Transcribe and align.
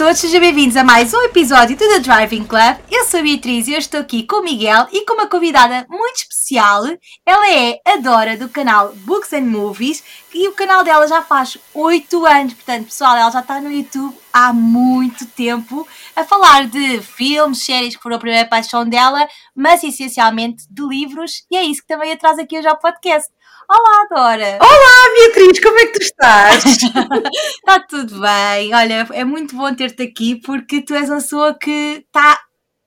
todos, 0.00 0.18
sejam 0.18 0.40
bem-vindos 0.40 0.78
a 0.78 0.82
mais 0.82 1.12
um 1.12 1.20
episódio 1.24 1.76
do 1.76 1.86
The 1.86 1.98
Driving 1.98 2.44
Club. 2.44 2.78
Eu 2.90 3.04
sou 3.04 3.20
a 3.20 3.22
Beatriz 3.22 3.68
e 3.68 3.74
eu 3.74 3.78
estou 3.78 4.00
aqui 4.00 4.26
com 4.26 4.36
o 4.36 4.42
Miguel 4.42 4.88
e 4.90 5.04
com 5.04 5.12
uma 5.12 5.26
convidada 5.26 5.86
muito 5.90 6.16
especial. 6.16 6.84
Ela 7.26 7.50
é 7.50 7.78
a 7.84 7.96
Dora 7.98 8.34
do 8.34 8.48
canal 8.48 8.94
Books 8.94 9.34
and 9.34 9.42
Movies 9.42 10.02
e 10.32 10.48
o 10.48 10.54
canal 10.54 10.82
dela 10.82 11.06
já 11.06 11.20
faz 11.20 11.58
8 11.74 12.24
anos. 12.24 12.54
Portanto, 12.54 12.86
pessoal, 12.86 13.14
ela 13.14 13.30
já 13.30 13.40
está 13.40 13.60
no 13.60 13.70
YouTube 13.70 14.16
há 14.32 14.54
muito 14.54 15.26
tempo 15.26 15.86
a 16.16 16.24
falar 16.24 16.66
de 16.66 17.02
filmes, 17.02 17.62
séries 17.62 17.94
que 17.94 18.02
foram 18.02 18.16
a 18.16 18.20
primeira 18.20 18.48
paixão 18.48 18.88
dela, 18.88 19.28
mas 19.54 19.84
essencialmente 19.84 20.64
de 20.70 20.82
livros 20.82 21.44
e 21.50 21.58
é 21.58 21.62
isso 21.62 21.82
que 21.82 21.88
também 21.88 22.10
a 22.10 22.16
traz 22.16 22.38
aqui 22.38 22.58
hoje 22.58 22.68
ao 22.68 22.78
podcast. 22.78 23.28
Olá, 23.72 24.04
Dora! 24.10 24.58
Olá, 24.60 25.14
Beatriz, 25.14 25.60
como 25.60 25.78
é 25.78 25.86
que 25.86 25.92
tu 25.92 26.02
estás? 26.02 26.64
Está 27.54 27.78
tudo 27.88 28.20
bem. 28.20 28.74
Olha, 28.74 29.06
é 29.12 29.24
muito 29.24 29.54
bom 29.54 29.72
ter-te 29.72 30.02
aqui 30.02 30.40
porque 30.40 30.82
tu 30.82 30.92
és 30.92 31.08
uma 31.08 31.18
pessoa 31.20 31.56
que 31.56 32.04
está 32.04 32.40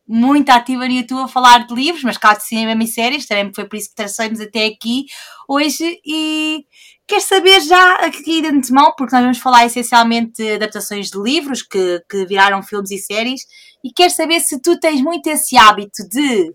muito 0.05 0.50
ativa 0.50 0.86
no 0.86 0.91
YouTube 0.91 1.24
a 1.24 1.27
falar 1.30 1.66
de 1.66 1.74
livros, 1.74 2.04
mas 2.04 2.18
cá 2.18 2.34
de 2.34 2.44
cinema 2.44 2.84
e 2.84 2.88
séries, 2.88 3.26
também 3.26 3.54
foi 3.54 3.64
por 3.64 3.77
isso 3.77 3.91
que 3.91 3.96
tracemos 3.96 4.41
até 4.41 4.66
aqui 4.66 5.05
hoje 5.48 6.02
e 6.05 6.66
quer 7.08 7.22
saber 7.22 7.62
já 7.62 7.94
aqui 8.05 8.41
de 8.41 8.48
antemão, 8.50 8.94
porque 8.98 9.16
nós 9.16 9.24
vamos 9.24 9.38
falar 9.38 9.66
essencialmente 9.66 10.34
de 10.44 10.55
adaptações 10.55 11.10
de 11.10 11.18
livros 11.18 11.62
que, 11.62 12.04
que 12.10 12.26
viraram 12.26 12.62
filmes 12.62 12.91
e 12.91 12.98
séries, 12.98 13.44
e 13.82 13.90
quer 13.90 14.12
saber 14.12 14.41
se 14.41 14.62
tu 14.62 14.77
tens 14.77 15.02
muito 15.02 15.27
esse 15.27 15.55
hábito 15.55 16.05
de 16.10 16.54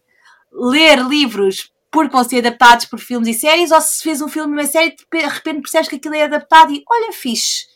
ler 0.52 0.98
livros 0.98 1.70
porque 1.90 2.12
vão 2.12 2.24
ser 2.24 2.38
adaptados 2.38 2.86
por 2.86 2.98
filmes 2.98 3.28
e 3.28 3.40
séries, 3.40 3.70
ou 3.70 3.80
se 3.80 4.02
fez 4.02 4.20
um 4.20 4.28
filme 4.28 4.52
e 4.52 4.60
uma 4.60 4.66
série 4.66 4.90
de 4.90 5.26
repente 5.26 5.62
percebes 5.62 5.88
que 5.88 5.96
aquilo 5.96 6.14
é 6.14 6.24
adaptado 6.24 6.72
e 6.72 6.82
olha, 6.88 7.12
fixe. 7.12 7.66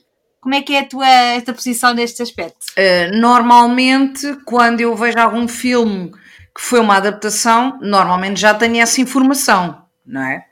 Como 0.40 0.54
é 0.54 0.60
que 0.60 0.74
é 0.74 0.80
a 0.80 0.84
tua, 0.84 1.36
a 1.36 1.40
tua 1.40 1.54
posição 1.54 1.94
neste 1.94 2.20
aspecto? 2.20 2.66
Uh, 2.76 3.16
normalmente, 3.16 4.36
quando 4.44 4.80
eu 4.80 4.94
vejo 4.96 5.18
algum 5.18 5.46
filme 5.46 6.10
que 6.54 6.60
foi 6.60 6.80
uma 6.80 6.96
adaptação, 6.96 7.78
normalmente 7.80 8.40
já 8.40 8.52
tenho 8.52 8.80
essa 8.80 9.00
informação, 9.00 9.84
não 10.04 10.20
é? 10.20 10.44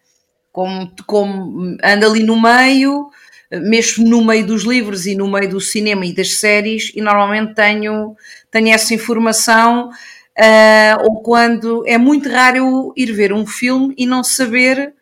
Como, 0.53 0.93
como 1.07 1.77
ando 1.83 2.07
ali 2.07 2.23
no 2.23 2.41
meio, 2.41 3.11
mesmo 3.53 4.09
no 4.09 4.25
meio 4.25 4.47
dos 4.47 4.63
livros 4.63 5.07
e 5.07 5.15
no 5.15 5.29
meio 5.29 5.51
do 5.51 5.61
cinema 5.61 6.07
e 6.07 6.15
das 6.15 6.39
séries, 6.39 6.93
e 6.95 7.03
normalmente 7.03 7.55
tenho, 7.55 8.17
tenho 8.51 8.73
essa 8.73 8.95
informação 8.95 9.91
Uh, 10.39 11.03
ou 11.03 11.23
quando 11.23 11.85
é 11.87 11.99
muito 11.99 12.29
raro 12.29 12.57
eu 12.57 12.93
ir 12.97 13.13
ver 13.13 13.33
um 13.33 13.47
filme 13.47 13.95
e 13.99 14.07
não 14.07 14.25
saber, 14.25 14.95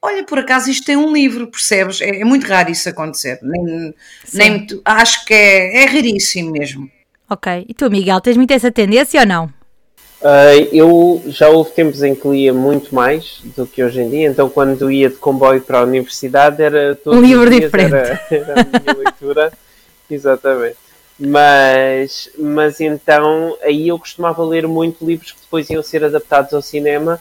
olha, 0.00 0.24
por 0.24 0.38
acaso 0.38 0.70
isto 0.70 0.86
tem 0.86 0.96
um 0.96 1.12
livro, 1.12 1.46
percebes? 1.46 2.00
É, 2.00 2.20
é 2.20 2.24
muito 2.24 2.46
raro 2.46 2.70
isso 2.70 2.88
acontecer. 2.88 3.38
Nem, 3.42 3.94
nem, 4.32 4.66
acho 4.84 5.24
que 5.24 5.34
é, 5.34 5.82
é 5.82 5.86
raríssimo 5.86 6.50
mesmo. 6.50 6.90
Ok. 7.30 7.64
E 7.68 7.74
tu, 7.74 7.90
Miguel, 7.90 8.20
tens 8.20 8.36
muito 8.36 8.50
essa 8.52 8.70
tendência 8.70 9.20
ou 9.20 9.26
não? 9.26 9.62
Uh, 10.22 10.68
eu 10.70 11.22
já 11.26 11.48
houve 11.48 11.72
tempos 11.72 12.02
em 12.02 12.14
que 12.14 12.28
lia 12.28 12.52
muito 12.52 12.94
mais 12.94 13.40
do 13.56 13.66
que 13.66 13.82
hoje 13.82 14.00
em 14.00 14.08
dia, 14.08 14.28
então 14.28 14.48
quando 14.48 14.88
ia 14.88 15.08
de 15.08 15.16
comboio 15.16 15.60
para 15.60 15.80
a 15.80 15.82
universidade 15.82 16.62
era 16.62 16.94
todo 16.94 17.16
um 17.16 17.20
livro 17.20 17.50
diferente. 17.50 17.92
Era, 17.92 18.20
era 18.30 18.52
a 18.60 18.80
minha 18.80 18.94
leitura, 19.02 19.52
exatamente. 20.08 20.76
Mas, 21.18 22.30
mas 22.38 22.80
então 22.80 23.56
aí 23.62 23.88
eu 23.88 23.98
costumava 23.98 24.44
ler 24.44 24.66
muito 24.66 25.04
livros 25.04 25.32
que 25.32 25.40
depois 25.40 25.68
iam 25.70 25.82
ser 25.82 26.04
adaptados 26.04 26.52
ao 26.52 26.62
cinema 26.62 27.20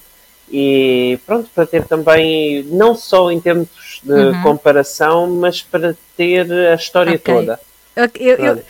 e 0.51 1.17
pronto, 1.25 1.49
para 1.55 1.65
ter 1.65 1.85
também, 1.85 2.63
não 2.63 2.93
só 2.93 3.31
em 3.31 3.39
termos 3.39 3.69
de 4.03 4.11
uhum. 4.11 4.41
comparação, 4.41 5.27
mas 5.27 5.61
para 5.61 5.95
ter 6.17 6.51
a 6.51 6.75
história 6.75 7.15
okay. 7.15 7.33
toda. 7.33 7.59
Eu, 7.95 8.35
eu, 8.37 8.63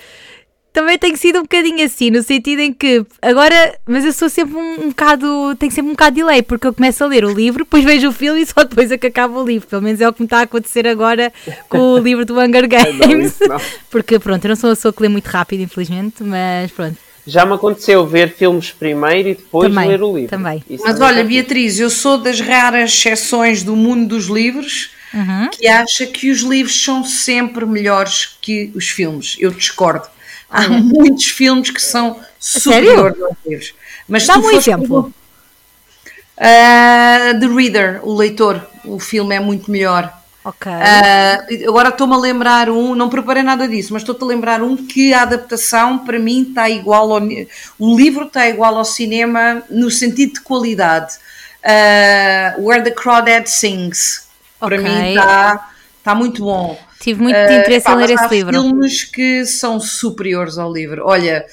também 0.73 0.97
tenho 0.97 1.17
sido 1.17 1.39
um 1.39 1.41
bocadinho 1.41 1.83
assim, 1.86 2.09
no 2.09 2.23
sentido 2.23 2.59
em 2.59 2.73
que 2.73 3.05
agora, 3.22 3.77
mas 3.86 4.05
eu 4.05 4.14
sou 4.14 4.30
sempre 4.30 4.55
um, 4.55 4.86
um 4.86 4.89
bocado, 4.89 5.55
tenho 5.59 5.72
sempre 5.72 5.89
um 5.89 5.94
bocado 5.94 6.16
de 6.16 6.22
delay, 6.22 6.41
porque 6.41 6.66
eu 6.66 6.73
começo 6.73 7.03
a 7.03 7.08
ler 7.08 7.25
o 7.25 7.33
livro, 7.33 7.63
depois 7.66 7.83
vejo 7.83 8.09
o 8.09 8.13
filme 8.13 8.41
e 8.41 8.46
só 8.46 8.63
depois 8.63 8.91
é 8.91 8.97
que 8.97 9.07
acaba 9.07 9.40
o 9.40 9.46
livro. 9.46 9.68
Pelo 9.68 9.81
menos 9.81 10.00
é 10.00 10.07
o 10.07 10.13
que 10.13 10.22
me 10.22 10.25
está 10.25 10.40
a 10.40 10.44
acontecer 10.44 10.88
agora 10.88 11.31
com 11.68 11.78
o 11.78 11.97
livro 12.00 12.25
do 12.25 12.40
Hunger 12.40 12.68
Games. 12.68 13.38
não, 13.41 13.47
não. 13.50 13.62
Porque 13.91 14.18
pronto, 14.18 14.46
eu 14.46 14.50
não 14.50 14.56
sou 14.56 14.69
uma 14.69 14.75
pessoa 14.75 14.94
que 14.94 15.01
lê 15.01 15.09
muito 15.09 15.28
rápido, 15.28 15.62
infelizmente, 15.62 16.23
mas 16.23 16.72
pronto. 16.72 16.97
Já 17.28 17.46
me 17.46 17.53
aconteceu 17.53 18.07
ver 18.07 18.34
filmes 18.34 18.72
primeiro 18.72 19.29
e 19.29 19.35
depois 19.35 19.69
também, 19.69 19.90
ler 19.90 20.01
o 20.01 20.16
livro. 20.16 20.29
Também. 20.29 20.63
Isso 20.69 20.84
mas 20.84 21.00
olha, 21.00 21.23
Beatriz, 21.23 21.79
eu 21.79 21.90
sou 21.90 22.17
das 22.17 22.40
raras 22.40 22.91
exceções 22.91 23.62
do 23.62 23.75
mundo 23.75 24.07
dos 24.07 24.25
livros 24.25 24.91
uhum. 25.13 25.50
que 25.50 25.67
acha 25.67 26.06
que 26.06 26.31
os 26.31 26.40
livros 26.40 26.84
são 26.84 27.03
sempre 27.03 27.66
melhores 27.66 28.38
que 28.41 28.72
os 28.73 28.90
filmes. 28.90 29.35
Eu 29.40 29.51
discordo. 29.51 30.07
Há 30.51 30.67
muitos 30.67 31.25
filmes 31.25 31.72
que 31.72 31.81
são 31.81 32.19
superiores 32.38 33.22
aos 33.22 33.38
livros. 33.45 33.73
Mas 34.07 34.28
Dá 34.28 34.38
um 34.38 34.51
exemplo. 34.51 35.13
Uh, 36.38 37.39
The 37.39 37.47
Reader, 37.47 38.01
o 38.03 38.13
leitor, 38.13 38.61
o 38.84 39.00
filme 39.00 39.35
é 39.35 39.40
muito 39.40 39.72
melhor. 39.72 40.11
Ok. 40.44 40.72
Uh, 40.72 41.69
agora 41.69 41.90
estou-me 41.90 42.16
a 42.16 42.17
lembrar 42.17 42.69
um, 42.69 42.95
não 42.95 43.09
preparei 43.09 43.44
nada 43.44 43.67
disso, 43.67 43.94
mas 43.94 44.01
estou-te 44.01 44.23
a 44.23 44.25
lembrar 44.25 44.61
um 44.63 44.75
que 44.75 45.13
a 45.13 45.22
adaptação 45.22 46.00
para 46.00 46.17
mim 46.17 46.47
está 46.50 46.67
igual 46.69 47.13
ao. 47.13 47.22
O 47.78 47.95
livro 47.95 48.25
está 48.25 48.50
igual 48.50 48.75
ao 48.75 48.84
cinema 48.84 49.61
no 49.69 49.91
sentido 49.91 50.34
de 50.34 50.41
qualidade. 50.41 51.13
Uh, 51.63 52.66
Where 52.66 52.84
the 52.84 52.91
Crawdad 52.91 53.45
Sings. 53.45 54.28
Para 54.59 54.79
okay. 54.79 54.90
mim 54.90 55.09
está, 55.09 55.69
está 56.00 56.16
muito 56.16 56.44
bom. 56.44 56.78
Tive 57.01 57.22
muito 57.22 57.35
uh, 57.35 57.51
interesse 57.51 57.85
pá, 57.85 57.94
em 57.94 57.95
ler 57.97 58.12
esse 58.12 58.28
livro. 58.29 58.56
Há 58.56 58.62
filmes 58.62 59.03
que 59.03 59.44
são 59.45 59.79
superiores 59.79 60.59
ao 60.59 60.72
livro. 60.72 61.03
Olha, 61.03 61.44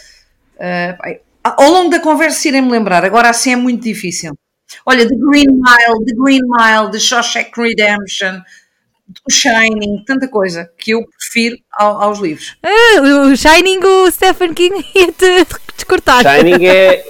uh, 0.56 1.19
ao 1.42 1.70
longo 1.70 1.91
da 1.91 1.98
conversa 1.98 2.48
irem-me 2.48 2.70
lembrar, 2.70 3.03
agora 3.03 3.31
assim 3.31 3.53
é 3.53 3.56
muito 3.56 3.82
difícil. 3.82 4.38
Olha, 4.84 5.08
The 5.08 5.14
Green 5.14 5.47
Mile, 5.47 6.04
The 6.04 6.14
Green 6.14 6.42
Mile, 6.42 6.91
The 6.92 6.98
Shawshank 6.98 7.50
Redemption, 7.56 8.42
The 9.08 9.34
Shining, 9.34 10.04
tanta 10.06 10.28
coisa 10.28 10.70
que 10.76 10.91
eu 10.91 11.03
prefiro 11.19 11.56
ao, 11.72 12.03
aos 12.03 12.19
livros. 12.19 12.54
Uh, 12.62 13.32
o 13.32 13.37
Shining, 13.37 13.81
o 13.82 14.10
Stephen 14.10 14.53
King 14.53 14.84
ia-te 14.94 15.47
descortar. 15.75 16.22
Shining 16.22 16.66
é. 16.66 17.04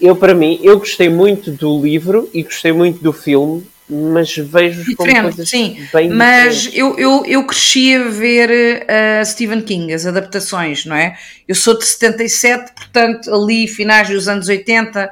Eu, 0.00 0.16
para 0.16 0.32
mim, 0.32 0.58
eu 0.62 0.78
gostei 0.78 1.10
muito 1.10 1.50
do 1.50 1.82
livro 1.82 2.30
e 2.32 2.44
gostei 2.44 2.72
muito 2.72 3.02
do 3.02 3.12
filme 3.12 3.66
mas 3.90 4.36
vejo 4.36 4.84
diferente, 4.84 5.46
sim. 5.46 5.88
mas 6.12 6.68
eu, 6.74 6.98
eu, 6.98 7.24
eu 7.24 7.46
cresci 7.46 7.94
a 7.96 8.04
ver 8.04 8.50
uh, 8.82 9.24
Stephen 9.24 9.62
King, 9.62 9.92
as 9.94 10.04
adaptações, 10.04 10.84
não 10.84 10.94
é? 10.94 11.16
Eu 11.46 11.54
sou 11.54 11.78
de 11.78 11.86
77, 11.86 12.72
portanto, 12.74 13.34
ali 13.34 13.66
finais 13.66 14.08
dos 14.08 14.28
anos 14.28 14.48
80, 14.48 15.06
uh, 15.06 15.08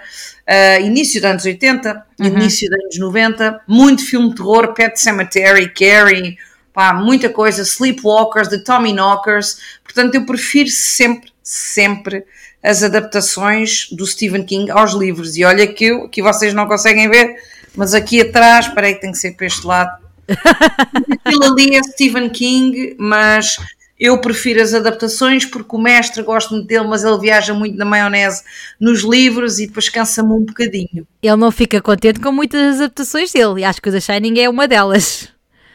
eh, 0.46 0.82
início 0.82 1.20
dos 1.20 1.30
anos 1.30 1.44
80, 1.46 2.04
uhum. 2.20 2.26
início 2.26 2.68
dos 2.68 2.78
anos 2.78 2.98
90, 2.98 3.62
muito 3.66 4.04
filme 4.04 4.28
de 4.28 4.36
terror, 4.36 4.74
Pet 4.74 5.00
Cemetery, 5.00 5.72
Carrie, 5.72 6.36
pá, 6.74 6.92
muita 6.92 7.30
coisa, 7.30 7.62
Sleepwalkers, 7.62 8.48
The 8.48 8.58
Tommy 8.58 8.92
Knockers, 8.92 9.58
portanto, 9.82 10.16
eu 10.16 10.26
prefiro 10.26 10.68
sempre, 10.68 11.32
sempre 11.42 12.24
as 12.62 12.82
adaptações 12.82 13.88
do 13.92 14.04
Stephen 14.04 14.44
King 14.44 14.70
aos 14.70 14.92
livros. 14.92 15.36
E 15.36 15.44
olha 15.44 15.66
que, 15.66 15.84
eu, 15.84 16.08
que 16.08 16.20
vocês 16.20 16.52
não 16.52 16.66
conseguem 16.66 17.08
ver 17.08 17.36
mas 17.76 17.94
aqui 17.94 18.20
atrás, 18.20 18.66
espera 18.66 18.86
aí 18.86 18.94
que 18.94 19.00
tem 19.00 19.12
que 19.12 19.18
ser 19.18 19.32
para 19.32 19.46
este 19.46 19.66
lado. 19.66 20.04
Aquilo 21.24 21.44
ali 21.44 21.76
é 21.76 21.82
Stephen 21.82 22.28
King, 22.30 22.96
mas 22.98 23.56
eu 23.98 24.20
prefiro 24.20 24.60
as 24.60 24.74
adaptações 24.74 25.44
porque 25.44 25.74
o 25.74 25.78
mestre 25.78 26.22
gosto 26.22 26.54
muito 26.54 26.66
dele, 26.66 26.86
mas 26.86 27.02
ele 27.02 27.18
viaja 27.18 27.54
muito 27.54 27.76
na 27.76 27.84
maionese 27.84 28.42
nos 28.78 29.02
livros 29.02 29.58
e 29.58 29.66
depois 29.66 29.88
cansa-me 29.88 30.32
um 30.32 30.44
bocadinho. 30.44 31.06
Ele 31.22 31.36
não 31.36 31.50
fica 31.50 31.80
contente 31.80 32.20
com 32.20 32.30
muitas 32.30 32.76
adaptações 32.76 33.32
dele 33.32 33.60
e 33.60 33.64
acho 33.64 33.80
que 33.80 33.88
o 33.88 33.92
The 33.92 34.00
Shining 34.00 34.40
é 34.40 34.48
uma 34.48 34.68
delas. 34.68 35.28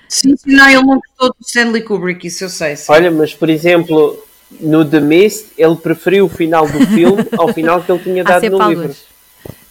Sim, 0.07 0.35
não, 0.45 0.67
ele 0.67 0.83
não 0.83 0.99
gostou 0.99 1.29
do 1.29 1.35
Stanley 1.45 1.83
Kubrick, 1.83 2.27
isso 2.27 2.43
eu 2.43 2.49
sei. 2.49 2.75
Sim. 2.75 2.91
Olha, 2.91 3.09
mas 3.09 3.33
por 3.33 3.49
exemplo, 3.49 4.21
no 4.59 4.83
The 4.83 4.99
Mist, 4.99 5.47
ele 5.57 5.75
preferiu 5.75 6.25
o 6.25 6.29
final 6.29 6.67
do 6.67 6.85
filme 6.87 7.25
ao 7.37 7.51
final 7.53 7.81
que 7.81 7.91
ele 7.91 8.03
tinha 8.03 8.21
dado 8.25 8.49
no 8.49 8.69
livro. 8.69 8.95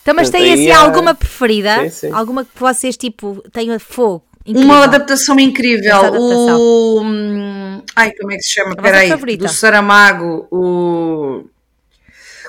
Então, 0.02 0.14
mas 0.14 0.30
tem 0.30 0.52
assim 0.52 0.70
alguma 0.70 1.14
preferida? 1.14 1.82
Sim, 1.84 1.90
sim. 1.90 2.12
Alguma 2.12 2.44
que 2.44 2.58
vocês 2.58 2.96
tipo 2.96 3.42
tenham 3.52 3.78
fogo? 3.78 4.24
Incrível. 4.46 4.64
Uma 4.64 4.84
adaptação 4.84 5.38
incrível. 5.38 5.96
Adaptação. 5.96 6.60
O. 6.60 7.00
Hum, 7.02 7.82
ai, 7.94 8.12
como 8.12 8.32
é 8.32 8.36
que 8.36 8.42
se 8.42 8.54
chama? 8.54 8.74
Peraí. 8.76 9.36
Do 9.36 9.48
Saramago. 9.48 10.48
O. 10.50 11.44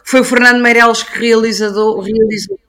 Foi 0.05 0.21
o 0.21 0.23
Fernando 0.23 0.61
Meireles 0.61 1.03
que 1.03 1.19
realizador, 1.19 2.01
realizou. 2.01 2.59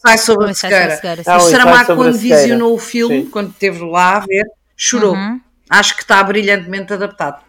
Sai 0.00 0.18
sobre 0.18 0.50
a 0.50 0.54
sequeira. 0.54 1.00
Ah, 1.26 1.38
o 1.38 1.40
Saramago, 1.40 1.96
quando 1.96 2.16
visionou 2.16 2.74
o 2.74 2.78
filme, 2.78 3.22
sim. 3.22 3.30
quando 3.30 3.50
esteve 3.50 3.84
lá 3.84 4.16
a 4.16 4.20
ver, 4.20 4.44
chorou. 4.76 5.14
Uhum. 5.14 5.40
Acho 5.68 5.96
que 5.96 6.02
está 6.02 6.22
brilhantemente 6.22 6.92
adaptado. 6.92 7.42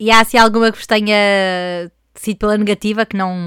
E 0.00 0.10
há 0.10 0.20
assim 0.20 0.36
alguma 0.36 0.70
que 0.70 0.78
vos 0.78 0.86
tenha 0.86 1.90
sido 2.14 2.38
pela 2.38 2.58
negativa 2.58 3.06
que 3.06 3.16
não 3.16 3.46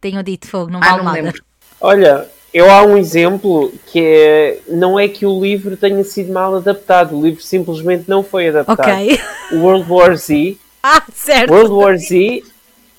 tenham 0.00 0.22
dito 0.22 0.46
fogo, 0.46 0.70
não 0.70 0.80
ah, 0.82 0.90
vale 0.90 0.96
não 0.98 1.04
nada? 1.04 1.22
Lembro. 1.22 1.44
Olha, 1.84 2.26
eu 2.54 2.70
há 2.70 2.82
um 2.82 2.96
exemplo 2.96 3.70
que 3.88 4.00
é 4.00 4.58
não 4.66 4.98
é 4.98 5.06
que 5.06 5.26
o 5.26 5.38
livro 5.38 5.76
tenha 5.76 6.02
sido 6.02 6.32
mal 6.32 6.56
adaptado, 6.56 7.14
o 7.14 7.22
livro 7.22 7.42
simplesmente 7.42 8.04
não 8.08 8.22
foi 8.22 8.48
adaptado. 8.48 8.80
Ok. 8.80 9.20
World 9.52 9.92
War 9.92 10.16
Z. 10.16 10.56
Ah, 10.86 11.02
certo. 11.14 11.50
World 11.50 11.72
War 11.72 11.96
Z 11.96 12.42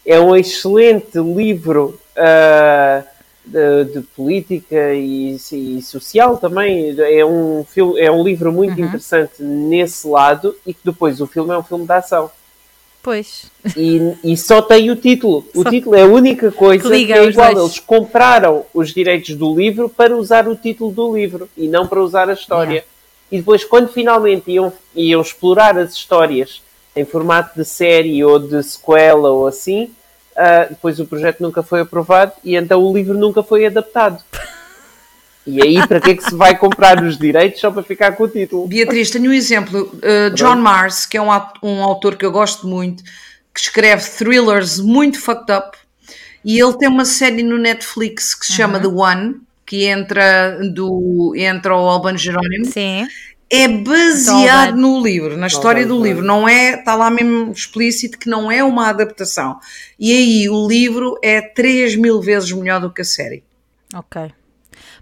é 0.03 0.19
um 0.19 0.35
excelente 0.35 1.19
livro 1.19 1.99
uh, 2.17 3.03
de, 3.45 3.93
de, 3.93 4.01
política 4.01 4.95
e, 4.95 5.35
e, 5.35 5.81
social 5.83 6.35
também. 6.37 6.95
É 6.97 7.23
um, 7.23 7.63
filme, 7.63 7.99
é 7.99 8.11
um 8.11 8.23
livro 8.23 8.51
muito 8.51 8.75
uhum. 8.79 8.87
interessante 8.87 9.33
nesse 9.43 10.07
lado 10.07 10.55
e 10.65 10.73
que 10.73 10.79
depois 10.83 11.21
o 11.21 11.27
filme 11.27 11.53
é 11.53 11.57
um 11.59 11.61
filme 11.61 11.85
de 11.85 11.93
ação. 11.93 12.31
Pois. 13.05 13.51
E, 13.77 14.17
e 14.23 14.35
só 14.35 14.63
tem 14.63 14.89
o 14.89 14.95
título. 14.95 15.45
O 15.53 15.61
só... 15.61 15.69
título 15.69 15.95
é 15.95 16.01
a 16.01 16.07
única 16.07 16.51
coisa 16.51 16.89
que, 16.89 17.05
que 17.05 17.13
é 17.13 17.23
igual. 17.23 17.53
Dois. 17.53 17.65
Eles 17.67 17.79
compraram 17.79 18.65
os 18.73 18.91
direitos 18.91 19.35
do 19.35 19.55
livro 19.55 19.87
para 19.87 20.17
usar 20.17 20.47
o 20.47 20.55
título 20.55 20.91
do 20.91 21.15
livro 21.15 21.47
e 21.55 21.67
não 21.67 21.85
para 21.85 22.01
usar 22.01 22.31
a 22.31 22.33
história. 22.33 22.71
Yeah. 22.71 22.87
E 23.31 23.37
depois, 23.37 23.63
quando 23.63 23.89
finalmente 23.89 24.49
iam, 24.49 24.73
iam 24.95 25.21
explorar 25.21 25.77
as 25.77 25.93
histórias 25.93 26.63
em 26.95 27.05
formato 27.05 27.55
de 27.55 27.63
série 27.63 28.25
ou 28.25 28.39
de 28.39 28.63
sequela 28.63 29.29
ou 29.29 29.45
assim, 29.45 29.83
uh, 30.31 30.67
depois 30.67 30.99
o 30.99 31.05
projeto 31.05 31.41
nunca 31.41 31.61
foi 31.61 31.81
aprovado 31.81 32.31
e 32.43 32.55
então 32.55 32.83
o 32.83 32.91
livro 32.91 33.15
nunca 33.15 33.43
foi 33.43 33.67
adaptado. 33.67 34.19
E 35.47 35.61
aí, 35.61 35.87
para 35.87 36.01
que 36.01 36.11
é 36.11 36.15
que 36.15 36.23
se 36.23 36.33
vai 36.33 36.57
comprar 36.57 37.03
os 37.03 37.17
direitos 37.17 37.59
só 37.59 37.69
para 37.69 37.83
ficar 37.83 38.13
com 38.13 38.23
o 38.23 38.27
título? 38.27 38.67
Beatriz, 38.67 39.11
tenho 39.11 39.29
um 39.29 39.33
exemplo. 39.33 39.91
Uh, 39.95 40.33
John 40.33 40.55
Mars, 40.55 41.05
que 41.05 41.17
é 41.17 41.21
um, 41.21 41.29
um 41.61 41.83
autor 41.83 42.15
que 42.15 42.25
eu 42.25 42.31
gosto 42.31 42.67
muito, 42.67 43.03
que 43.53 43.59
escreve 43.59 44.03
thrillers 44.09 44.79
muito 44.79 45.19
fucked 45.19 45.51
up, 45.51 45.77
e 46.43 46.59
ele 46.59 46.73
tem 46.77 46.89
uma 46.89 47.05
série 47.05 47.43
no 47.43 47.57
Netflix 47.57 48.33
que 48.33 48.45
se 48.45 48.53
chama 48.53 48.79
The 48.79 48.87
One, 48.87 49.35
que 49.65 49.85
entra, 49.85 50.59
do, 50.73 51.33
entra 51.35 51.75
o 51.75 51.87
Alban 51.89 52.17
Jerónimo. 52.17 52.65
Sim. 52.65 53.07
É 53.47 53.67
baseado 53.67 54.75
no 54.75 55.01
livro, 55.01 55.37
na 55.37 55.45
história 55.45 55.85
do 55.85 56.01
livro, 56.01 56.23
não 56.23 56.49
é, 56.49 56.79
está 56.79 56.95
lá 56.95 57.11
mesmo 57.11 57.51
explícito 57.51 58.17
que 58.17 58.27
não 58.27 58.51
é 58.51 58.63
uma 58.63 58.89
adaptação. 58.89 59.59
E 59.99 60.11
aí 60.11 60.49
o 60.49 60.67
livro 60.67 61.17
é 61.21 61.41
3 61.41 61.95
mil 61.95 62.19
vezes 62.19 62.51
melhor 62.51 62.81
do 62.81 62.91
que 62.91 63.01
a 63.01 63.05
série. 63.05 63.43
Ok. 63.93 64.31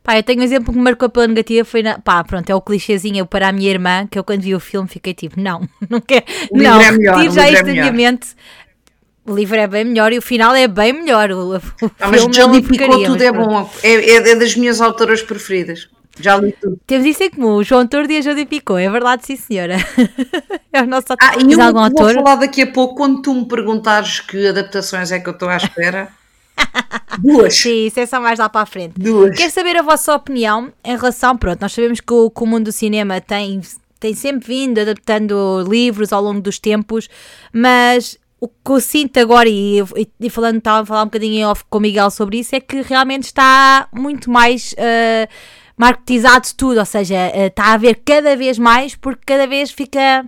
Pá, 0.04 0.18
eu 0.18 0.24
tenho 0.24 0.42
um 0.42 0.44
exemplo 0.44 0.74
que 0.74 0.78
me 0.78 0.84
marcou 0.84 1.08
pela 1.08 1.26
negativa, 1.28 1.64
foi 1.64 1.82
na, 1.82 1.98
pá, 1.98 2.22
pronto, 2.26 2.50
é 2.50 2.54
o 2.54 2.62
clichêzinho 2.62 3.26
para 3.26 3.48
a 3.48 3.52
minha 3.54 3.70
irmã, 3.70 4.06
que 4.06 4.20
eu 4.20 4.24
quando 4.24 4.42
vi 4.42 4.54
o 4.54 4.60
filme 4.60 4.88
fiquei 4.88 5.14
tipo, 5.14 5.40
não, 5.40 5.62
não 5.90 6.02
quero, 6.02 6.26
não, 6.52 6.82
é 6.82 6.92
melhor, 6.92 7.32
já 7.32 7.50
isto 7.50 7.62
é 7.62 7.64
da 7.64 7.72
minha 7.72 7.92
mente. 7.92 8.36
O 9.26 9.34
livro 9.34 9.56
é 9.56 9.66
bem 9.66 9.86
melhor 9.86 10.12
e 10.12 10.18
o 10.18 10.22
final 10.22 10.54
é 10.54 10.68
bem 10.68 10.92
melhor. 10.92 11.32
O, 11.32 11.56
o 11.56 11.62
ah, 12.02 12.10
mas 12.10 12.24
Jodie 12.24 12.62
Picot 12.62 13.06
tudo 13.06 13.24
é 13.24 13.32
bom, 13.32 13.72
é, 13.82 13.94
é, 13.94 14.32
é 14.32 14.36
das 14.36 14.54
minhas 14.58 14.82
autoras 14.82 15.22
preferidas. 15.22 15.88
Já 16.20 16.36
li 16.38 16.54
tudo. 16.62 16.78
Temos 16.86 17.08
isso 17.08 17.24
em 17.24 17.30
comum, 17.30 17.56
o 17.56 17.64
João 17.64 17.88
Tordo 17.88 18.12
e 18.12 18.18
a 18.18 18.22
Jodie 18.22 18.46
Picot, 18.46 18.82
é 18.82 18.90
verdade, 18.90 19.26
sim 19.26 19.38
senhora. 19.38 19.78
é 20.74 20.82
o 20.82 20.86
nosso 20.86 21.08
ah, 21.14 21.36
e 21.38 21.54
eu 21.54 21.58
vou 21.58 21.82
autor? 21.82 22.14
falar 22.16 22.36
daqui 22.36 22.64
a 22.64 22.68
pouco, 22.68 22.96
quando 22.96 23.22
tu 23.22 23.34
me 23.34 23.48
perguntares 23.48 24.20
que 24.20 24.48
adaptações 24.48 25.14
é 25.14 25.20
que 25.22 25.30
eu 25.30 25.34
estou 25.34 25.48
à 25.48 25.56
espera. 25.56 26.10
Duas. 27.20 27.58
Sim, 27.58 27.86
isso 27.86 28.00
é 28.00 28.06
só 28.06 28.20
mais 28.20 28.40
lá 28.40 28.50
para 28.50 28.62
a 28.62 28.66
frente. 28.66 28.94
Duas. 29.00 29.38
Quero 29.38 29.52
saber 29.52 29.78
a 29.78 29.82
vossa 29.82 30.14
opinião 30.16 30.72
em 30.84 30.96
relação. 30.96 31.38
Pronto, 31.38 31.62
nós 31.62 31.72
sabemos 31.74 32.00
que 32.00 32.14
o, 32.14 32.30
que 32.30 32.44
o 32.44 32.46
mundo 32.46 32.66
do 32.66 32.72
cinema 32.72 33.22
tem, 33.22 33.62
tem 34.00 34.14
sempre 34.14 34.48
vindo 34.48 34.80
adaptando 34.80 35.64
livros 35.68 36.12
ao 36.12 36.22
longo 36.22 36.42
dos 36.42 36.60
tempos, 36.60 37.10
mas 37.52 38.18
o 38.40 38.48
que 38.48 38.72
eu 38.72 38.82
sinto 38.82 39.18
agora, 39.20 39.48
e, 39.48 39.80
e, 39.80 40.08
e 40.20 40.30
falando, 40.30 40.58
estava 40.58 40.82
a 40.82 40.86
falar 40.86 41.04
um 41.04 41.06
bocadinho 41.06 41.34
em 41.34 41.46
off 41.46 41.64
com 41.70 41.78
o 41.78 41.82
Miguel 41.82 42.12
sobre 42.12 42.40
isso, 42.40 42.56
é 42.56 42.60
que 42.60 42.82
realmente 42.82 43.26
está 43.26 43.88
muito 43.94 44.30
mais. 44.30 44.74
Uh, 44.74 45.32
marketizado 45.76 46.48
tudo, 46.56 46.80
ou 46.80 46.86
seja, 46.86 47.16
uh, 47.34 47.48
está 47.48 47.66
a 47.66 47.74
haver 47.74 48.02
cada 48.06 48.36
vez 48.36 48.60
mais, 48.60 48.96
porque 48.96 49.22
cada 49.26 49.48
vez 49.48 49.72
fica 49.72 50.24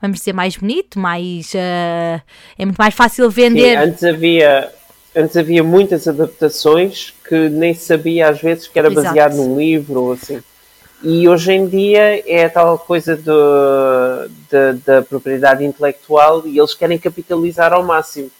vamos 0.00 0.18
dizer, 0.18 0.32
mais 0.32 0.56
bonito, 0.56 0.98
mais 0.98 1.52
uh, 1.54 2.22
é 2.58 2.64
muito 2.64 2.78
mais 2.78 2.94
fácil 2.94 3.28
vender. 3.30 3.78
Sim, 3.78 3.84
antes 3.84 4.04
havia 4.04 4.72
antes 5.14 5.36
havia 5.36 5.62
muitas 5.62 6.06
adaptações 6.06 7.14
que 7.26 7.48
nem 7.48 7.74
sabia 7.74 8.28
às 8.28 8.40
vezes 8.40 8.66
que 8.66 8.78
era 8.78 8.90
Exato. 8.90 9.06
baseado 9.06 9.36
num 9.36 9.58
livro 9.58 10.02
ou 10.02 10.12
assim. 10.12 10.40
E 11.02 11.26
hoje 11.26 11.52
em 11.52 11.66
dia 11.66 12.22
é 12.30 12.44
a 12.44 12.50
tal 12.50 12.78
coisa 12.78 13.16
do, 13.16 14.28
de, 14.50 14.72
da 14.84 15.02
propriedade 15.02 15.64
intelectual 15.64 16.46
e 16.46 16.58
eles 16.58 16.74
querem 16.74 16.98
capitalizar 16.98 17.72
ao 17.72 17.82
máximo. 17.82 18.30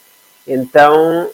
Então, 0.46 1.30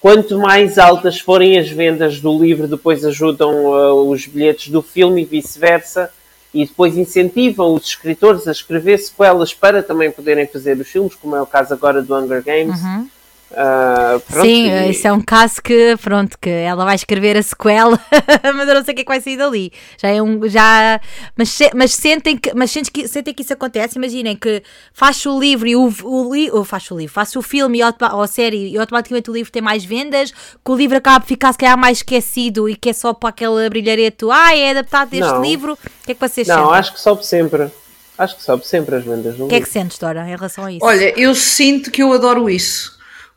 quanto 0.00 0.38
mais 0.38 0.78
altas 0.78 1.18
forem 1.18 1.58
as 1.58 1.68
vendas 1.68 2.20
do 2.20 2.38
livro, 2.38 2.68
depois 2.68 3.04
ajudam 3.06 3.66
uh, 3.66 4.10
os 4.10 4.26
bilhetes 4.26 4.68
do 4.68 4.82
filme 4.82 5.22
e 5.22 5.24
vice-versa, 5.24 6.10
e 6.52 6.66
depois 6.66 6.96
incentivam 6.96 7.74
os 7.74 7.86
escritores 7.86 8.46
a 8.48 8.52
escrever 8.52 8.98
sequelas 8.98 9.52
para 9.52 9.82
também 9.82 10.10
poderem 10.10 10.46
fazer 10.46 10.78
os 10.78 10.88
filmes, 10.88 11.14
como 11.14 11.36
é 11.36 11.42
o 11.42 11.46
caso 11.46 11.72
agora 11.72 12.02
do 12.02 12.14
Hunger 12.14 12.42
Games. 12.42 12.80
Uhum. 12.80 13.08
Uh, 13.56 14.20
pronto, 14.20 14.46
Sim, 14.46 14.70
e... 14.70 14.90
isso 14.90 15.08
é 15.08 15.12
um 15.12 15.20
caso 15.22 15.62
que, 15.62 15.96
pronto, 16.02 16.36
que 16.38 16.50
ela 16.50 16.84
vai 16.84 16.94
escrever 16.94 17.38
a 17.38 17.42
sequela, 17.42 17.98
mas 18.54 18.68
eu 18.68 18.74
não 18.74 18.84
sei 18.84 18.92
o 18.92 18.94
que 18.94 19.00
é 19.00 19.04
que 19.04 19.08
vai 19.08 19.18
sair 19.18 19.38
dali. 19.38 19.72
Já 19.96 20.10
é 20.10 20.20
um, 20.20 20.46
já, 20.46 21.00
mas, 21.34 21.58
mas 21.74 21.94
sentem 21.94 22.36
que, 22.36 22.52
mas 22.54 22.70
sentem 22.70 22.90
que, 22.92 23.08
sentem 23.08 23.32
que 23.32 23.42
isso 23.42 23.54
acontece, 23.54 23.96
imaginem 23.96 24.36
que 24.36 24.62
faz 24.92 25.24
o 25.24 25.40
livro 25.40 25.66
e 25.66 25.74
o, 25.74 25.88
o, 26.04 26.58
o 26.60 26.64
faz 26.64 26.90
o 26.90 26.98
livro, 26.98 27.14
faz 27.14 27.34
o 27.34 27.40
filme 27.40 27.78
e, 27.78 27.82
ou 27.82 28.22
a 28.22 28.26
série 28.26 28.72
e 28.72 28.76
automaticamente 28.76 29.30
o 29.30 29.32
livro 29.32 29.50
tem 29.50 29.62
mais 29.62 29.82
vendas, 29.86 30.32
que 30.32 30.70
o 30.70 30.76
livro 30.76 30.98
acaba 30.98 31.20
por 31.20 31.26
ficar 31.26 31.50
se 31.52 31.58
calhar 31.58 31.78
mais 31.78 31.98
esquecido 31.98 32.68
e 32.68 32.76
que 32.76 32.90
é 32.90 32.92
só 32.92 33.14
para 33.14 33.30
aquele 33.30 33.70
brilhareto, 33.70 34.30
ah, 34.30 34.54
é 34.54 34.72
adaptado 34.72 35.08
deste 35.08 35.32
não. 35.32 35.40
livro, 35.40 35.72
o 35.72 36.04
que 36.04 36.12
é 36.12 36.14
que 36.14 36.20
vocês 36.20 36.46
Não, 36.46 36.56
sentem? 36.56 36.78
acho 36.78 36.92
que 36.92 37.00
sobe 37.00 37.24
sempre. 37.24 37.70
Acho 38.18 38.36
que 38.36 38.42
sobe 38.42 38.66
sempre 38.66 38.96
as 38.96 39.04
vendas 39.04 39.38
O 39.38 39.46
que 39.46 39.54
é 39.54 39.60
que 39.60 39.68
sentes, 39.68 39.98
Dora, 39.98 40.26
em 40.26 40.34
relação 40.34 40.64
a 40.64 40.72
isso? 40.72 40.84
Olha, 40.84 41.18
eu 41.18 41.34
sinto 41.34 41.90
que 41.90 42.02
eu 42.02 42.12
adoro 42.12 42.48
isso 42.48 42.95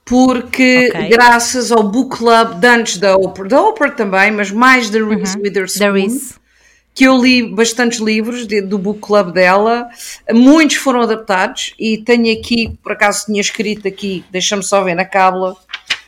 porque 0.10 0.90
okay. 0.90 1.08
graças 1.08 1.72
ao 1.72 1.84
book 1.84 2.18
club 2.18 2.56
de 2.56 2.68
antes 2.68 2.98
da 2.98 3.16
Oprah, 3.16 3.48
da 3.48 3.62
Oprah 3.62 3.92
também, 3.92 4.32
mas 4.32 4.50
mais 4.50 4.90
da 4.90 4.98
Reese 4.98 5.38
uhum. 5.38 5.44
Witherspoon, 5.44 6.20
que 6.96 7.04
eu 7.04 7.16
li 7.16 7.44
bastantes 7.44 8.00
livros 8.00 8.48
de, 8.48 8.60
do 8.60 8.80
book 8.80 9.02
club 9.02 9.32
dela, 9.32 9.88
muitos 10.34 10.78
foram 10.78 11.02
adaptados 11.02 11.76
e 11.80 12.00
tenho 12.00 12.34
aqui, 12.34 12.76
por 12.82 12.94
acaso 12.94 13.28
tinha 13.28 13.40
escrito 13.40 13.88
aqui, 13.88 14.26
deixa-me 14.32 14.64
só 14.64 14.84
ver 14.84 14.96
na 14.96 15.06
cábula. 15.06 15.56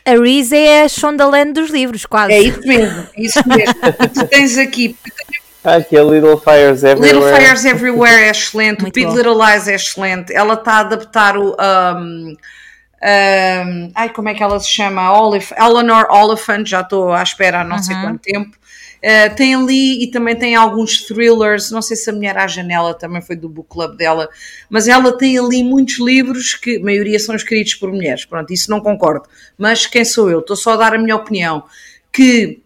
A 0.04 0.18
Reese 0.20 0.56
é 0.56 0.82
a 0.82 0.88
Shondaland 0.88 1.52
dos 1.52 1.70
livros, 1.70 2.04
quase. 2.04 2.32
É 2.32 2.40
isso 2.40 2.60
mesmo, 2.66 3.06
é 3.16 3.22
isso 3.22 3.40
mesmo. 3.46 3.74
tu 4.12 4.26
tens 4.26 4.58
aqui 4.58 4.96
ah, 5.62 5.80
que 5.80 5.96
é 5.96 6.02
Little 6.02 6.38
Fires 6.38 6.82
Everywhere. 6.82 7.12
Little 7.12 7.36
Fires 7.36 7.64
Everywhere 7.64 8.24
é 8.24 8.30
excelente, 8.30 8.82
Muito 8.82 8.92
o 8.92 9.00
Big 9.00 9.06
bom. 9.06 9.16
Little 9.16 9.46
Lies 9.46 9.68
é 9.68 9.76
excelente. 9.76 10.34
Ela 10.34 10.54
está 10.54 10.72
a 10.72 10.80
adaptar 10.80 11.36
o 11.36 11.54
um, 11.54 12.36
um, 13.02 13.90
ai, 13.94 14.10
como 14.10 14.28
é 14.28 14.34
que 14.34 14.42
ela 14.42 14.60
se 14.60 14.68
chama? 14.68 15.12
Olif 15.20 15.52
Eleanor 15.58 16.06
Oliphant, 16.08 16.64
já 16.66 16.82
estou 16.82 17.12
à 17.12 17.22
espera 17.22 17.60
há 17.60 17.64
não 17.64 17.76
uhum. 17.76 17.82
sei 17.82 17.96
quanto 17.96 18.20
tempo. 18.20 18.56
Uh, 19.02 19.34
tem 19.34 19.56
ali 19.56 20.04
e 20.04 20.10
também 20.12 20.36
tem 20.36 20.54
alguns 20.54 21.02
thrillers. 21.02 21.72
Não 21.72 21.82
sei 21.82 21.96
se 21.96 22.08
a 22.08 22.12
Mulher 22.12 22.38
à 22.38 22.46
Janela 22.46 22.94
também 22.94 23.20
foi 23.20 23.34
do 23.34 23.48
book 23.48 23.68
club 23.68 23.96
dela, 23.96 24.28
mas 24.70 24.86
ela 24.86 25.18
tem 25.18 25.36
ali 25.36 25.64
muitos 25.64 25.98
livros 25.98 26.54
que 26.54 26.76
a 26.76 26.80
maioria 26.80 27.18
são 27.18 27.34
escritos 27.34 27.74
por 27.74 27.90
mulheres. 27.90 28.24
Pronto, 28.24 28.52
isso 28.52 28.70
não 28.70 28.80
concordo. 28.80 29.28
Mas 29.58 29.84
quem 29.86 30.04
sou 30.04 30.30
eu? 30.30 30.38
Estou 30.38 30.54
só 30.54 30.74
a 30.74 30.76
dar 30.76 30.94
a 30.94 30.98
minha 30.98 31.16
opinião. 31.16 31.64
Que 32.12 32.60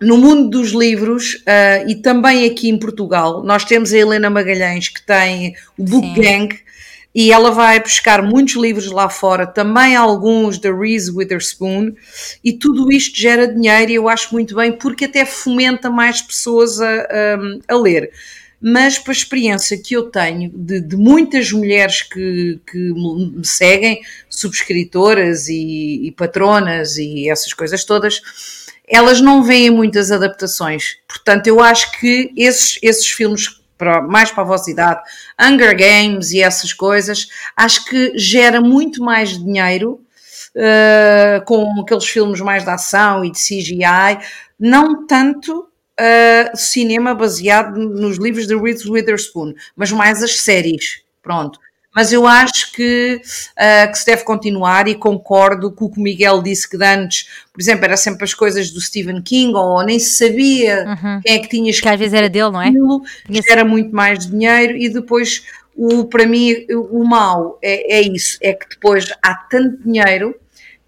no 0.00 0.16
mundo 0.16 0.48
dos 0.50 0.70
livros 0.70 1.34
uh, 1.34 1.88
e 1.88 1.96
também 1.96 2.46
aqui 2.46 2.68
em 2.68 2.78
Portugal, 2.78 3.42
nós 3.42 3.64
temos 3.64 3.92
a 3.92 3.98
Helena 3.98 4.30
Magalhães 4.30 4.88
que 4.88 5.02
tem 5.02 5.56
o 5.76 5.82
Book 5.82 6.06
Sim. 6.06 6.20
Gang 6.20 6.61
e 7.14 7.30
ela 7.30 7.50
vai 7.50 7.78
buscar 7.80 8.22
muitos 8.22 8.54
livros 8.54 8.90
lá 8.90 9.08
fora, 9.08 9.46
também 9.46 9.94
alguns 9.94 10.58
da 10.58 10.74
Reese 10.74 11.10
Witherspoon, 11.10 11.92
e 12.42 12.52
tudo 12.52 12.90
isto 12.90 13.18
gera 13.18 13.46
dinheiro 13.46 13.90
e 13.90 13.94
eu 13.96 14.08
acho 14.08 14.32
muito 14.32 14.54
bem 14.56 14.72
porque 14.72 15.04
até 15.04 15.24
fomenta 15.24 15.90
mais 15.90 16.22
pessoas 16.22 16.80
a, 16.80 16.90
a, 16.90 17.74
a 17.74 17.76
ler. 17.76 18.10
Mas 18.64 18.96
para 18.96 19.12
a 19.12 19.16
experiência 19.16 19.76
que 19.76 19.96
eu 19.96 20.04
tenho 20.04 20.48
de, 20.54 20.80
de 20.80 20.96
muitas 20.96 21.50
mulheres 21.50 22.02
que, 22.02 22.60
que, 22.70 22.78
me 22.78 23.44
seguem, 23.44 24.00
subscritoras 24.30 25.48
e, 25.48 26.06
e 26.06 26.12
patronas 26.12 26.96
e 26.96 27.28
essas 27.28 27.52
coisas 27.52 27.84
todas, 27.84 28.22
elas 28.86 29.20
não 29.20 29.42
veem 29.42 29.70
muitas 29.70 30.12
adaptações. 30.12 30.98
Portanto, 31.08 31.48
eu 31.48 31.60
acho 31.60 31.98
que 31.98 32.32
esses, 32.36 32.78
esses 32.82 33.08
filmes 33.08 33.61
para, 33.76 34.02
mais 34.02 34.30
para 34.30 34.42
a 34.42 34.46
vossa 34.46 34.70
idade, 34.70 35.00
Hunger 35.40 35.76
Games 35.76 36.32
e 36.32 36.40
essas 36.40 36.72
coisas, 36.72 37.28
acho 37.56 37.84
que 37.86 38.12
gera 38.16 38.60
muito 38.60 39.02
mais 39.02 39.30
dinheiro 39.30 40.00
uh, 40.56 41.44
com 41.44 41.80
aqueles 41.80 42.06
filmes 42.06 42.40
mais 42.40 42.64
de 42.64 42.70
ação 42.70 43.24
e 43.24 43.30
de 43.30 43.38
CGI, 43.38 44.18
não 44.58 45.06
tanto 45.06 45.60
uh, 45.60 46.56
cinema 46.56 47.14
baseado 47.14 47.78
nos 47.78 48.18
livros 48.18 48.46
de 48.46 48.56
Reese 48.56 48.88
Witherspoon, 48.88 49.54
mas 49.76 49.90
mais 49.90 50.22
as 50.22 50.40
séries. 50.40 51.02
Pronto 51.22 51.58
mas 51.94 52.12
eu 52.12 52.26
acho 52.26 52.72
que, 52.72 53.20
uh, 53.20 53.90
que 53.90 53.98
se 53.98 54.06
deve 54.06 54.24
continuar 54.24 54.88
e 54.88 54.94
concordo 54.94 55.70
com 55.70 55.84
o 55.84 55.90
que 55.90 56.00
o 56.00 56.02
Miguel 56.02 56.42
disse 56.42 56.68
que 56.68 56.82
antes, 56.82 57.28
por 57.52 57.60
exemplo, 57.60 57.84
era 57.84 57.96
sempre 57.96 58.24
as 58.24 58.32
coisas 58.32 58.70
do 58.70 58.80
Stephen 58.80 59.20
King 59.22 59.54
ou 59.54 59.82
nem 59.84 59.98
se 59.98 60.16
sabia 60.16 60.86
uhum. 60.86 61.20
quem 61.22 61.34
é 61.34 61.38
que 61.38 61.48
tinha 61.48 61.70
escrito. 61.70 61.88
Que 61.88 61.94
às 61.94 62.00
vezes 62.00 62.14
era 62.14 62.28
dele, 62.28 62.50
não 62.50 62.62
é? 62.62 62.70
Era 63.48 63.64
muito 63.64 63.94
mais 63.94 64.26
dinheiro 64.26 64.76
e 64.76 64.88
depois 64.88 65.44
o, 65.76 66.04
para 66.04 66.26
mim 66.26 66.66
o 66.70 67.04
mal 67.04 67.58
é, 67.62 67.98
é 67.98 68.00
isso, 68.02 68.38
é 68.42 68.52
que 68.52 68.68
depois 68.68 69.06
há 69.22 69.34
tanto 69.34 69.82
dinheiro 69.82 70.34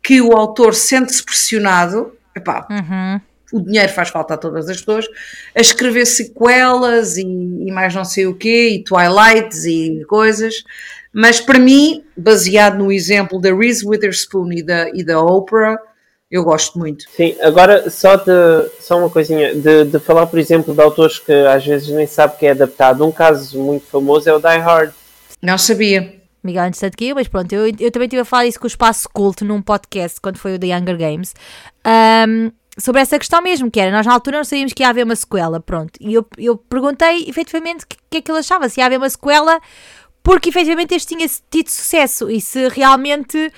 que 0.03 0.21
o 0.21 0.37
autor 0.37 0.75
sente-se 0.75 1.25
pressionado, 1.25 2.13
epá, 2.37 2.67
uhum. 2.71 3.21
O 3.55 3.61
dinheiro 3.61 3.93
faz 3.93 4.09
falta 4.09 4.35
a 4.35 4.37
todas 4.37 4.69
as 4.69 4.79
pessoas, 4.79 5.07
a 5.55 5.61
escrever 5.61 6.05
sequelas 6.07 7.17
e, 7.17 7.23
e 7.23 7.71
mais 7.71 7.95
não 7.95 8.05
sei 8.05 8.27
o 8.27 8.35
quê, 8.35 8.71
e 8.71 8.83
Twilights 8.83 9.65
e 9.65 10.05
coisas, 10.09 10.65
mas 11.13 11.41
para 11.41 11.61
mim, 11.61 12.03
baseado 12.17 12.79
no 12.79 12.91
exemplo 12.91 13.41
da 13.41 13.55
Reese 13.55 13.87
Witherspoon 13.87 14.53
e 14.53 14.63
da, 14.65 14.91
e 14.91 15.05
da 15.05 15.21
Oprah, 15.21 15.79
eu 16.29 16.43
gosto 16.43 16.77
muito. 16.77 17.05
Sim, 17.17 17.37
agora 17.41 17.89
só, 17.89 18.17
de, 18.17 18.33
só 18.81 18.99
uma 18.99 19.09
coisinha, 19.09 19.55
de, 19.55 19.85
de 19.85 19.99
falar, 20.01 20.27
por 20.27 20.41
exemplo, 20.41 20.75
de 20.75 20.81
autores 20.81 21.21
que 21.21 21.33
às 21.33 21.65
vezes 21.65 21.89
nem 21.91 22.09
sabe 22.09 22.37
que 22.37 22.47
é 22.47 22.51
adaptado. 22.51 23.07
Um 23.07 23.13
caso 23.13 23.57
muito 23.63 23.87
famoso 23.87 24.29
é 24.29 24.35
o 24.35 24.41
Die 24.41 24.59
Hard. 24.59 24.93
Não 25.41 25.57
sabia. 25.57 26.25
Miguel 26.43 26.65
antes 26.65 26.81
que 26.95 27.07
eu, 27.07 27.15
mas 27.15 27.27
pronto, 27.27 27.53
eu, 27.53 27.67
eu 27.67 27.91
também 27.91 28.07
estive 28.07 28.21
a 28.21 28.25
falar 28.25 28.47
isso 28.47 28.61
com 28.61 28.67
o 28.67 28.69
Espaço 28.69 29.09
Culto 29.11 29.47
num 29.47 29.63
podcast, 29.63 30.21
quando 30.21 30.37
foi 30.37 30.57
o 30.57 30.59
The 30.59 30.67
Younger 30.67 30.99
Games, 30.99 31.35
um, 32.29 32.51
sobre 32.79 33.01
essa 33.01 33.19
questão 33.19 33.41
mesmo, 33.41 33.71
que 33.71 33.81
era, 33.81 33.91
nós 33.91 34.07
na 34.07 34.13
altura 34.13 34.39
não 34.39 34.45
sabíamos 34.45 34.73
que 34.73 34.83
ia 34.83 34.89
haver 34.89 35.05
uma 35.05 35.17
sequela, 35.17 35.61
pronto, 35.61 35.93
e 36.01 36.15
eu, 36.15 36.27
eu 36.37 36.57
perguntei 36.57 37.25
efetivamente 37.29 37.85
o 37.85 37.89
que, 37.89 37.97
que 38.11 38.17
é 38.19 38.21
que 38.21 38.31
ele 38.31 38.39
achava, 38.39 38.69
se 38.69 38.81
ia 38.81 38.87
haver 38.87 38.99
uma 38.99 39.09
sequela, 39.09 39.61
porque 40.23 40.49
efetivamente 40.49 40.95
este 40.95 41.17
tinha 41.17 41.29
tido 41.51 41.69
sucesso, 41.69 42.31
e 42.31 42.41
se 42.41 42.69
realmente 42.69 43.53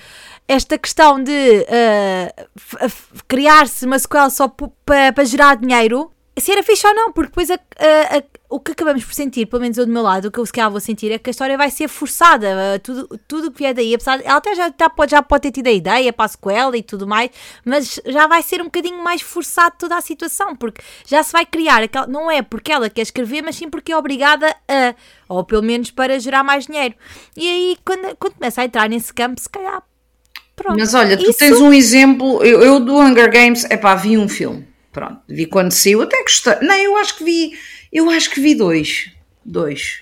esta 0.47 0.77
questão 0.77 1.21
de 1.21 1.31
uh, 1.31 2.87
criar-se 3.27 3.85
uma 3.85 3.99
sequela 3.99 4.29
só 4.29 4.47
para 4.85 5.25
gerar 5.25 5.55
dinheiro, 5.55 6.11
se 6.39 6.51
era 6.51 6.63
fixe 6.63 6.85
ou 6.85 6.93
não, 6.93 7.11
porque 7.11 7.29
depois 7.29 7.49
a, 7.49 7.55
a, 7.55 8.23
o 8.49 8.59
que 8.59 8.71
acabamos 8.71 9.03
por 9.03 9.13
sentir, 9.13 9.45
pelo 9.45 9.61
menos 9.61 9.77
eu 9.77 9.85
do 9.85 9.91
meu 9.91 10.01
lado, 10.01 10.27
o 10.27 10.31
que 10.31 10.39
eu 10.39 10.45
se 10.45 10.53
calhar 10.53 10.71
vou 10.71 10.79
sentir 10.79 11.11
é 11.11 11.17
que 11.17 11.29
a 11.29 11.31
história 11.31 11.57
vai 11.57 11.69
ser 11.69 11.87
forçada, 11.87 12.47
uh, 12.47 12.79
tudo, 12.79 13.19
tudo 13.27 13.51
que 13.51 13.59
vier 13.59 13.73
daí, 13.73 13.93
apesar 13.93 14.17
de, 14.17 14.25
ela 14.25 14.37
até 14.37 14.55
já, 14.55 14.73
já, 14.79 14.89
pode, 14.89 15.11
já 15.11 15.21
pode 15.21 15.41
ter 15.43 15.51
tido 15.51 15.67
a 15.67 15.71
ideia 15.71 16.13
para 16.13 16.25
a 16.25 16.27
sequela 16.29 16.77
e 16.77 16.81
tudo 16.81 17.05
mais, 17.05 17.29
mas 17.65 17.99
já 18.05 18.25
vai 18.25 18.41
ser 18.41 18.61
um 18.61 18.65
bocadinho 18.65 19.03
mais 19.03 19.21
forçado 19.21 19.75
toda 19.77 19.97
a 19.97 20.01
situação, 20.01 20.55
porque 20.55 20.81
já 21.05 21.21
se 21.23 21.33
vai 21.33 21.45
criar, 21.45 21.83
aquela, 21.83 22.07
não 22.07 22.31
é 22.31 22.41
porque 22.41 22.71
ela 22.71 22.89
quer 22.89 23.01
escrever, 23.01 23.41
mas 23.41 23.57
sim 23.57 23.69
porque 23.69 23.91
é 23.91 23.97
obrigada 23.97 24.55
a, 24.67 24.95
ou 25.27 25.43
pelo 25.43 25.63
menos 25.63 25.91
para 25.91 26.17
gerar 26.17 26.43
mais 26.43 26.67
dinheiro. 26.67 26.95
E 27.35 27.47
aí, 27.47 27.77
quando, 27.83 28.15
quando 28.15 28.33
começa 28.35 28.61
a 28.61 28.65
entrar 28.65 28.89
nesse 28.89 29.13
campo, 29.13 29.41
se 29.41 29.49
calhar 29.49 29.83
Pronto. 30.55 30.79
Mas 30.79 30.95
olha, 30.95 31.15
tu 31.15 31.29
Isso... 31.29 31.37
tens 31.37 31.61
um 31.61 31.71
exemplo. 31.71 32.43
Eu, 32.43 32.61
eu, 32.63 32.79
do 32.79 32.97
Hunger 32.97 33.31
Games, 33.31 33.63
é 33.69 33.77
pá, 33.77 33.93
vi 33.93 34.17
um 34.17 34.27
filme. 34.27 34.67
Pronto, 34.91 35.21
vi 35.29 35.45
quando 35.45 35.71
saiu, 35.71 36.01
até 36.01 36.19
gostei. 36.23 36.55
Não, 36.61 36.75
eu 36.75 36.97
acho 36.97 37.15
que 37.17 37.23
vi. 37.23 37.51
Eu 37.91 38.09
acho 38.09 38.29
que 38.29 38.39
vi 38.39 38.55
dois. 38.55 39.11
Dois. 39.43 40.01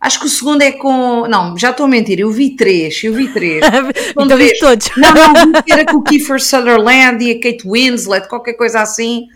Acho 0.00 0.20
que 0.20 0.26
o 0.26 0.30
segundo 0.30 0.62
é 0.62 0.72
com. 0.72 1.26
Não, 1.28 1.58
já 1.58 1.70
estou 1.70 1.84
a 1.84 1.88
mentir, 1.88 2.18
eu 2.20 2.30
vi 2.30 2.56
três. 2.56 3.04
Eu 3.04 3.12
vi 3.12 3.28
três. 3.28 3.62
então 4.18 4.38
vi 4.38 4.58
todos. 4.58 4.88
Não, 4.96 5.12
não, 5.12 5.62
era 5.68 5.84
com 5.84 5.98
o 5.98 6.02
Kiefer 6.02 6.40
Sutherland 6.40 7.22
e 7.22 7.32
a 7.32 7.34
Kate 7.34 7.68
Winslet, 7.68 8.26
qualquer 8.26 8.54
coisa 8.54 8.80
assim. 8.80 9.28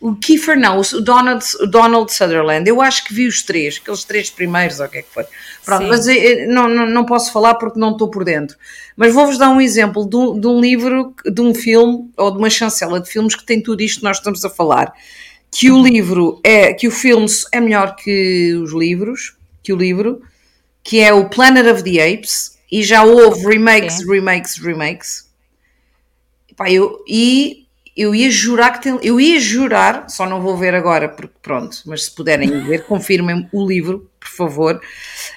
O 0.00 0.14
Kiefer 0.16 0.58
não, 0.58 0.80
o 0.80 1.00
Donald, 1.00 1.44
o 1.60 1.66
Donald 1.66 2.12
Sutherland. 2.12 2.68
Eu 2.68 2.80
acho 2.80 3.04
que 3.04 3.14
vi 3.14 3.26
os 3.26 3.42
três, 3.42 3.80
aqueles 3.80 4.04
três 4.04 4.30
primeiros, 4.30 4.78
ou 4.80 4.86
o 4.86 4.88
que 4.88 4.98
é 4.98 5.02
que 5.02 5.10
foi. 5.12 5.24
Pronto, 5.64 5.82
Sim. 5.82 5.88
mas 5.88 6.06
eu, 6.08 6.14
eh, 6.14 6.46
não, 6.46 6.68
não, 6.68 6.86
não 6.86 7.04
posso 7.04 7.32
falar 7.32 7.54
porque 7.54 7.78
não 7.78 7.92
estou 7.92 8.08
por 8.08 8.24
dentro. 8.24 8.56
Mas 8.96 9.12
vou-vos 9.12 9.38
dar 9.38 9.50
um 9.50 9.60
exemplo 9.60 10.08
de 10.08 10.16
um, 10.16 10.38
de 10.38 10.46
um, 10.46 10.60
livro, 10.60 11.14
de 11.24 11.40
um 11.40 11.54
filme, 11.54 12.10
ou 12.16 12.30
de 12.32 12.38
uma 12.38 12.50
chancela 12.50 13.00
de 13.00 13.08
filmes 13.08 13.36
que 13.36 13.44
tem 13.44 13.62
tudo 13.62 13.80
isto 13.80 13.98
que 13.98 14.04
nós 14.04 14.16
estamos 14.18 14.44
a 14.44 14.50
falar. 14.50 14.92
Que 15.54 15.70
o 15.70 15.82
livro 15.82 16.40
é, 16.42 16.72
que 16.72 16.88
o 16.88 16.90
filme 16.90 17.26
é 17.52 17.60
melhor 17.60 17.94
que 17.94 18.54
os 18.54 18.72
livros, 18.72 19.36
que 19.62 19.72
o 19.72 19.76
livro, 19.76 20.22
que 20.82 21.00
é 21.00 21.12
o 21.12 21.28
Planet 21.28 21.66
of 21.66 21.84
the 21.84 22.02
Apes, 22.02 22.58
e 22.70 22.82
já 22.82 23.04
houve 23.04 23.46
remakes, 23.46 24.06
remakes, 24.08 24.56
remakes. 24.56 25.30
E, 26.66 26.74
eu, 26.74 27.04
e 27.06 27.66
eu 27.94 28.14
ia 28.14 28.30
jurar 28.30 28.72
que 28.72 28.82
tem, 28.82 28.98
eu 29.02 29.20
ia 29.20 29.38
jurar, 29.38 30.08
só 30.08 30.26
não 30.26 30.40
vou 30.40 30.56
ver 30.56 30.74
agora, 30.74 31.08
porque 31.08 31.34
pronto, 31.42 31.76
mas 31.84 32.04
se 32.04 32.10
puderem 32.10 32.48
ver, 32.64 32.86
confirmem 32.86 33.46
o 33.52 33.66
livro, 33.66 34.10
por 34.18 34.28
favor. 34.28 34.80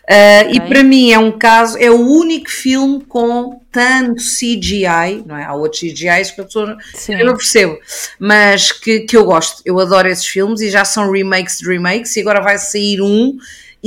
Uh, 0.05 0.49
okay. 0.49 0.57
E 0.57 0.61
para 0.61 0.83
mim 0.83 1.11
é 1.11 1.17
um 1.17 1.31
caso, 1.31 1.77
é 1.79 1.89
o 1.89 1.99
único 1.99 2.49
filme 2.49 3.03
com 3.05 3.59
tanto 3.71 4.21
CGI, 4.21 5.23
não 5.25 5.35
é? 5.35 5.45
Há 5.45 5.53
outros 5.53 5.81
CGIs 5.81 6.31
que 6.31 6.43
pessoa 6.43 6.77
Sim. 6.93 7.15
eu 7.15 7.25
não 7.25 7.35
percebo, 7.35 7.77
mas 8.19 8.71
que, 8.71 9.01
que 9.01 9.17
eu 9.17 9.25
gosto, 9.25 9.63
eu 9.65 9.79
adoro 9.79 10.07
esses 10.07 10.27
filmes 10.27 10.61
e 10.61 10.69
já 10.69 10.85
são 10.85 11.11
remakes 11.11 11.57
de 11.57 11.67
remakes, 11.67 12.15
e 12.15 12.21
agora 12.21 12.39
vai 12.39 12.59
sair 12.59 13.01
um 13.01 13.35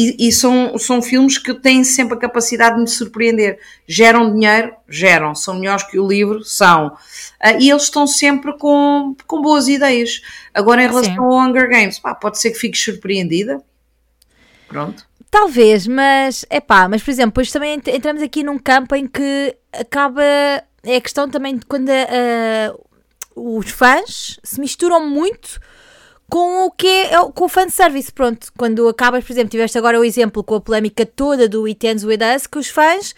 e, 0.00 0.28
e, 0.28 0.32
são, 0.32 0.78
são 0.78 1.02
filmes 1.02 1.38
que 1.38 1.52
têm 1.52 1.82
sempre 1.82 2.14
a 2.14 2.20
capacidade 2.20 2.76
de 2.76 2.82
me 2.82 2.88
surpreender. 2.88 3.58
Geram 3.84 4.32
dinheiro? 4.32 4.72
Geram. 4.88 5.34
São 5.34 5.58
melhores 5.58 5.82
que 5.82 5.98
o 5.98 6.06
livro? 6.06 6.44
São. 6.44 6.86
Uh, 7.44 7.58
e 7.58 7.68
eles 7.68 7.82
estão 7.82 8.06
sempre 8.06 8.56
com, 8.56 9.16
com 9.26 9.42
boas 9.42 9.66
ideias. 9.66 10.22
Agora, 10.54 10.84
em 10.84 10.86
relação 10.86 11.14
Sim. 11.14 11.18
ao 11.18 11.32
Hunger 11.32 11.68
Games, 11.68 11.98
pá, 11.98 12.14
pode 12.14 12.38
ser 12.38 12.52
que 12.52 12.58
fiques 12.58 12.80
surpreendida. 12.80 13.60
Pronto. 14.68 15.07
Talvez, 15.30 15.86
mas 15.86 16.44
é 16.48 16.60
pá, 16.60 16.88
mas 16.88 17.02
por 17.02 17.10
exemplo, 17.10 17.32
depois 17.32 17.52
também 17.52 17.80
entramos 17.86 18.22
aqui 18.22 18.42
num 18.42 18.58
campo 18.58 18.94
em 18.94 19.06
que 19.06 19.56
acaba. 19.72 20.22
É 20.84 20.96
a 20.96 21.00
questão 21.00 21.28
também 21.28 21.56
de 21.56 21.66
quando 21.66 21.88
uh, 21.88 22.80
os 23.56 23.70
fãs 23.70 24.38
se 24.42 24.60
misturam 24.60 25.06
muito 25.06 25.60
com 26.30 26.66
o 26.66 26.70
que 26.70 26.86
é, 26.86 27.14
é 27.14 27.18
com 27.34 27.44
o 27.44 27.48
fanservice, 27.48 28.12
pronto, 28.12 28.48
quando 28.56 28.86
acabas, 28.88 29.24
por 29.24 29.32
exemplo, 29.32 29.50
tiveste 29.50 29.76
agora 29.76 29.98
o 29.98 30.04
exemplo 30.04 30.44
com 30.44 30.54
a 30.54 30.60
polémica 30.60 31.04
toda 31.04 31.48
do 31.48 31.66
It 31.66 31.86
Ends 31.86 32.04
With 32.04 32.18
Us, 32.36 32.46
que 32.46 32.58
os 32.58 32.68
fãs 32.68 33.14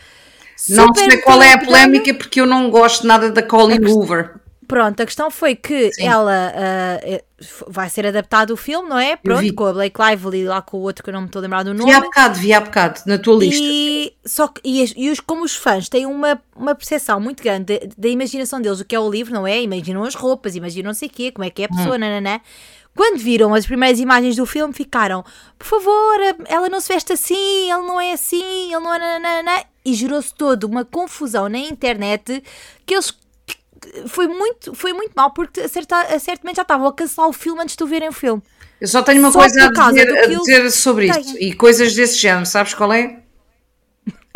não 0.68 0.92
sei 0.94 1.18
qual 1.18 1.42
é 1.42 1.54
a 1.54 1.58
polémica 1.58 2.12
porque 2.14 2.40
eu 2.40 2.46
não 2.46 2.70
gosto 2.70 3.06
nada 3.06 3.30
da 3.30 3.42
Colin 3.42 3.84
Hoover. 3.84 4.34
Pronto, 4.70 5.02
a 5.02 5.04
questão 5.04 5.32
foi 5.32 5.56
que 5.56 5.92
Sim. 5.92 6.06
ela 6.06 6.52
uh, 6.54 7.24
vai 7.66 7.90
ser 7.90 8.06
adaptado 8.06 8.52
o 8.52 8.56
filme, 8.56 8.88
não 8.88 8.98
é? 8.98 9.16
Pronto, 9.16 9.52
com 9.54 9.66
a 9.66 9.72
Blake 9.72 10.00
Lively 10.00 10.44
lá 10.44 10.62
com 10.62 10.76
o 10.76 10.80
outro 10.82 11.02
que 11.02 11.10
eu 11.10 11.14
não 11.14 11.22
me 11.22 11.26
estou 11.26 11.40
a 11.40 11.42
lembrar 11.42 11.64
do 11.64 11.74
nome. 11.74 11.90
Vi 11.90 11.96
há 11.96 12.00
bocado, 12.00 12.38
vi 12.38 12.52
há 12.52 12.60
bocado, 12.60 13.00
na 13.04 13.18
tua 13.18 13.36
lista. 13.36 13.60
E, 13.60 14.12
só 14.24 14.46
que, 14.46 14.60
e, 14.64 14.92
e 14.96 15.10
os, 15.10 15.18
como 15.18 15.42
os 15.42 15.56
fãs 15.56 15.88
têm 15.88 16.06
uma, 16.06 16.40
uma 16.54 16.72
percepção 16.76 17.18
muito 17.18 17.42
grande 17.42 17.80
da 17.98 18.08
imaginação 18.08 18.60
deles, 18.60 18.78
o 18.78 18.84
que 18.84 18.94
é 18.94 19.00
o 19.00 19.10
livro, 19.10 19.34
não 19.34 19.44
é? 19.44 19.60
Imaginam 19.60 20.04
as 20.04 20.14
roupas, 20.14 20.54
imaginam 20.54 20.90
não 20.90 20.94
sei 20.94 21.08
o 21.08 21.10
quê, 21.10 21.32
como 21.32 21.44
é 21.44 21.50
que 21.50 21.62
é 21.62 21.64
a 21.64 21.68
pessoa, 21.68 21.96
hum. 21.96 21.98
nananã. 21.98 22.40
Quando 22.94 23.18
viram 23.18 23.54
as 23.54 23.66
primeiras 23.66 23.98
imagens 23.98 24.36
do 24.36 24.46
filme, 24.46 24.72
ficaram: 24.72 25.24
por 25.58 25.66
favor, 25.66 26.18
ela 26.46 26.68
não 26.68 26.80
se 26.80 26.92
veste 26.92 27.12
assim, 27.12 27.70
ele 27.70 27.86
não 27.86 28.00
é 28.00 28.12
assim, 28.12 28.72
ele 28.72 28.80
não 28.80 28.94
é. 28.94 28.98
Nanana, 29.18 29.64
e 29.84 29.94
gerou-se 29.94 30.34
toda 30.34 30.66
uma 30.66 30.84
confusão 30.84 31.48
na 31.48 31.58
internet 31.58 32.42
que 32.86 32.94
eles. 32.94 33.18
Foi 34.06 34.26
muito, 34.26 34.74
foi 34.74 34.92
muito 34.92 35.12
mal 35.14 35.32
porque 35.32 35.68
certa, 35.68 36.18
certamente 36.18 36.56
já 36.56 36.62
estavam 36.62 36.86
a 36.86 36.92
cancelar 36.92 37.28
o 37.28 37.32
filme 37.32 37.62
antes 37.62 37.76
de 37.76 37.84
verem 37.84 38.08
o 38.08 38.12
filme. 38.12 38.42
Eu 38.80 38.88
só 38.88 39.02
tenho 39.02 39.20
uma 39.20 39.30
só 39.30 39.40
coisa 39.40 39.66
a 39.66 39.90
dizer, 39.90 40.16
a 40.16 40.26
dizer 40.26 40.70
sobre 40.70 41.06
isto 41.06 41.36
e 41.38 41.52
coisas 41.52 41.94
desse 41.94 42.16
género, 42.16 42.46
sabes 42.46 42.72
qual 42.72 42.92
é? 42.92 43.20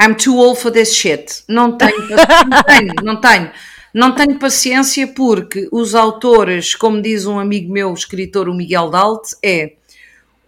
I'm 0.00 0.14
too 0.14 0.37
old 0.37 0.61
for 0.61 0.70
this 0.70 0.94
shit. 0.94 1.44
Não 1.49 1.78
tenho, 1.78 2.08
não 2.08 2.62
tenho, 2.62 2.94
não 3.02 3.20
tenho. 3.20 3.52
Não 3.94 4.12
tenho 4.12 4.38
paciência 4.38 5.06
porque 5.06 5.68
os 5.70 5.94
autores, 5.94 6.75
como 6.75 7.00
diz 7.00 7.26
um 7.26 7.38
amigo 7.38 7.73
meu, 7.73 7.90
o 7.90 7.94
escritor, 7.94 8.49
o 8.49 8.54
Miguel 8.54 8.90
Dalt, 8.90 9.30
é 9.42 9.75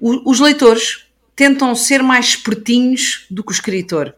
os 0.00 0.40
leitores 0.40 1.06
tentam 1.34 1.74
ser 1.74 2.02
mais 2.02 2.26
espertinhos 2.26 3.24
do 3.30 3.44
que 3.44 3.52
o 3.52 3.54
escritor. 3.54 4.14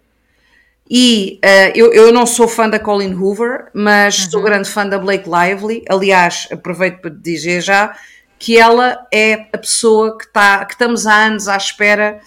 E 0.90 1.38
uh, 1.44 1.72
eu, 1.74 1.92
eu 1.92 2.12
não 2.12 2.24
sou 2.24 2.48
fã 2.48 2.68
da 2.68 2.78
Colin 2.78 3.14
Hoover, 3.14 3.66
mas 3.74 4.24
uhum. 4.24 4.30
sou 4.30 4.42
grande 4.42 4.68
fã 4.68 4.86
da 4.86 4.98
Blake 4.98 5.28
Lively. 5.28 5.84
Aliás, 5.88 6.48
aproveito 6.50 7.00
para 7.00 7.10
dizer 7.10 7.60
já 7.60 7.94
que 8.38 8.56
ela 8.56 9.06
é 9.12 9.48
a 9.52 9.58
pessoa 9.58 10.16
que, 10.16 10.32
tá, 10.32 10.64
que 10.64 10.74
estamos 10.74 11.06
há 11.06 11.14
anos 11.14 11.48
à 11.48 11.56
espera 11.56 12.20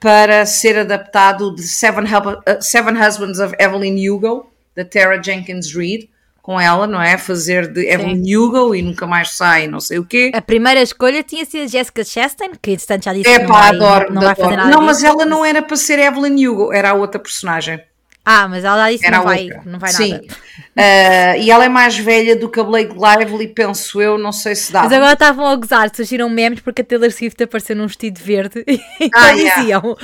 para 0.00 0.44
ser 0.44 0.78
adaptado 0.78 1.54
de 1.54 1.62
Seven, 1.62 2.04
uh, 2.04 2.60
Seven 2.60 2.94
Husbands 3.00 3.38
of 3.38 3.54
Evelyn 3.58 4.08
Hugo, 4.08 4.52
da 4.76 4.84
Tara 4.84 5.22
Jenkins 5.22 5.74
Reid 5.74 6.10
com 6.44 6.60
ela, 6.60 6.86
não 6.86 7.00
é? 7.00 7.16
Fazer 7.16 7.72
de 7.72 7.88
Evelyn 7.88 8.36
Hugo 8.36 8.74
e 8.74 8.82
nunca 8.82 9.06
mais 9.06 9.30
sai, 9.30 9.66
não 9.66 9.80
sei 9.80 9.98
o 9.98 10.04
quê. 10.04 10.30
A 10.34 10.42
primeira 10.42 10.82
escolha 10.82 11.22
tinha 11.22 11.42
sido 11.46 11.66
Jessica 11.66 12.04
Chastain, 12.04 12.50
que 12.60 12.72
entretanto 12.72 13.04
já 13.04 13.14
disse 13.14 13.30
é, 13.30 13.38
que 13.38 13.44
não, 13.44 13.48
pá, 13.48 13.60
vai, 13.60 13.68
adoro, 13.70 14.06
não, 14.08 14.14
não 14.16 14.22
vai 14.22 14.34
fazer 14.34 14.56
nada. 14.56 14.70
Não, 14.70 14.82
mas 14.82 15.02
ela 15.02 15.24
não 15.24 15.42
era 15.42 15.62
para 15.62 15.74
ser 15.74 15.98
Evelyn 15.98 16.46
Hugo, 16.46 16.70
era 16.70 16.90
a 16.90 16.92
outra 16.92 17.18
personagem. 17.18 17.80
Ah, 18.24 18.48
mas 18.48 18.64
ela 18.64 18.90
disse 18.90 19.04
que 19.04 19.10
não 19.10 19.22
vai, 19.22 19.50
não 19.66 19.78
vai 19.78 19.92
Sim. 19.92 20.12
nada. 20.12 20.24
Uh, 20.24 21.40
e 21.40 21.50
ela 21.50 21.66
é 21.66 21.68
mais 21.68 21.96
velha 21.98 22.34
do 22.34 22.48
que 22.48 22.58
a 22.58 22.64
Blake 22.64 22.94
Lively, 22.94 23.48
penso 23.48 24.00
eu, 24.00 24.16
não 24.16 24.32
sei 24.32 24.54
se 24.54 24.72
dá. 24.72 24.84
Mas 24.84 24.92
agora 24.92 25.12
estavam 25.12 25.46
a 25.46 25.54
gozar, 25.54 25.94
surgiram 25.94 26.28
memes 26.30 26.60
porque 26.60 26.80
a 26.80 26.84
Taylor 26.84 27.12
Swift 27.12 27.40
apareceu 27.42 27.76
num 27.76 27.86
vestido 27.86 28.18
verde 28.18 28.64
e 28.66 28.80
ah, 29.14 29.30
yeah. 29.32 29.60
diziam. 29.60 29.96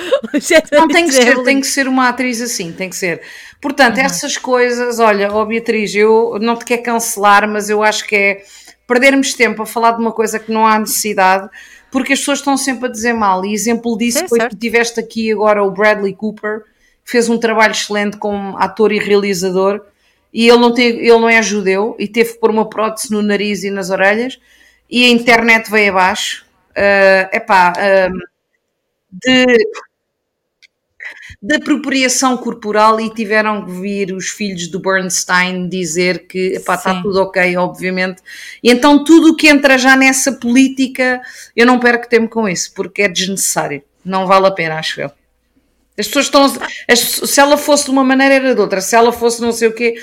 Não 0.73 0.87
tem 0.87 1.07
que 1.07 1.13
ser, 1.13 1.43
tem 1.43 1.61
que 1.61 1.67
ser 1.67 1.89
uma 1.89 2.09
atriz 2.09 2.43
assim, 2.43 2.73
tem 2.73 2.91
que 2.91 2.97
ser. 2.97 3.23
Portanto, 3.61 3.97
uhum. 3.97 4.05
essas 4.05 4.37
coisas, 4.37 4.99
olha, 4.99 5.33
oh 5.33 5.47
Beatriz, 5.47 5.95
eu 5.95 6.39
não 6.41 6.57
te 6.57 6.67
quero 6.67 6.83
cancelar, 6.83 7.49
mas 7.49 7.71
eu 7.71 7.83
acho 7.83 8.07
que 8.07 8.15
é 8.15 8.43
perdermos 8.87 9.33
tempo 9.35 9.63
a 9.63 9.67
falar 9.67 9.93
de 9.93 10.01
uma 10.01 10.13
coisa 10.13 10.39
que 10.39 10.53
não 10.53 10.67
há 10.67 10.79
necessidade, 10.79 11.49
porque 11.91 12.13
as 12.13 12.19
pessoas 12.19 12.39
estão 12.41 12.57
sempre 12.57 12.87
a 12.87 12.91
dizer 12.91 13.15
mal. 13.15 13.45
E 13.47 13.55
exemplo 13.55 13.97
disso 13.97 14.29
foi 14.29 14.41
que 14.47 14.57
tiveste 14.57 15.01
aqui 15.01 15.33
agora 15.33 15.65
o 15.65 15.71
Bradley 15.71 16.15
Cooper 16.15 16.65
fez 17.11 17.29
um 17.29 17.39
trabalho 17.39 17.73
excelente 17.73 18.17
como 18.17 18.57
ator 18.59 18.93
e 18.93 18.99
realizador 18.99 19.85
e 20.33 20.49
ele 20.49 20.59
não, 20.59 20.73
tem, 20.73 20.89
ele 20.91 21.19
não 21.19 21.29
é 21.29 21.43
judeu 21.43 21.97
e 21.99 22.07
teve 22.07 22.35
que 22.35 22.39
pôr 22.39 22.51
uma 22.51 22.69
prótese 22.69 23.11
no 23.11 23.21
nariz 23.21 23.65
e 23.65 23.71
nas 23.71 23.91
orelhas 23.91 24.39
e 24.89 25.05
a 25.05 25.09
internet 25.09 25.71
veio 25.71 25.93
abaixo. 25.93 26.45
Uh, 26.71 27.37
epá, 27.37 27.73
uh, 27.73 28.31
de, 29.11 29.47
de 31.43 31.57
apropriação 31.57 32.37
corporal 32.37 33.01
e 33.01 33.11
tiveram 33.13 33.65
que 33.65 33.73
vir 33.73 34.13
os 34.13 34.29
filhos 34.29 34.69
do 34.69 34.79
Bernstein 34.79 35.69
dizer 35.69 36.29
que 36.29 36.55
epá, 36.55 36.77
está 36.77 37.03
tudo 37.03 37.21
ok, 37.23 37.57
obviamente. 37.57 38.23
E 38.63 38.71
então 38.71 39.03
tudo 39.03 39.31
o 39.31 39.37
que 39.37 39.49
entra 39.49 39.77
já 39.77 39.97
nessa 39.97 40.33
política, 40.33 41.21
eu 41.57 41.67
não 41.67 41.81
perco 41.81 42.09
tempo 42.09 42.29
com 42.29 42.49
isso, 42.49 42.73
porque 42.73 43.03
é 43.03 43.09
desnecessário. 43.09 43.83
Não 44.05 44.27
vale 44.29 44.47
a 44.47 44.53
pena, 44.53 44.79
acho 44.79 45.01
eu. 45.01 45.20
As 46.01 46.07
pessoas 46.07 46.27
estão. 46.27 46.45
As, 46.89 46.99
se 46.99 47.41
ela 47.41 47.57
fosse 47.57 47.85
de 47.85 47.91
uma 47.91 48.03
maneira, 48.03 48.35
era 48.35 48.55
de 48.55 48.61
outra. 48.61 48.81
Se 48.81 48.97
ela 48.97 49.13
fosse 49.13 49.41
não 49.41 49.53
sei 49.53 49.69
o 49.69 49.75
quê, 49.75 49.95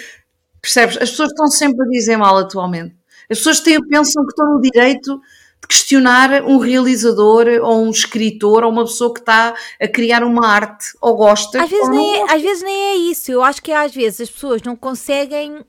percebes? 0.61 0.97
As 0.97 1.09
pessoas 1.09 1.29
estão 1.29 1.47
sempre 1.47 1.85
a 1.85 1.89
dizer 1.89 2.17
mal 2.17 2.37
atualmente. 2.37 2.95
As 3.29 3.39
pessoas 3.39 3.59
têm, 3.59 3.81
pensam 3.87 4.23
que 4.23 4.29
estão 4.29 4.53
no 4.53 4.61
direito 4.61 5.19
de 5.61 5.67
questionar 5.67 6.43
um 6.43 6.59
realizador 6.59 7.47
ou 7.63 7.83
um 7.83 7.89
escritor 7.89 8.63
ou 8.63 8.71
uma 8.71 8.85
pessoa 8.85 9.13
que 9.13 9.19
está 9.19 9.55
a 9.81 9.87
criar 9.87 10.23
uma 10.23 10.47
arte 10.47 10.87
ou 11.01 11.17
gosta. 11.17 11.61
Às 11.61 11.69
vezes, 11.69 11.89
nem, 11.89 12.15
é, 12.15 12.35
às 12.35 12.41
vezes 12.41 12.63
nem 12.63 12.83
é 12.91 12.95
isso. 12.95 13.31
Eu 13.31 13.43
acho 13.43 13.61
que 13.61 13.71
às 13.71 13.93
vezes 13.93 14.21
as 14.21 14.29
pessoas 14.29 14.61
não 14.61 14.75
conseguem 14.75 15.65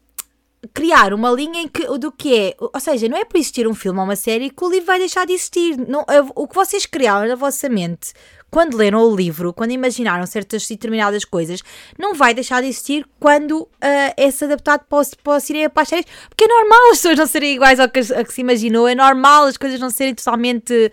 criar 0.74 1.14
uma 1.14 1.30
linha 1.30 1.62
em 1.62 1.68
que, 1.68 1.86
do 1.98 2.10
que 2.10 2.36
é, 2.36 2.56
ou 2.58 2.80
seja, 2.80 3.08
não 3.08 3.16
é 3.16 3.24
por 3.24 3.38
existir 3.38 3.66
um 3.66 3.74
filme 3.74 3.98
ou 3.98 4.04
uma 4.04 4.16
série 4.16 4.50
que 4.50 4.64
o 4.64 4.70
livro 4.70 4.86
vai 4.86 4.98
deixar 4.98 5.26
de 5.26 5.32
existir. 5.32 5.76
Não, 5.76 6.04
o 6.34 6.46
que 6.46 6.54
vocês 6.54 6.84
criaram 6.84 7.28
na 7.28 7.34
vossa 7.34 7.68
mente 7.68 8.12
quando 8.50 8.76
leram 8.76 9.02
o 9.02 9.14
livro, 9.14 9.52
quando 9.52 9.72
imaginaram 9.72 10.24
certas 10.26 10.66
determinadas 10.66 11.24
coisas, 11.24 11.62
não 11.98 12.14
vai 12.14 12.32
deixar 12.32 12.60
de 12.60 12.68
existir 12.68 13.06
quando 13.20 13.62
uh, 13.62 14.44
adaptado 14.44 14.84
para, 14.88 15.06
para 15.22 15.36
o 15.36 15.40
cinema, 15.40 15.70
para 15.70 15.82
as 15.82 15.88
séries, 15.88 16.06
porque 16.28 16.44
é 16.44 16.48
normal 16.48 16.90
as 16.90 16.98
pessoas 16.98 17.18
não 17.18 17.26
serem 17.26 17.54
iguais 17.54 17.80
ao 17.80 17.88
que, 17.88 18.00
a 18.00 18.24
que 18.24 18.32
se 18.32 18.40
imaginou, 18.40 18.88
é 18.88 18.94
normal 18.94 19.44
as 19.44 19.56
coisas 19.56 19.78
não 19.78 19.90
serem 19.90 20.14
totalmente 20.14 20.90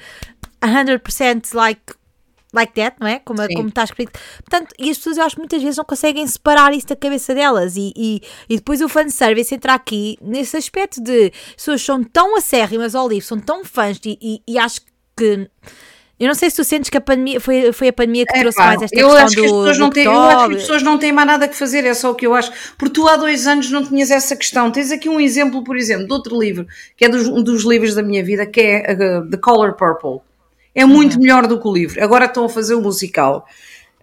100% 0.61 1.53
like 1.53 1.93
like 2.55 2.73
that, 2.73 2.95
não 3.01 3.07
é? 3.07 3.19
Como, 3.19 3.45
como 3.53 3.67
está 3.67 3.83
escrito. 3.83 4.17
Portanto, 4.37 4.73
e 4.79 4.89
as 4.89 4.97
pessoas 4.97 5.17
eu 5.17 5.25
acho 5.25 5.35
que 5.35 5.41
muitas 5.41 5.61
vezes 5.61 5.77
não 5.77 5.83
conseguem 5.83 6.25
separar 6.25 6.73
isso 6.73 6.87
da 6.87 6.95
cabeça 6.95 7.35
delas. 7.35 7.75
E, 7.75 7.91
e, 7.95 8.21
e 8.49 8.55
depois 8.55 8.79
o 8.81 8.87
fanservice 8.87 9.53
entra 9.53 9.73
aqui 9.73 10.17
nesse 10.21 10.55
aspecto 10.55 11.03
de 11.03 11.33
as 11.49 11.55
pessoas 11.55 11.81
são 11.81 12.01
tão 12.01 12.37
acérrimas 12.37 12.95
ao 12.95 13.09
livro, 13.09 13.25
são 13.25 13.39
tão 13.39 13.65
fãs 13.65 13.99
e, 14.05 14.17
e, 14.21 14.41
e 14.47 14.57
acho 14.57 14.81
que 15.17 15.49
eu 16.17 16.27
não 16.27 16.35
sei 16.35 16.49
se 16.49 16.55
tu 16.55 16.63
sentes 16.63 16.89
que 16.89 16.97
a 16.97 17.01
pandemia 17.01 17.41
foi, 17.41 17.73
foi 17.73 17.89
a 17.89 17.93
pandemia 17.93 18.25
que 18.25 18.37
é, 18.37 18.41
trouxe 18.41 18.57
pá, 18.57 18.67
mais 18.67 18.81
esta 18.83 18.97
eu 18.97 19.09
questão 19.09 19.25
acho 19.25 19.35
que 19.35 19.41
as 19.41 19.51
do, 19.51 19.57
pessoas 19.57 19.77
não 19.77 19.89
têm, 19.89 20.05
Eu 20.05 20.21
acho 20.21 20.47
que 20.47 20.55
as 20.55 20.61
pessoas 20.61 20.83
não 20.83 20.97
têm 20.97 21.11
mais 21.11 21.27
nada 21.27 21.47
que 21.47 21.55
fazer, 21.55 21.85
é 21.85 21.93
só 21.93 22.11
o 22.11 22.15
que 22.15 22.25
eu 22.25 22.33
acho. 22.33 22.51
Porque 22.77 22.93
tu 22.93 23.07
há 23.07 23.17
dois 23.17 23.45
anos 23.45 23.69
não 23.69 23.83
tinhas 23.83 24.11
essa 24.11 24.35
questão. 24.35 24.71
Tens 24.71 24.91
aqui 24.91 25.09
um 25.09 25.19
exemplo, 25.19 25.63
por 25.63 25.75
exemplo, 25.75 26.07
de 26.07 26.13
outro 26.13 26.39
livro, 26.39 26.65
que 26.95 27.03
é 27.03 27.09
dos, 27.09 27.27
um 27.27 27.43
dos 27.43 27.65
livros 27.65 27.95
da 27.95 28.01
minha 28.01 28.23
vida, 28.23 28.45
que 28.45 28.61
é 28.61 28.93
uh, 28.93 29.29
The 29.29 29.37
Color 29.37 29.73
Purple. 29.73 30.21
É 30.73 30.85
muito 30.85 31.15
uhum. 31.15 31.21
melhor 31.21 31.47
do 31.47 31.59
que 31.59 31.67
o 31.67 31.73
livro. 31.73 32.01
Agora 32.01 32.25
estão 32.25 32.45
a 32.45 32.49
fazer 32.49 32.75
o 32.75 32.81
musical. 32.81 33.45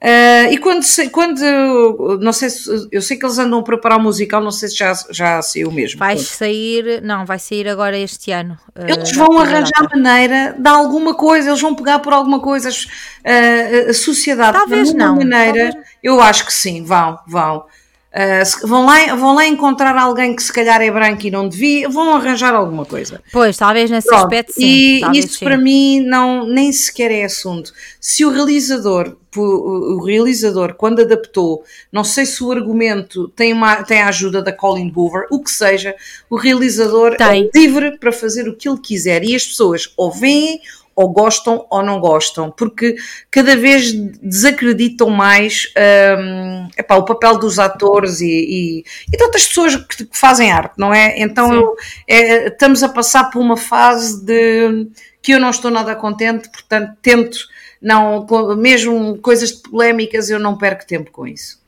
Uh, 0.02 0.50
e 0.50 0.58
quando, 0.58 0.84
quando, 1.12 2.18
não 2.20 2.32
sei 2.32 2.50
se, 2.50 2.88
eu 2.90 3.00
sei 3.00 3.16
que 3.16 3.24
eles 3.24 3.38
andam 3.38 3.60
a 3.60 3.62
preparar 3.62 3.98
o 3.98 4.02
musical, 4.02 4.42
não 4.42 4.50
sei 4.50 4.68
se 4.68 4.76
já, 4.76 4.92
já 5.10 5.40
saiu 5.40 5.70
mesmo. 5.70 6.00
Vai 6.00 6.18
sair, 6.18 7.00
não, 7.00 7.24
vai 7.24 7.38
sair 7.38 7.68
agora 7.68 7.96
este 7.96 8.32
ano. 8.32 8.58
Uh, 8.76 8.82
eles 8.88 9.14
vão 9.14 9.38
arranjar 9.38 9.88
maneira 9.94 10.56
de 10.58 10.68
alguma 10.68 11.14
coisa, 11.14 11.50
eles 11.50 11.60
vão 11.60 11.76
pegar 11.76 12.00
por 12.00 12.12
alguma 12.12 12.40
coisa, 12.40 12.68
uh, 12.68 13.90
a 13.90 13.94
sociedade 13.94 14.58
talvez 14.58 14.92
de 14.92 15.00
alguma 15.00 15.24
não, 15.24 15.30
maneira, 15.30 15.70
talvez... 15.70 15.90
eu 16.02 16.20
acho 16.20 16.46
que 16.46 16.52
sim, 16.52 16.82
vão, 16.82 17.20
vão. 17.28 17.64
Uh, 18.12 18.66
vão, 18.68 18.84
lá, 18.84 19.14
vão 19.14 19.34
lá 19.34 19.46
encontrar 19.46 19.96
alguém 19.96 20.36
que 20.36 20.42
se 20.42 20.52
calhar 20.52 20.82
é 20.82 20.90
branco 20.90 21.26
e 21.26 21.30
não 21.30 21.48
devia, 21.48 21.88
vão 21.88 22.14
arranjar 22.14 22.54
alguma 22.54 22.84
coisa. 22.84 23.22
Pois, 23.32 23.56
talvez 23.56 23.90
nesse 23.90 24.06
Pronto. 24.06 24.24
aspecto 24.24 24.52
sim. 24.52 25.00
E 25.14 25.18
isso 25.18 25.38
sim. 25.38 25.44
para 25.46 25.56
mim 25.56 26.00
não, 26.02 26.46
nem 26.46 26.70
sequer 26.70 27.10
é 27.10 27.24
assunto. 27.24 27.72
Se 27.98 28.22
o 28.22 28.30
realizador, 28.30 29.16
o 29.34 30.04
realizador, 30.04 30.74
quando 30.74 31.00
adaptou, 31.00 31.64
não 31.90 32.04
sei 32.04 32.26
se 32.26 32.44
o 32.44 32.52
argumento 32.52 33.28
tem, 33.28 33.50
uma, 33.54 33.76
tem 33.82 34.02
a 34.02 34.08
ajuda 34.08 34.42
da 34.42 34.52
Colin 34.52 34.92
Hoover, 34.94 35.26
o 35.30 35.42
que 35.42 35.50
seja, 35.50 35.96
o 36.28 36.36
realizador 36.36 37.16
tem. 37.16 37.50
é 37.54 37.58
livre 37.58 37.96
para 37.98 38.12
fazer 38.12 38.46
o 38.46 38.54
que 38.54 38.68
ele 38.68 38.78
quiser 38.78 39.24
e 39.24 39.34
as 39.34 39.46
pessoas 39.46 39.90
ou 39.96 40.12
veem 40.12 40.60
ou 40.94 41.08
gostam 41.10 41.66
ou 41.70 41.82
não 41.82 42.00
gostam, 42.00 42.50
porque 42.50 42.96
cada 43.30 43.56
vez 43.56 43.92
desacreditam 44.22 45.10
mais 45.10 45.72
um, 46.18 46.68
epá, 46.76 46.96
o 46.96 47.04
papel 47.04 47.38
dos 47.38 47.58
atores 47.58 48.20
e, 48.20 48.26
e, 48.26 48.84
e 49.12 49.16
de 49.16 49.22
outras 49.24 49.46
pessoas 49.46 49.76
que, 49.76 50.04
que, 50.04 50.18
fazem 50.18 50.50
arte, 50.52 50.74
não 50.76 50.92
é? 50.92 51.20
Então 51.20 51.52
eu, 51.52 51.76
é, 52.06 52.48
estamos 52.48 52.82
a 52.82 52.88
passar 52.88 53.30
por 53.30 53.40
uma 53.40 53.56
fase 53.56 54.24
de 54.24 54.88
que 55.22 55.32
eu 55.32 55.40
não 55.40 55.50
estou 55.50 55.70
nada 55.70 55.94
contente, 55.94 56.50
portanto 56.50 56.96
tento 57.00 57.38
não, 57.80 58.26
mesmo 58.56 59.18
coisas 59.18 59.50
polémicas, 59.50 60.30
eu 60.30 60.38
não 60.38 60.56
perco 60.56 60.86
tempo 60.86 61.10
com 61.10 61.26
isso. 61.26 61.62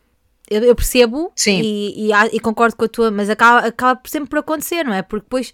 Eu, 0.49 0.63
eu 0.63 0.75
percebo 0.75 1.33
Sim. 1.35 1.61
E, 1.63 2.11
e, 2.11 2.13
e, 2.33 2.41
concordo 2.41 2.77
com 2.77 2.85
a 2.85 2.89
tua, 2.89 3.11
mas 3.11 3.31
acaba, 3.31 3.67
acaba 3.67 4.01
sempre 4.05 4.29
por 4.29 4.39
acontecer, 4.41 4.85
não 4.85 4.93
é? 4.93 5.01
Porque 5.01 5.25
depois 5.25 5.53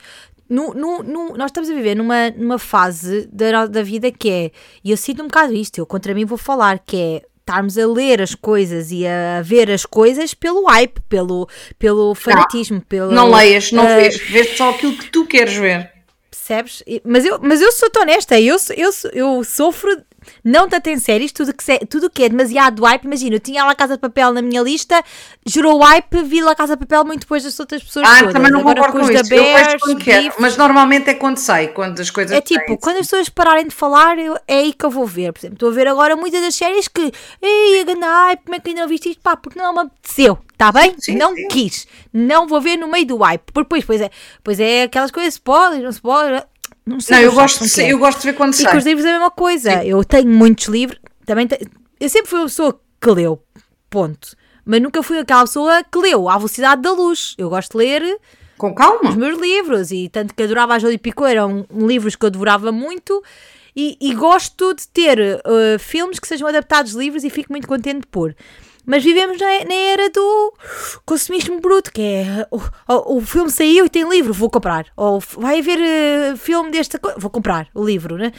no, 0.50 0.74
no, 0.74 1.02
no, 1.02 1.36
nós 1.36 1.50
estamos 1.50 1.70
a 1.70 1.74
viver 1.74 1.94
numa, 1.94 2.30
numa 2.30 2.58
fase 2.58 3.28
da, 3.32 3.66
da 3.66 3.82
vida 3.82 4.10
que 4.10 4.28
é, 4.28 4.50
e 4.82 4.90
eu 4.90 4.96
sinto 4.96 5.22
um 5.22 5.28
bocado 5.28 5.54
isto, 5.54 5.78
eu 5.78 5.86
contra 5.86 6.12
mim 6.12 6.24
vou 6.24 6.36
falar, 6.36 6.80
que 6.80 6.96
é 6.96 7.22
estarmos 7.38 7.78
a 7.78 7.86
ler 7.86 8.20
as 8.20 8.34
coisas 8.34 8.90
e 8.90 9.06
a 9.06 9.42
ver 9.42 9.70
as 9.70 9.86
coisas 9.86 10.34
pelo 10.34 10.64
hype, 10.66 11.00
pelo, 11.08 11.48
pelo 11.78 12.14
fanatismo. 12.14 12.76
Não, 12.76 12.82
pelo, 12.82 13.12
não 13.12 13.30
leias, 13.30 13.70
não 13.70 13.84
uh, 13.84 13.96
vês, 13.96 14.16
vês 14.18 14.56
só 14.56 14.70
aquilo 14.70 14.96
que 14.96 15.10
tu 15.10 15.24
queres 15.24 15.54
ver. 15.54 15.90
Percebes? 16.30 16.82
Mas 17.04 17.24
eu, 17.24 17.38
mas 17.40 17.60
eu 17.60 17.70
sou 17.72 17.88
honesta, 18.00 18.40
eu, 18.40 18.56
eu, 18.76 18.90
eu 19.12 19.44
sofro 19.44 19.90
não 20.44 20.68
tanto 20.68 20.88
em 20.88 20.98
séries, 20.98 21.32
tudo 21.32 21.52
que, 21.52 21.86
tudo 21.86 22.10
que 22.10 22.24
é 22.24 22.28
demasiado 22.28 22.82
hype. 22.84 23.04
Imagina, 23.04 23.36
eu 23.36 23.40
tinha 23.40 23.64
lá 23.64 23.72
a 23.72 23.74
Casa 23.74 23.94
de 23.94 24.00
Papel 24.00 24.32
na 24.32 24.42
minha 24.42 24.62
lista, 24.62 25.02
gerou 25.46 25.78
hype, 25.80 26.22
vi 26.22 26.40
lá 26.40 26.52
a 26.52 26.54
Casa 26.54 26.76
de 26.76 26.80
Papel 26.80 27.04
muito 27.04 27.20
depois 27.20 27.44
das 27.44 27.58
outras 27.58 27.82
pessoas. 27.82 28.06
Ah, 28.08 28.18
todas. 28.18 28.32
também 28.32 28.50
não 28.50 28.62
concordo 28.62 28.92
com 28.92 29.10
isso. 29.10 29.28
Bears, 29.28 29.82
eu 29.86 29.96
quero, 29.96 30.34
mas 30.38 30.56
normalmente 30.56 31.10
é 31.10 31.14
quando 31.14 31.38
sai, 31.38 31.68
quando 31.68 32.00
as 32.00 32.10
coisas 32.10 32.36
É 32.36 32.40
tipo, 32.40 32.64
saem, 32.66 32.78
quando 32.78 32.96
as 32.96 33.06
pessoas 33.06 33.28
pararem 33.28 33.66
de 33.66 33.74
falar, 33.74 34.18
eu, 34.18 34.36
é 34.46 34.58
aí 34.58 34.72
que 34.72 34.84
eu 34.84 34.90
vou 34.90 35.06
ver. 35.06 35.32
Por 35.32 35.40
exemplo, 35.40 35.54
estou 35.54 35.70
a 35.70 35.72
ver 35.72 35.86
agora 35.86 36.16
muitas 36.16 36.40
das 36.40 36.54
séries 36.54 36.88
que, 36.88 37.12
ei, 37.42 37.80
a 37.80 38.26
hype, 38.26 38.44
como 38.44 38.54
é 38.54 38.60
que 38.60 38.70
ainda 38.70 38.82
não 38.82 38.88
viste 38.88 39.10
isto? 39.10 39.20
Pá, 39.20 39.36
porque 39.36 39.58
não 39.58 39.72
me 39.72 39.80
apeteceu. 39.80 40.38
Está 40.52 40.70
bem? 40.72 40.94
Sim, 40.98 41.16
não 41.16 41.34
sim. 41.34 41.48
quis. 41.48 41.86
Não 42.12 42.46
vou 42.46 42.60
ver 42.60 42.76
no 42.76 42.86
meio 42.86 43.06
do 43.06 43.16
hype. 43.16 43.42
Porque 43.52 43.64
depois, 43.64 43.84
pois 43.84 44.00
é, 44.00 44.10
pois 44.44 44.60
é 44.60 44.82
aquelas 44.82 45.10
coisas, 45.10 45.34
spoilers, 45.34 45.82
não 45.82 45.92
se 45.92 46.00
pode. 46.00 46.44
Não, 46.90 47.00
sei, 47.00 47.18
não 47.18 47.24
eu, 47.24 47.32
gosto 47.32 47.64
de, 47.64 47.88
eu 47.88 47.98
gosto 47.98 48.20
de 48.20 48.26
ver 48.26 48.32
quando 48.32 48.52
e 48.52 48.56
sai. 48.56 48.64
E 48.64 48.70
com 48.72 48.78
os 48.78 48.84
livros 48.84 49.04
é 49.04 49.08
a 49.10 49.12
mesma 49.12 49.30
coisa. 49.30 49.70
Sim. 49.70 49.86
Eu 49.86 50.04
tenho 50.04 50.28
muitos 50.28 50.66
livros. 50.66 50.98
Também 51.24 51.46
te... 51.46 51.56
Eu 52.00 52.08
sempre 52.08 52.28
fui 52.28 52.40
uma 52.40 52.46
pessoa 52.46 52.80
que 53.00 53.10
leu. 53.10 53.40
Ponto. 53.88 54.36
Mas 54.64 54.82
nunca 54.82 55.00
fui 55.02 55.18
aquela 55.18 55.42
pessoa 55.42 55.84
que 55.84 55.98
leu 55.98 56.28
à 56.28 56.36
velocidade 56.36 56.82
da 56.82 56.90
luz. 56.90 57.34
Eu 57.38 57.48
gosto 57.48 57.72
de 57.72 57.78
ler. 57.78 58.18
Com 58.58 58.74
calma. 58.74 59.10
Os 59.10 59.14
meus 59.14 59.38
livros. 59.40 59.92
E 59.92 60.08
tanto 60.08 60.34
que 60.34 60.42
adorava 60.42 60.74
a 60.74 60.78
Jolie 60.80 60.98
Picot. 60.98 61.30
Eram 61.30 61.64
livros 61.70 62.16
que 62.16 62.26
eu 62.26 62.30
devorava 62.30 62.72
muito. 62.72 63.22
E, 63.76 63.96
e 64.00 64.12
gosto 64.14 64.74
de 64.74 64.88
ter 64.88 65.18
uh, 65.20 65.78
filmes 65.78 66.18
que 66.18 66.26
sejam 66.26 66.48
adaptados 66.48 66.92
de 66.92 66.98
livros 66.98 67.22
e 67.22 67.30
fico 67.30 67.52
muito 67.52 67.68
contente 67.68 68.04
por. 68.08 68.34
Mas 68.86 69.04
vivemos 69.04 69.38
na, 69.38 69.64
na 69.64 69.74
era 69.74 70.10
do 70.10 70.54
consumismo 71.04 71.60
bruto, 71.60 71.92
que 71.92 72.00
é 72.00 72.46
o, 72.50 72.58
o, 72.88 73.18
o, 73.18 73.20
filme 73.20 73.50
saiu 73.50 73.86
e 73.86 73.88
tem 73.88 74.08
livro, 74.08 74.32
vou 74.32 74.50
comprar. 74.50 74.86
Ou 74.96 75.20
vai 75.20 75.60
haver 75.60 75.78
uh, 75.78 76.36
filme 76.36 76.70
desta 76.70 76.98
coisa, 76.98 77.18
vou 77.18 77.30
comprar 77.30 77.68
o 77.74 77.84
livro, 77.84 78.16
né? 78.16 78.32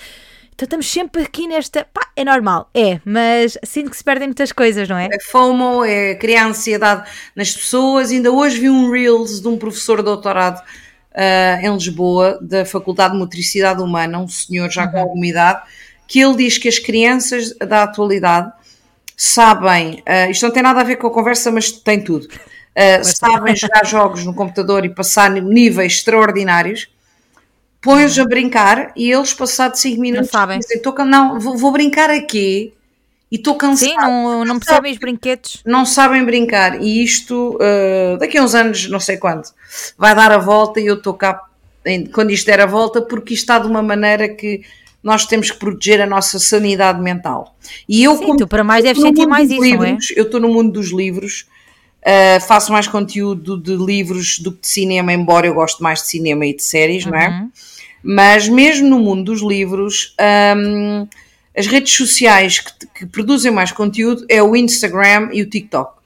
Então 0.54 0.66
estamos 0.66 0.92
sempre 0.92 1.24
aqui 1.24 1.48
nesta. 1.48 1.86
Pá, 1.92 2.08
é 2.16 2.24
normal, 2.24 2.70
é, 2.74 3.00
mas 3.04 3.58
sinto 3.64 3.90
que 3.90 3.98
se 3.98 4.04
perdem 4.04 4.28
muitas 4.28 4.52
coisas, 4.52 4.88
não 4.88 4.98
é? 4.98 5.08
É 5.12 5.20
FOMO, 5.20 5.84
é 5.84 6.16
criar 6.16 6.46
ansiedade 6.46 7.10
nas 7.36 7.52
pessoas. 7.52 8.12
Ainda 8.12 8.32
hoje 8.32 8.60
vi 8.60 8.70
um 8.70 8.92
Reels 8.92 9.42
de 9.42 9.48
um 9.48 9.58
professor 9.58 9.98
de 9.98 10.04
doutorado 10.04 10.60
uh, 10.60 11.66
em 11.66 11.74
Lisboa, 11.74 12.38
da 12.42 12.66
Faculdade 12.66 13.14
de 13.14 13.20
Motricidade 13.20 13.82
Humana, 13.82 14.20
um 14.20 14.28
senhor 14.28 14.70
já 14.70 14.86
uhum. 14.86 14.92
com 14.92 15.00
alguma 15.00 15.26
idade, 15.26 15.64
que 16.08 16.20
ele 16.20 16.36
diz 16.36 16.58
que 16.58 16.68
as 16.68 16.78
crianças 16.78 17.56
da 17.58 17.84
atualidade 17.84 18.52
sabem, 19.24 20.04
uh, 20.08 20.32
isto 20.32 20.48
não 20.48 20.52
tem 20.52 20.64
nada 20.64 20.82
a 20.82 20.84
ver 20.84 20.96
com 20.96 21.06
a 21.06 21.12
conversa, 21.12 21.52
mas 21.52 21.72
tem 21.72 22.04
tudo. 22.04 22.26
Uh, 22.26 23.04
sabem 23.04 23.56
jogar 23.56 23.86
jogos 23.86 24.26
no 24.26 24.34
computador 24.34 24.84
e 24.84 24.90
passar 24.90 25.30
níveis 25.30 25.94
extraordinários, 25.94 26.90
pões 27.80 28.18
a 28.18 28.26
brincar 28.26 28.92
e 28.96 29.12
eles, 29.12 29.32
passados 29.32 29.80
5 29.80 30.02
minutos, 30.02 30.32
não 30.32 30.32
sabem. 30.32 30.58
dizem: 30.58 30.82
não, 31.06 31.40
vou, 31.40 31.56
vou, 31.56 31.72
brincar 31.72 32.10
aqui 32.10 32.74
e 33.32 33.36
estou 33.36 33.54
cansado. 33.54 33.90
Sim, 33.90 33.96
não, 33.96 34.44
não 34.44 34.58
percebem 34.58 34.92
os 34.92 34.98
brinquedos. 34.98 35.62
Não 35.68 35.86
sabem 35.86 36.26
brincar 36.26 36.82
e 36.82 37.04
isto, 37.04 37.60
uh, 37.62 38.18
daqui 38.18 38.40
a 38.40 38.44
uns 38.44 38.56
anos, 38.56 38.90
não 38.90 39.00
sei 39.00 39.18
quando, 39.18 39.44
vai 40.00 40.16
dar 40.16 40.32
a 40.32 40.40
volta 40.40 40.80
e 40.80 40.88
eu 40.88 40.96
estou 40.96 41.14
cá 41.14 41.44
quando 42.12 42.32
isto 42.32 42.46
der 42.46 42.62
a 42.62 42.66
volta, 42.66 43.02
porque 43.02 43.36
isto 43.36 43.44
está 43.44 43.60
de 43.60 43.68
uma 43.68 43.84
maneira 43.84 44.30
que 44.30 44.64
nós 45.04 45.26
temos 45.26 45.50
que 45.50 45.58
proteger 45.58 46.02
a 46.02 46.06
nossa 46.06 46.40
sanidade 46.40 47.02
mental. 47.02 47.56
E 47.88 48.04
eu, 48.04 48.16
Sim, 48.16 48.26
como, 48.26 48.38
tu 48.38 48.48
para 48.48 48.64
mais 48.64 48.84
deves 48.84 49.02
sentir 49.02 49.26
mais 49.26 49.50
isso, 49.50 49.62
livros, 49.62 49.90
não 49.90 49.96
é? 49.96 49.98
Eu 50.16 50.24
estou 50.24 50.40
no 50.40 50.50
mundo 50.50 50.72
dos 50.72 50.92
livros, 50.92 51.46
Uh, 52.02 52.42
faço 52.48 52.72
mais 52.72 52.88
conteúdo 52.88 53.56
de 53.56 53.76
livros 53.76 54.40
do 54.40 54.52
que 54.52 54.62
de 54.62 54.68
cinema, 54.68 55.14
embora 55.14 55.46
eu 55.46 55.54
goste 55.54 55.84
mais 55.84 56.00
de 56.02 56.08
cinema 56.08 56.48
e 56.48 56.56
de 56.56 56.64
séries, 56.64 57.06
uhum. 57.06 57.12
não 57.12 57.20
é? 57.20 57.28
Uhum. 57.28 57.52
Mas 58.04 58.50
mesmo 58.50 58.90
no 58.90 59.00
mundo 59.00 59.26
dos 59.26 59.44
livros, 59.44 60.16
um, 60.58 61.08
as 61.56 61.68
redes 61.68 61.94
sociais 61.94 62.60
que, 62.60 62.72
que, 62.88 63.06
produzem 63.06 63.52
mais 63.52 63.72
conteúdo 63.72 64.26
é 64.28 64.42
o 64.42 64.56
Instagram 64.56 65.30
e 65.32 65.44
o 65.44 65.50
TikTok. 65.50 66.01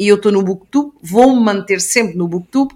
E 0.00 0.08
eu 0.08 0.16
estou 0.16 0.32
no 0.32 0.42
Booktube, 0.42 0.92
vou-me 1.02 1.38
manter 1.42 1.78
sempre 1.78 2.16
no 2.16 2.26
Booktube 2.26 2.74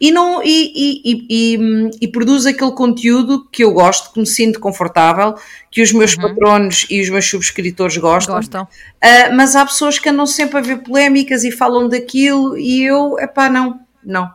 e, 0.00 0.10
não, 0.10 0.42
e, 0.42 0.72
e, 0.74 1.26
e, 1.30 1.90
e, 2.00 2.08
produzo 2.08 2.48
aquele 2.48 2.72
conteúdo 2.72 3.48
que 3.48 3.62
eu 3.62 3.72
gosto, 3.72 4.12
que 4.12 4.18
me 4.18 4.26
sinto 4.26 4.58
confortável, 4.58 5.36
que 5.70 5.80
os 5.80 5.92
meus 5.92 6.16
uhum. 6.16 6.22
patronos 6.22 6.84
e 6.90 7.00
os 7.00 7.08
meus 7.08 7.30
subscritores 7.30 7.96
gostam. 7.96 8.34
gostam. 8.34 8.64
Uh, 8.64 9.36
mas 9.36 9.54
há 9.54 9.64
pessoas 9.64 10.00
que 10.00 10.08
andam 10.08 10.26
sempre 10.26 10.58
a 10.58 10.62
ver 10.62 10.78
polémicas 10.78 11.44
e 11.44 11.52
falam 11.52 11.88
daquilo 11.88 12.58
e 12.58 12.82
eu, 12.82 13.20
epá, 13.20 13.48
não, 13.48 13.78
não. 14.04 14.28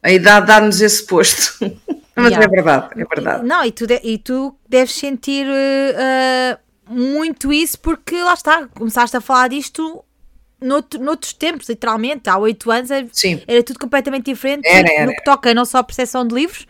A 0.00 0.12
idade 0.12 0.46
dá-nos 0.46 0.80
esse 0.80 1.04
posto. 1.04 1.58
mas 2.14 2.30
yeah. 2.30 2.44
é 2.44 2.48
verdade, 2.48 2.88
é 2.96 3.04
verdade. 3.04 3.44
Não, 3.44 3.64
e 3.64 3.72
tu, 3.72 3.84
de, 3.84 4.00
e 4.04 4.16
tu 4.16 4.54
deves 4.68 4.94
sentir 4.94 5.44
uh, 5.44 6.58
muito 6.88 7.52
isso 7.52 7.80
porque 7.80 8.14
lá 8.22 8.34
está, 8.34 8.68
começaste 8.68 9.16
a 9.16 9.20
falar 9.20 9.48
disto 9.48 10.04
noutro, 10.60 11.00
noutros 11.00 11.32
tempos, 11.32 11.68
literalmente, 11.68 12.28
há 12.28 12.36
oito 12.38 12.70
anos 12.70 12.90
Sim. 13.12 13.40
era 13.46 13.62
tudo 13.62 13.78
completamente 13.78 14.24
diferente 14.24 14.66
era, 14.66 14.88
era. 14.92 15.06
no 15.06 15.12
que 15.12 15.24
toca 15.24 15.52
não 15.54 15.64
só 15.64 15.78
a 15.78 15.84
percepção 15.84 16.26
de 16.26 16.34
livros 16.34 16.66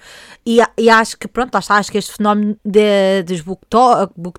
e, 0.47 0.59
e 0.79 0.89
acho 0.89 1.19
que 1.19 1.29
pronto, 1.29 1.53
lá 1.53 1.61
está, 1.61 1.77
acho 1.77 1.93
que 1.93 1.99
este 1.99 2.17
fenómeno 2.17 2.57
de, 2.65 3.23
dos 3.25 3.43
book, 3.43 3.61
talk, 3.69 4.13
book 4.17 4.39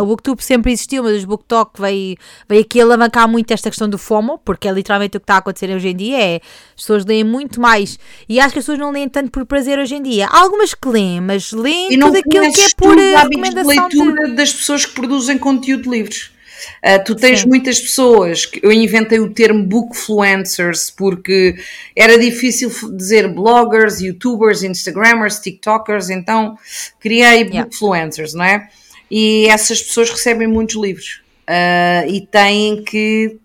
o 0.00 0.06
booktube 0.06 0.42
sempre 0.42 0.72
existiu, 0.72 1.04
mas 1.04 1.18
os 1.18 1.24
book 1.24 1.44
talk 1.46 1.80
veio, 1.80 2.16
veio 2.48 2.62
aqui 2.62 2.80
alavancar 2.80 3.28
muito 3.28 3.52
esta 3.52 3.70
questão 3.70 3.88
do 3.88 3.96
FOMO, 3.96 4.38
porque 4.44 4.66
é 4.66 4.72
literalmente 4.72 5.16
o 5.16 5.20
que 5.20 5.24
está 5.24 5.34
a 5.34 5.38
acontecer 5.38 5.70
hoje 5.70 5.88
em 5.88 5.96
dia, 5.96 6.18
é 6.18 6.36
as 6.36 6.82
pessoas 6.82 7.04
leem 7.04 7.22
muito 7.22 7.60
mais 7.60 7.98
e 8.28 8.40
acho 8.40 8.52
que 8.52 8.58
as 8.58 8.64
pessoas 8.64 8.78
não 8.78 8.90
leem 8.90 9.08
tanto 9.08 9.30
por 9.30 9.46
prazer 9.46 9.78
hoje 9.78 9.94
em 9.94 10.02
dia, 10.02 10.26
há 10.26 10.40
algumas 10.40 10.74
que 10.74 10.88
leem, 10.88 11.20
mas 11.20 11.52
leem 11.52 11.98
tudo 11.98 12.16
aquilo 12.16 12.52
que 12.52 12.60
é 12.60 12.68
por 12.76 12.96
recomendação 12.96 13.88
de 13.88 13.96
leitura 13.96 14.28
de... 14.28 14.34
das 14.34 14.52
pessoas 14.52 14.84
que 14.84 14.94
produzem 14.94 15.38
conteúdo 15.38 15.84
de 15.84 15.90
livros 15.90 16.35
Uh, 16.84 17.04
tu 17.04 17.14
tens 17.14 17.40
Sim. 17.40 17.48
muitas 17.48 17.80
pessoas, 17.80 18.46
que 18.46 18.60
eu 18.62 18.72
inventei 18.72 19.18
o 19.18 19.32
termo 19.32 19.64
bookfluencers 19.64 20.90
porque 20.90 21.56
era 21.94 22.18
difícil 22.18 22.70
dizer 22.96 23.28
bloggers, 23.28 24.00
youtubers, 24.00 24.62
instagrammers, 24.62 25.38
tiktokers, 25.38 26.10
então 26.10 26.56
criei 27.00 27.42
yeah. 27.42 27.62
bookfluencers, 27.62 28.34
não 28.34 28.44
é? 28.44 28.68
E 29.10 29.46
essas 29.48 29.82
pessoas 29.82 30.10
recebem 30.10 30.46
muitos 30.46 30.76
livros 30.76 31.22
uh, 31.48 32.08
e 32.08 32.26
têm 32.26 32.82
que 32.82 33.38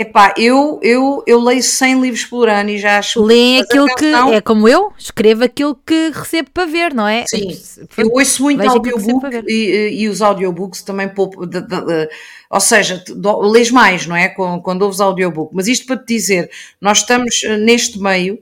Epá, 0.00 0.32
eu, 0.38 0.80
eu, 0.82 1.22
eu 1.26 1.38
leio 1.44 1.62
100 1.62 2.00
livros 2.00 2.24
por 2.24 2.48
ano 2.48 2.70
e 2.70 2.78
já 2.78 2.96
acho. 2.96 3.22
Leem 3.22 3.60
aquilo 3.60 3.86
que. 3.94 4.06
É 4.32 4.40
como 4.40 4.66
eu, 4.66 4.90
escrevo 4.96 5.44
aquilo 5.44 5.74
que 5.74 6.10
recebo 6.14 6.50
para 6.54 6.64
ver, 6.64 6.94
não 6.94 7.06
é? 7.06 7.26
Sim. 7.26 7.54
Eu 7.98 8.08
ouço 8.10 8.44
muito 8.44 8.66
audiobook 8.66 9.44
e, 9.46 10.00
e 10.00 10.08
os 10.08 10.22
audiobooks 10.22 10.80
também 10.80 11.06
pouco. 11.06 11.44
De, 11.44 11.60
de, 11.60 11.84
de, 11.84 12.08
ou 12.48 12.60
seja, 12.60 13.04
lês 13.52 13.70
mais, 13.70 14.06
não 14.06 14.16
é? 14.16 14.30
Quando, 14.30 14.62
quando 14.62 14.82
ouves 14.82 15.00
audiobook. 15.00 15.54
Mas 15.54 15.68
isto 15.68 15.84
para 15.84 15.98
te 15.98 16.14
dizer, 16.14 16.50
nós 16.80 17.00
estamos 17.00 17.42
eh, 17.44 17.58
neste 17.58 17.98
meio, 18.00 18.38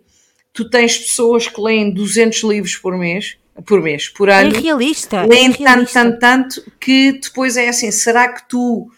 tu 0.53 0.71
tens 0.71 0.97
pessoas 0.97 1.49
que 1.49 1.61
leem 1.61 1.92
200 1.92 2.40
livros 2.44 2.77
por 2.77 2.97
mês 2.97 3.37
por 3.66 3.83
mês, 3.83 4.09
por 4.09 4.31
ano. 4.31 4.55
É 4.55 4.61
realista. 4.61 5.23
Leem 5.23 5.47
é 5.47 5.57
realista. 5.57 5.64
tanto, 5.64 5.92
tanto, 5.92 6.18
tanto 6.21 6.73
que 6.79 7.18
depois 7.21 7.57
é 7.57 7.68
assim: 7.68 7.90
será 7.90 8.29
que 8.29 8.49
tu 8.49 8.88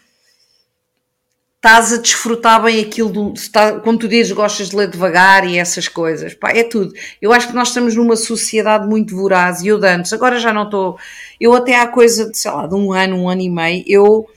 estás 1.63 1.93
a 1.93 1.97
desfrutar 1.97 2.63
bem 2.63 2.79
aquilo, 2.81 3.09
do, 3.09 3.33
está, 3.33 3.79
como 3.79 3.95
tu 3.95 4.07
dizes, 4.07 4.31
gostas 4.31 4.71
de 4.71 4.75
ler 4.75 4.89
devagar 4.89 5.47
e 5.47 5.59
essas 5.59 5.87
coisas, 5.87 6.33
pá, 6.33 6.49
é 6.49 6.63
tudo. 6.63 6.91
Eu 7.21 7.31
acho 7.31 7.47
que 7.47 7.53
nós 7.53 7.67
estamos 7.67 7.95
numa 7.95 8.15
sociedade 8.15 8.87
muito 8.87 9.15
voraz 9.15 9.61
e 9.61 9.67
eu 9.67 9.77
de 9.79 9.87
antes, 9.87 10.11
agora 10.11 10.39
já 10.39 10.51
não 10.51 10.63
estou, 10.63 10.97
eu 11.39 11.53
até 11.53 11.79
há 11.79 11.85
coisa 11.85 12.31
de, 12.31 12.35
sei 12.35 12.49
lá, 12.49 12.65
de 12.65 12.73
um 12.73 12.91
ano, 12.91 13.15
um 13.15 13.29
ano 13.29 13.41
e 13.41 13.49
meio, 13.49 13.83
eu, 13.85 14.27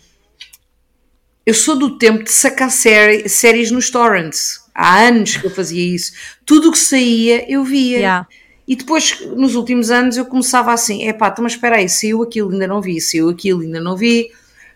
eu 1.46 1.54
sou 1.54 1.76
do 1.76 1.96
tempo 1.96 2.22
de 2.22 2.30
sacar 2.30 2.70
série, 2.70 3.26
séries 3.26 3.70
nos 3.70 3.88
torrents. 3.88 4.62
Há 4.74 4.98
anos 5.06 5.38
que 5.38 5.46
eu 5.46 5.50
fazia 5.50 5.94
isso. 5.94 6.12
Tudo 6.44 6.68
o 6.68 6.72
que 6.72 6.78
saía, 6.78 7.50
eu 7.50 7.64
via. 7.64 7.96
Yeah. 7.96 8.28
E 8.66 8.74
depois, 8.74 9.20
nos 9.36 9.54
últimos 9.54 9.88
anos, 9.88 10.16
eu 10.16 10.26
começava 10.26 10.72
assim: 10.72 11.06
é 11.06 11.12
pá, 11.12 11.28
então, 11.28 11.44
mas 11.44 11.52
espera 11.52 11.76
aí, 11.76 11.88
saiu 11.88 12.24
aquilo, 12.24 12.50
ainda 12.50 12.66
não 12.66 12.82
vi, 12.82 13.00
saiu 13.00 13.28
aquilo, 13.28 13.60
ainda 13.60 13.80
não 13.80 13.96
vi 13.96 14.32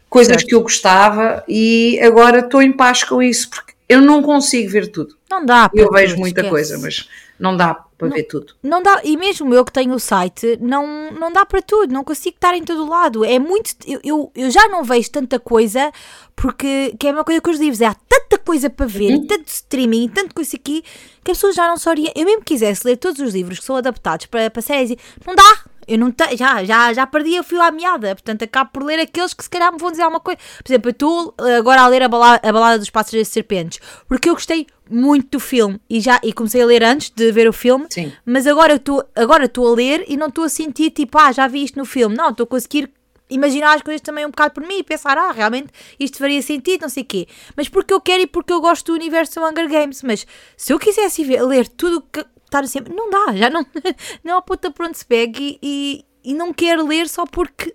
coisas 0.09 0.35
certo. 0.35 0.49
que 0.49 0.55
eu 0.55 0.61
gostava 0.63 1.45
e 1.49 1.99
agora 2.03 2.41
estou 2.41 2.63
em 2.63 2.73
paz 2.73 3.05
com 3.05 3.23
isso 3.23 3.51
porque 3.51 3.75
eu 3.89 4.01
não 4.03 4.23
consigo 4.23 4.71
ver 4.71 4.89
tudo. 4.89 5.17
Não 5.31 5.45
dá. 5.45 5.71
Eu 5.73 5.91
vejo 5.91 6.17
muita 6.17 6.41
esquece. 6.41 6.51
coisa, 6.51 6.79
mas 6.79 7.09
não 7.39 7.57
dá 7.57 7.75
para 7.75 8.09
não, 8.09 8.17
ver 8.17 8.25
tudo. 8.25 8.55
Não 8.63 8.83
dá, 8.83 9.01
e 9.03 9.17
mesmo 9.17 9.53
eu 9.55 9.65
que 9.65 9.73
tenho 9.73 9.95
o 9.95 9.99
site, 9.99 10.59
não, 10.61 11.11
não 11.13 11.33
dá 11.33 11.47
para 11.47 11.63
tudo, 11.63 11.93
não 11.93 12.05
consigo 12.05 12.37
estar 12.37 12.55
em 12.55 12.63
todo 12.63 12.89
lado. 12.89 13.25
É 13.25 13.39
muito. 13.39 13.71
Eu, 13.87 14.01
eu, 14.05 14.33
eu 14.35 14.51
já 14.51 14.69
não 14.69 14.85
vejo 14.85 15.11
tanta 15.11 15.39
coisa, 15.39 15.91
porque 16.37 16.95
que 16.99 17.09
é 17.09 17.13
uma 17.13 17.25
coisa 17.25 17.41
com 17.41 17.51
os 17.51 17.59
livros, 17.59 17.81
é, 17.81 17.87
há 17.87 17.95
tanta 18.09 18.39
coisa 18.39 18.69
para 18.69 18.87
ver, 18.87 19.15
uhum. 19.15 19.27
tanto 19.27 19.49
streaming, 19.49 20.09
tanto 20.09 20.35
coisa 20.35 20.57
aqui, 20.57 20.83
que 21.25 21.31
as 21.31 21.39
pessoas 21.39 21.55
já 21.55 21.67
não 21.69 21.77
se 21.77 21.89
orientam. 21.89 22.15
Eu 22.17 22.27
mesmo 22.27 22.45
quisesse 22.45 22.87
ler 22.87 22.97
todos 22.97 23.21
os 23.21 23.33
livros 23.33 23.59
que 23.59 23.65
são 23.65 23.77
adaptados 23.77 24.27
para, 24.27 24.51
para 24.51 24.63
séries, 24.63 24.97
não 25.27 25.35
dá, 25.35 25.65
eu 25.89 25.99
não 25.99 26.13
te, 26.13 26.37
já, 26.37 26.63
já, 26.65 26.93
já 26.93 27.07
perdi 27.07 27.41
o 27.41 27.43
fio 27.43 27.61
à 27.63 27.71
meada, 27.71 28.15
portanto 28.15 28.43
acabo 28.45 28.71
por 28.73 28.85
ler 28.85 29.01
aqueles 29.01 29.33
que 29.33 29.43
se 29.43 29.51
calhar 29.51 29.73
me 29.73 29.79
vão 29.79 29.91
dizer 29.91 30.03
alguma 30.03 30.21
coisa. 30.21 30.39
Por 30.63 30.71
exemplo, 30.71 30.89
eu 30.91 30.93
estou 30.93 31.35
agora 31.59 31.81
a 31.81 31.89
ler 31.89 32.03
a 32.03 32.09
balada, 32.09 32.49
a 32.49 32.53
balada 32.53 32.79
dos 32.79 32.91
Pássaros 32.91 33.27
e 33.27 33.31
Serpentes, 33.31 33.81
porque 34.07 34.29
eu 34.29 34.35
gostei 34.35 34.67
muito 34.91 35.31
do 35.33 35.41
filme 35.41 35.81
e 35.89 36.01
já 36.01 36.21
e 36.23 36.33
comecei 36.33 36.63
a 36.63 36.67
ler 36.67 36.85
antes 36.85 37.11
de 37.11 37.33
ver 37.33 37.49
o 37.49 37.53
filme, 37.53 37.87
Sim. 37.91 38.13
mas 38.25 38.47
agora 38.47 38.75
estou 38.75 39.05
agora 39.17 39.47
estou 39.47 39.67
a 39.73 39.75
ler 39.75 40.05
e 40.07 40.17
não 40.17 40.29
estou 40.29 40.45
a 40.45 40.49
sentir 40.49 40.91
tipo, 40.91 41.19
ah, 41.19 41.33
já 41.33 41.47
vi 41.47 41.65
isto 41.65 41.79
no 41.79 41.85
filme. 41.85 42.15
Não, 42.15 42.31
estou 42.31 42.45
a 42.45 42.47
conseguir 42.47 42.91
imaginar 43.31 43.75
as 43.75 43.83
coisas 43.83 44.01
também 44.01 44.25
um 44.25 44.31
bocado 44.31 44.55
por 44.55 44.67
mim 44.67 44.79
e 44.79 44.83
pensar, 44.83 45.17
ah, 45.19 45.33
realmente 45.33 45.69
isto 45.99 46.19
faria 46.19 46.41
sentido, 46.43 46.83
não 46.83 46.89
sei 46.89 47.03
o 47.03 47.07
quê. 47.07 47.29
Mas 47.57 47.69
porque 47.69 47.93
eu 47.93 48.01
quero 48.01 48.23
e 48.23 48.27
porque 48.27 48.53
eu 48.53 48.61
gosto 48.61 48.87
do 48.87 48.95
universo 48.95 49.35
do 49.41 49.47
Hunger 49.47 49.69
Games. 49.69 50.03
Mas 50.03 50.27
se 50.57 50.73
eu 50.73 50.79
quisesse 50.79 51.25
ver, 51.25 51.43
ler 51.43 51.69
tudo 51.69 52.03
que 52.13 52.25
estar 52.49 52.67
sempre. 52.67 52.95
Não 52.95 53.11
dá, 53.11 53.37
já 53.37 53.51
não, 53.51 53.65
não 54.25 54.39
há 54.39 54.43
puta 54.43 54.71
por 54.71 54.87
onde 54.87 54.99
se 54.99 55.07
pegue 55.07 55.59
e, 55.63 56.05
e 56.25 56.35
não 56.35 56.53
quero 56.53 56.87
ler 56.87 57.09
só 57.09 57.25
porque 57.27 57.75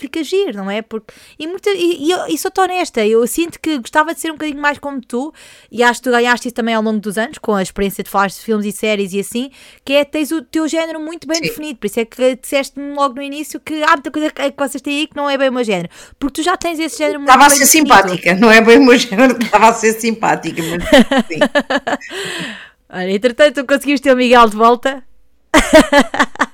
fica 0.00 0.22
giro, 0.24 0.56
não 0.56 0.70
é? 0.70 0.82
Porque, 0.82 1.12
e, 1.38 1.46
muito, 1.46 1.68
e, 1.68 2.10
e, 2.10 2.34
e 2.34 2.38
sou-te 2.38 2.60
honesta, 2.60 3.04
eu 3.06 3.26
sinto 3.26 3.60
que 3.60 3.78
gostava 3.78 4.14
de 4.14 4.20
ser 4.20 4.30
um 4.30 4.34
bocadinho 4.34 4.60
mais 4.60 4.78
como 4.78 5.00
tu, 5.00 5.32
e 5.70 5.82
acho 5.82 6.00
que 6.00 6.04
tu 6.08 6.10
ganhaste 6.10 6.48
isso 6.48 6.54
também 6.54 6.74
ao 6.74 6.82
longo 6.82 6.98
dos 6.98 7.18
anos, 7.18 7.38
com 7.38 7.54
a 7.54 7.62
experiência 7.62 8.02
de 8.02 8.10
falar 8.10 8.28
de 8.28 8.36
filmes 8.36 8.66
e 8.66 8.72
séries 8.72 9.12
e 9.12 9.20
assim, 9.20 9.50
que 9.84 9.92
é 9.92 10.04
tens 10.04 10.32
o 10.32 10.42
teu 10.42 10.66
género 10.66 11.00
muito 11.00 11.26
bem 11.26 11.36
Sim. 11.36 11.42
definido, 11.42 11.78
por 11.78 11.86
isso 11.86 12.00
é 12.00 12.04
que 12.04 12.36
disseste-me 12.36 12.94
logo 12.94 13.16
no 13.16 13.22
início 13.22 13.60
que 13.60 13.82
há 13.82 13.92
muita 13.92 14.10
coisa 14.10 14.30
que 14.30 14.54
vocês 14.56 14.80
têm 14.80 15.00
aí 15.00 15.06
que 15.06 15.16
não 15.16 15.28
é 15.28 15.36
bem 15.36 15.48
o 15.48 15.52
meu 15.52 15.64
género, 15.64 15.88
porque 16.18 16.40
tu 16.40 16.44
já 16.44 16.56
tens 16.56 16.78
esse 16.78 16.98
género 16.98 17.20
muito 17.20 17.30
Estava 17.30 17.46
a 17.46 17.50
ser 17.50 17.64
definido. 17.64 17.94
simpática, 17.94 18.34
não 18.34 18.50
é 18.50 18.60
bem 18.60 18.78
o 18.78 18.84
meu 18.84 18.96
género, 18.98 19.36
estava 19.42 19.68
a 19.68 19.74
ser 19.74 19.92
simpática, 20.00 20.62
mas 20.62 21.26
sim. 21.26 21.38
Olha, 22.92 23.10
entretanto, 23.12 23.64
conseguiste 23.64 24.04
ter 24.04 24.12
o 24.12 24.16
Miguel 24.16 24.48
de 24.48 24.56
volta. 24.56 25.04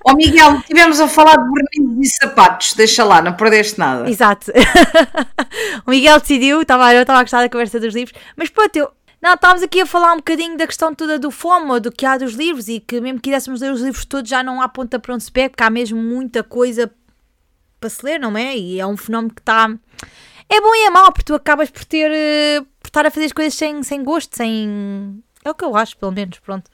Ó 0.05 0.13
oh, 0.13 0.17
Miguel, 0.17 0.63
tivemos 0.63 1.01
a 1.01 1.09
falar 1.09 1.37
de 1.37 1.51
verniz 1.51 2.15
e 2.15 2.19
sapatos, 2.19 2.75
deixa 2.75 3.05
lá, 3.05 3.21
não 3.23 3.33
perdeste 3.33 3.79
nada. 3.79 4.09
Exato. 4.09 4.53
o 5.87 5.91
Miguel 5.91 6.21
decidiu, 6.21 6.63
estava, 6.63 6.95
eu 6.95 7.03
estava 7.03 7.21
a 7.21 7.23
gostar 7.23 7.43
da 7.43 7.49
conversa 7.49 7.81
dos 7.81 7.95
livros, 7.95 8.19
mas 8.37 8.49
pronto, 8.49 8.77
eu, 8.77 8.91
não, 9.21 9.35
estávamos 9.35 9.63
aqui 9.63 9.81
a 9.81 9.87
falar 9.87 10.13
um 10.13 10.19
bocadinho 10.19 10.57
da 10.57 10.67
questão 10.67 10.95
toda 10.95 11.19
do 11.19 11.31
FOMO, 11.31 11.81
do 11.81 11.91
que 11.91 12.07
há 12.07 12.17
dos 12.19 12.35
livros 12.35 12.69
e 12.69 12.81
que 12.81 13.01
mesmo 13.01 13.19
que 13.19 13.31
quiséssemos 13.31 13.61
ler 13.61 13.73
os 13.73 13.81
livros 13.81 14.05
todos 14.05 14.29
já 14.29 14.43
não 14.43 14.61
há 14.61 14.69
ponta 14.69 14.99
para 14.99 15.15
onde 15.15 15.25
se 15.25 15.33
pega, 15.33 15.51
porque 15.51 15.65
há 15.65 15.71
mesmo 15.71 16.01
muita 16.01 16.43
coisa 16.43 16.91
para 17.81 17.91
se 17.91 18.05
ler, 18.05 18.21
não 18.21 18.37
é? 18.37 18.57
E 18.57 18.79
é 18.79 18.87
um 18.87 18.97
fenómeno 18.97 19.35
que 19.35 19.41
está... 19.41 19.69
É 20.49 20.61
bom 20.61 20.75
e 20.75 20.87
é 20.87 20.91
mau, 20.91 21.11
porque 21.11 21.25
tu 21.25 21.35
acabas 21.35 21.71
por 21.71 21.85
ter... 21.85 22.11
Eh, 22.13 22.61
por 22.81 22.89
estar 22.89 23.05
a 23.05 23.11
fazer 23.11 23.27
as 23.27 23.33
coisas 23.33 23.55
sem, 23.55 23.83
sem 23.83 24.05
gosto, 24.05 24.37
sem 24.37 25.23
é 25.49 25.51
o 25.51 25.55
que 25.55 25.65
eu 25.65 25.77
acho, 25.77 25.97
pelo 25.97 26.13
menos, 26.13 26.39
pronto. 26.39 26.71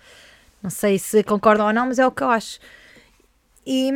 Não 0.63 0.71
sei 0.71 0.99
se 0.99 1.23
concordam 1.23 1.67
ou 1.67 1.73
não, 1.73 1.87
mas 1.87 1.99
é 1.99 2.07
o 2.07 2.11
que 2.11 2.23
eu 2.23 2.31
acho. 2.31 2.59
E, 3.67 3.91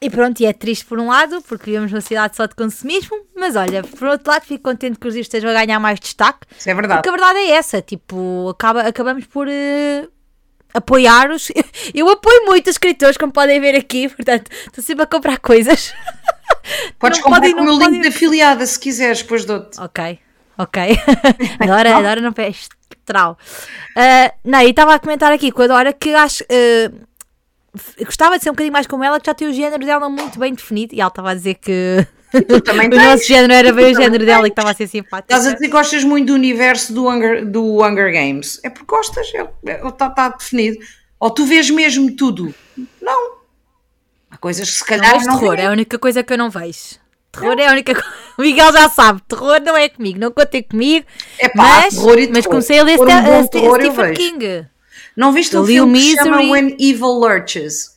e 0.00 0.10
pronto, 0.10 0.40
e 0.40 0.46
é 0.46 0.52
triste 0.52 0.84
por 0.84 0.98
um 0.98 1.08
lado, 1.08 1.42
porque 1.42 1.66
vivemos 1.66 1.90
numa 1.90 2.00
cidade 2.00 2.36
só 2.36 2.46
de 2.46 2.54
consumismo, 2.54 3.16
mas 3.34 3.56
olha, 3.56 3.82
por 3.82 4.08
outro 4.08 4.30
lado, 4.30 4.44
fico 4.44 4.62
contente 4.62 4.98
que 4.98 5.08
os 5.08 5.14
livros 5.14 5.26
estejam 5.26 5.50
a 5.50 5.54
ganhar 5.54 5.80
mais 5.80 5.98
destaque. 5.98 6.46
Isso 6.56 6.70
é 6.70 6.74
verdade. 6.74 6.98
Porque 6.98 7.08
a 7.08 7.12
verdade 7.12 7.38
é 7.38 7.50
essa, 7.52 7.82
tipo, 7.82 8.48
acaba, 8.50 8.82
acabamos 8.82 9.26
por 9.26 9.48
uh, 9.48 10.12
apoiar 10.72 11.30
os. 11.30 11.50
Eu 11.94 12.08
apoio 12.08 12.44
muito 12.46 12.68
os 12.68 12.74
escritores, 12.74 13.16
como 13.16 13.32
podem 13.32 13.60
ver 13.60 13.74
aqui, 13.74 14.08
portanto, 14.08 14.50
estou 14.66 14.82
sempre 14.82 15.04
a 15.04 15.06
comprar 15.06 15.38
coisas. 15.38 15.92
Podes 16.98 17.18
não 17.18 17.24
comprar 17.24 17.40
podem, 17.40 17.54
com 17.54 17.60
o 17.60 17.64
meu 17.64 17.78
link 17.78 18.02
de 18.02 18.08
afiliada 18.08 18.66
se 18.66 18.78
quiseres, 18.78 19.22
depois 19.22 19.44
dou-te. 19.44 19.80
Ok, 19.80 20.18
ok. 20.58 20.96
Dora, 21.66 22.02
Dora 22.02 22.20
não 22.20 22.32
fez 22.32 22.68
trau. 23.04 23.38
Uh, 23.96 24.32
não, 24.44 24.60
e 24.60 24.70
estava 24.70 24.94
a 24.94 24.98
comentar 24.98 25.32
aqui 25.32 25.50
com 25.50 25.62
a 25.62 25.66
Dora 25.66 25.92
que 25.92 26.14
acho. 26.14 26.44
Uh, 26.44 27.04
gostava 28.04 28.38
de 28.38 28.44
ser 28.44 28.50
um 28.50 28.52
bocadinho 28.52 28.72
mais 28.72 28.86
como 28.86 29.04
ela, 29.04 29.20
que 29.20 29.26
já 29.26 29.34
tem 29.34 29.48
o 29.48 29.52
género 29.52 29.84
dela 29.84 30.08
muito 30.08 30.38
bem 30.38 30.54
definido. 30.54 30.94
E 30.94 31.00
ela 31.00 31.08
estava 31.08 31.30
a 31.30 31.34
dizer 31.34 31.54
que. 31.54 32.06
O 32.34 32.96
nosso 32.96 33.28
género 33.28 33.52
era 33.52 33.72
bem 33.72 33.92
o 33.92 33.94
género 33.94 34.26
dela 34.26 34.44
e 34.48 34.50
que 34.50 34.54
estava 34.54 34.72
a 34.72 34.74
ser 34.74 34.88
simpática. 34.88 35.32
Estás 35.32 35.46
a 35.46 35.52
dizer 35.52 35.66
que 35.66 35.70
gostas 35.70 36.02
muito 36.02 36.26
do 36.26 36.34
universo 36.34 36.92
do 36.92 37.08
Hunger, 37.08 37.48
do 37.48 37.80
Hunger 37.80 38.12
Games. 38.12 38.58
É 38.64 38.70
porque 38.70 38.86
gostas, 38.88 39.28
está 39.28 39.48
é, 39.64 39.70
é, 39.70 39.90
tá, 39.92 40.10
tá 40.10 40.28
definido. 40.30 40.76
Ou 41.20 41.30
tu 41.30 41.46
vês 41.46 41.70
mesmo 41.70 42.16
tudo. 42.16 42.52
Não. 43.00 43.36
Há 44.28 44.36
coisas 44.36 44.68
que 44.68 44.76
se 44.78 44.84
calhar. 44.84 45.14
Não, 45.18 45.26
não 45.26 45.38
terror, 45.38 45.54
é 45.60 45.66
a 45.66 45.70
única 45.70 45.96
coisa 45.96 46.24
que 46.24 46.32
eu 46.32 46.36
não 46.36 46.50
vejo. 46.50 46.98
Terror 47.34 47.58
é 47.58 47.66
a 47.66 47.72
única 47.72 47.94
coisa. 47.94 48.14
O 48.36 48.42
Miguel 48.42 48.72
já 48.72 48.88
sabe, 48.88 49.22
terror 49.28 49.60
não 49.60 49.76
é 49.76 49.88
comigo, 49.88 50.18
não 50.18 50.32
contei 50.32 50.60
comigo. 50.60 51.06
É 51.38 51.48
pá, 51.48 51.82
mas, 51.82 51.94
terror 51.94 52.14
e 52.14 52.16
terror. 52.16 52.32
mas 52.34 52.46
comecei 52.46 52.80
a 52.80 52.82
ler 52.82 52.98
um 52.98 53.04
a, 53.04 53.44
Stephen 53.44 54.14
King. 54.14 54.66
Não 55.16 55.32
viste 55.32 55.56
o 55.56 55.64
filme 55.64 56.00
que 56.00 56.10
se 56.10 56.16
chama 56.16 56.38
When 56.38 56.76
Evil 56.80 57.12
Lurches? 57.12 57.96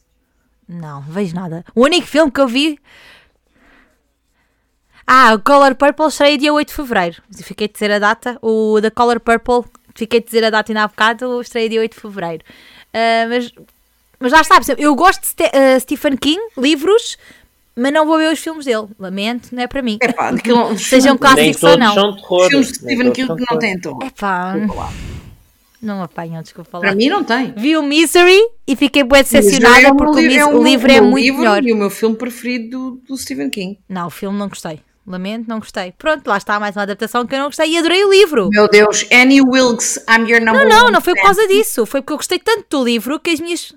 Não, 0.68 1.02
não 1.02 1.02
vejo 1.02 1.34
nada. 1.34 1.66
O 1.74 1.84
único 1.84 2.06
filme 2.06 2.32
que 2.32 2.40
eu 2.40 2.48
vi. 2.48 2.80
Ah, 5.06 5.34
o 5.34 5.40
Color 5.40 5.74
Purple 5.76 6.08
estreia 6.08 6.38
dia 6.38 6.54
8 6.54 6.68
de 6.68 6.74
Fevereiro. 6.74 7.22
Fiquei 7.42 7.68
de 7.68 7.74
dizer 7.74 7.92
a 7.92 8.00
data. 8.00 8.38
O 8.42 8.80
da 8.82 8.92
Color 8.92 9.20
Purple, 9.22 9.64
fiquei 9.96 10.20
de 10.20 10.26
dizer 10.26 10.44
a 10.44 10.50
data 10.50 10.72
ainda 10.72 10.84
há 10.84 10.88
bocado, 10.88 11.42
estreia 11.42 11.70
dia 11.70 11.80
8 11.80 11.96
de 11.96 12.02
Fevereiro. 12.02 12.44
Uh, 12.94 13.30
mas, 13.30 13.52
mas 14.20 14.32
lá 14.34 14.42
está, 14.42 14.60
eu 14.78 14.94
gosto 14.96 15.22
de 15.36 15.44
uh, 15.46 15.80
Stephen 15.80 16.18
King, 16.18 16.42
livros, 16.58 17.18
mas 17.78 17.94
não 17.94 18.08
vou 18.08 18.18
ver 18.18 18.34
os 18.34 18.40
filmes 18.40 18.66
dele. 18.66 18.88
Lamento, 18.98 19.54
não 19.54 19.62
é 19.62 19.68
para 19.68 19.84
mim. 19.84 20.00
Epá, 20.02 20.34
Sejam 20.78 21.16
clássicos 21.16 21.62
ou 21.62 21.78
não. 21.78 21.94
São 21.94 22.16
terror, 22.16 22.50
filmes 22.50 22.68
de 22.70 22.76
Stephen 22.76 23.12
King 23.12 23.36
que 23.36 23.46
não 23.52 23.60
têm 23.60 23.80
terror. 23.80 24.04
Epá. 24.04 24.56
Não 25.80 26.02
apanham, 26.02 26.42
desculpa 26.42 26.72
falar. 26.72 26.88
Para 26.88 26.96
mim 26.96 27.08
não 27.08 27.24
tem. 27.24 27.54
Vi 27.56 27.78
o 27.78 27.84
Misery 27.84 28.40
e 28.68 28.76
fiquei 28.76 29.04
bem 29.04 29.22
decepcionada 29.22 29.90
é 29.90 29.94
porque 29.94 30.28
o, 30.28 30.32
é 30.32 30.46
um, 30.46 30.58
o 30.58 30.64
livro 30.64 30.92
é 30.92 31.00
muito 31.00 31.24
livro 31.24 31.40
melhor. 31.42 31.64
E 31.64 31.72
o 31.72 31.76
meu 31.76 31.92
filme 31.92 32.16
preferido 32.16 32.70
do, 32.70 33.02
do 33.10 33.18
Stephen 33.18 33.52
King. 33.52 33.78
Não, 33.88 34.08
o 34.08 34.10
filme 34.10 34.38
não 34.40 34.50
gostei. 34.50 34.80
Lamento, 35.06 35.48
não 35.48 35.60
gostei. 35.60 35.94
Pronto, 35.98 36.28
lá 36.28 36.36
está 36.36 36.60
mais 36.60 36.76
uma 36.76 36.82
adaptação 36.82 37.28
que 37.28 37.36
eu 37.36 37.40
não 37.40 37.46
gostei 37.46 37.72
e 37.72 37.78
adorei 37.78 38.04
o 38.04 38.10
livro. 38.10 38.50
Meu 38.50 38.68
Deus, 38.68 39.06
Annie 39.14 39.42
Wilkes, 39.42 39.98
I'm 40.10 40.30
your 40.30 40.42
number 40.42 40.68
Não, 40.68 40.86
não, 40.86 40.92
não 40.94 41.02
foi 41.02 41.14
por 41.14 41.22
causa 41.22 41.48
disso. 41.48 41.86
Foi 41.86 42.02
porque 42.02 42.14
eu 42.14 42.18
gostei 42.18 42.40
tanto 42.40 42.66
do 42.80 42.84
livro 42.84 43.20
que 43.20 43.30
as 43.30 43.40
minhas 43.40 43.74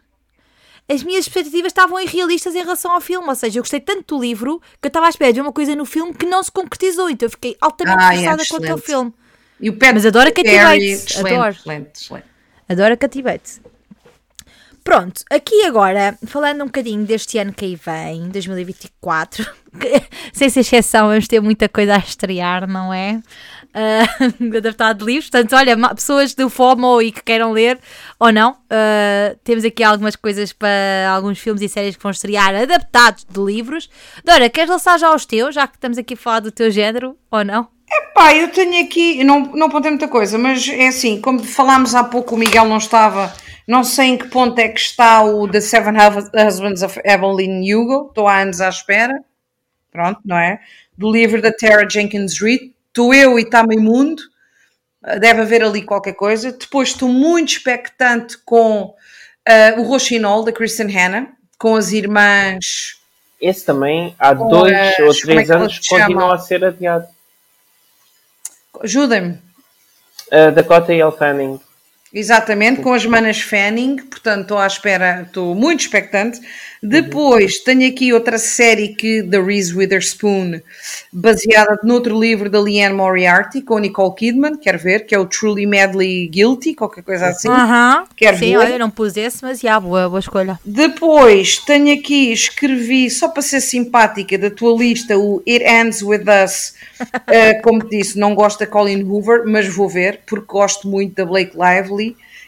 as 0.91 1.05
minhas 1.05 1.27
expectativas 1.27 1.71
estavam 1.71 2.01
irrealistas 2.01 2.55
em 2.55 2.59
relação 2.59 2.93
ao 2.93 3.01
filme. 3.01 3.29
Ou 3.29 3.35
seja, 3.35 3.59
eu 3.59 3.63
gostei 3.63 3.81
tanto 3.81 4.17
do 4.17 4.21
livro 4.21 4.61
que 4.81 4.87
eu 4.87 4.89
estava 4.89 5.07
à 5.07 5.09
espera 5.09 5.33
de 5.33 5.41
uma 5.41 5.53
coisa 5.53 5.77
no 5.77 5.85
filme 5.85 6.13
que 6.13 6.27
não 6.27 6.43
se 6.43 6.51
concretizou. 6.51 7.09
Então 7.09 7.27
eu 7.27 7.31
fiquei 7.31 7.57
altamente 7.61 8.03
ah, 8.03 8.15
é 8.15 8.37
com 8.47 8.57
aquele 8.57 8.79
filme. 8.79 9.13
E 9.61 9.71
o 9.71 9.75
Pet 9.75 9.95
Mas 9.95 10.07
adoro 10.07 10.33
Bates. 10.35 11.17
Adoro. 11.17 11.51
Excelente, 11.51 11.91
excelente. 11.95 12.27
Adoro 12.69 12.95
a 12.95 12.97
Katy 12.97 13.23
Bates. 13.23 13.61
Pronto, 14.83 15.23
aqui 15.31 15.65
agora, 15.67 16.19
falando 16.27 16.63
um 16.63 16.67
bocadinho 16.67 17.05
deste 17.05 17.37
ano 17.39 17.53
que 17.53 17.65
aí 17.67 17.77
vem, 17.77 18.29
2024, 18.31 19.45
que, 19.79 20.03
sem 20.33 20.49
ser 20.49 20.61
exceção, 20.61 21.09
vamos 21.09 21.29
ter 21.29 21.41
muita 21.41 21.69
coisa 21.69 21.95
a 21.95 21.99
estrear, 21.99 22.67
não 22.67 22.93
é? 22.93 23.21
Uh, 23.81 24.57
adaptado 24.57 24.99
de 24.99 25.05
livros. 25.05 25.31
Portanto, 25.31 25.55
olha, 25.55 25.77
pessoas 25.95 26.35
do 26.35 26.51
FOMO 26.51 27.01
e 27.01 27.13
que 27.13 27.23
queiram 27.23 27.53
ler 27.53 27.79
ou 28.19 28.33
não, 28.33 28.53
uh, 28.53 29.39
temos 29.45 29.65
aqui 29.65 29.85
algumas 29.85 30.17
coisas 30.17 30.53
para 30.53 31.09
alguns 31.09 31.39
filmes 31.39 31.63
e 31.63 31.69
séries 31.69 31.95
que 31.95 32.03
vão 32.03 32.11
estrear 32.11 32.55
adaptados 32.55 33.25
de 33.29 33.41
livros. 33.41 33.89
Dora, 34.25 34.51
queres 34.51 34.71
lançar 34.71 34.99
já 34.99 35.15
os 35.15 35.25
teus, 35.25 35.55
já 35.55 35.69
que 35.69 35.77
estamos 35.77 35.99
aqui 35.99 36.15
a 36.15 36.17
falar 36.17 36.41
do 36.41 36.51
teu 36.51 36.69
género 36.71 37.17
ou 37.31 37.45
não? 37.45 37.69
Epá, 37.91 38.35
eu 38.35 38.49
tenho 38.49 38.85
aqui, 38.85 39.23
não, 39.25 39.41
não 39.53 39.69
muita 39.69 40.07
coisa, 40.07 40.39
mas 40.39 40.69
é 40.69 40.89
assim, 40.89 41.21
como 41.21 41.43
falámos 41.43 41.95
há 41.95 42.05
pouco, 42.05 42.35
o 42.35 42.39
Miguel 42.39 42.65
não 42.65 42.77
estava, 42.77 43.33
não 43.67 43.83
sei 43.83 44.09
em 44.09 44.19
que 44.19 44.29
ponto 44.29 44.59
é 44.59 44.69
que 44.69 44.81
está 44.81 45.23
o 45.23 45.49
The 45.49 45.61
Seven 45.61 45.95
Husbands 46.47 46.83
of 46.83 47.01
Evelyn 47.05 47.73
Hugo, 47.73 48.07
estou 48.09 48.29
há 48.29 48.41
anos 48.41 48.61
à 48.61 48.69
espera, 48.69 49.21
pronto, 49.91 50.21
não 50.25 50.37
é? 50.37 50.61
Do 50.97 51.11
livro 51.11 51.43
da 51.43 51.53
Tara 51.53 51.89
Jenkins 51.89 52.41
Reid, 52.41 52.73
estou 52.91 53.15
eu 53.15 53.39
e 53.39 53.43
está 53.43 53.67
meio 53.67 53.81
mundo, 53.81 54.23
deve 55.19 55.41
haver 55.41 55.63
ali 55.63 55.83
qualquer 55.83 56.13
coisa. 56.13 56.53
Depois 56.53 56.91
estou 56.91 57.09
muito 57.09 57.53
expectante 57.53 58.37
com 58.45 58.83
uh, 58.83 59.81
o 59.81 59.83
Rochinol, 59.85 60.45
da 60.45 60.53
Kristen 60.53 60.89
Hanna, 60.89 61.33
com 61.59 61.75
as 61.75 61.93
irmãs... 61.93 63.01
Esse 63.41 63.65
também, 63.65 64.15
há 64.19 64.35
dois 64.35 64.77
as, 64.77 64.99
ou 64.99 65.15
três 65.15 65.49
é 65.49 65.55
anos, 65.55 65.79
continua 65.89 66.35
a 66.35 66.39
ser 66.39 66.63
adiado. 66.63 67.09
Ajudem-me. 68.83 69.41
Uh, 70.31 70.53
Dakota 70.53 70.93
e 70.93 71.01
El 71.01 71.11
Fanning. 71.11 71.59
Exatamente, 72.13 72.81
com 72.81 72.93
as 72.93 73.07
manas 73.07 73.41
Fanning, 73.41 73.97
portanto 73.97 74.43
estou 74.43 74.59
à 74.59 74.67
espera, 74.67 75.23
estou 75.23 75.55
muito 75.55 75.81
expectante. 75.81 76.41
Depois 76.83 77.59
tenho 77.59 77.87
aqui 77.87 78.11
outra 78.11 78.39
série 78.39 78.95
que 78.95 79.21
da 79.21 79.41
Reese 79.41 79.77
Witherspoon, 79.77 80.61
baseada 81.13 81.79
noutro 81.85 82.19
livro 82.19 82.49
da 82.49 82.59
Leanne 82.59 82.95
Moriarty, 82.95 83.61
com 83.61 83.79
Nicole 83.79 84.15
Kidman, 84.15 84.57
quero 84.57 84.79
ver, 84.79 85.05
que 85.05 85.15
é 85.15 85.19
o 85.19 85.27
Truly 85.27 85.67
Madly 85.67 86.27
Guilty, 86.29 86.75
qualquer 86.75 87.05
coisa 87.05 87.27
assim. 87.27 87.49
Uh 87.49 87.53
-huh. 87.53 88.05
Quero 88.17 88.39
Sim, 88.39 88.53
ver. 88.53 88.57
olha, 88.57 88.79
não 88.79 88.91
pus 88.91 89.15
esse, 89.17 89.43
mas 89.43 89.61
já, 89.61 89.79
boa, 89.79 90.09
boa 90.09 90.21
escolha. 90.21 90.59
Depois 90.65 91.59
tenho 91.59 91.93
aqui, 91.93 92.33
escrevi, 92.33 93.11
só 93.11 93.29
para 93.29 93.43
ser 93.43 93.61
simpática, 93.61 94.39
da 94.39 94.51
tua 94.51 94.75
lista, 94.77 95.19
o 95.19 95.43
It 95.47 95.63
Ends 95.63 96.03
With 96.03 96.25
Us, 96.45 96.73
uh, 97.03 97.61
como 97.63 97.85
te 97.85 97.99
disse, 97.99 98.19
não 98.19 98.35
gosto 98.35 98.61
da 98.61 98.67
Colin 98.67 99.03
Hoover, 99.05 99.43
mas 99.47 99.69
vou 99.69 99.89
ver, 99.89 100.21
porque 100.27 100.47
gosto 100.47 100.89
muito 100.89 101.15
da 101.15 101.27
Blake 101.27 101.53
Lively. 101.55 102.00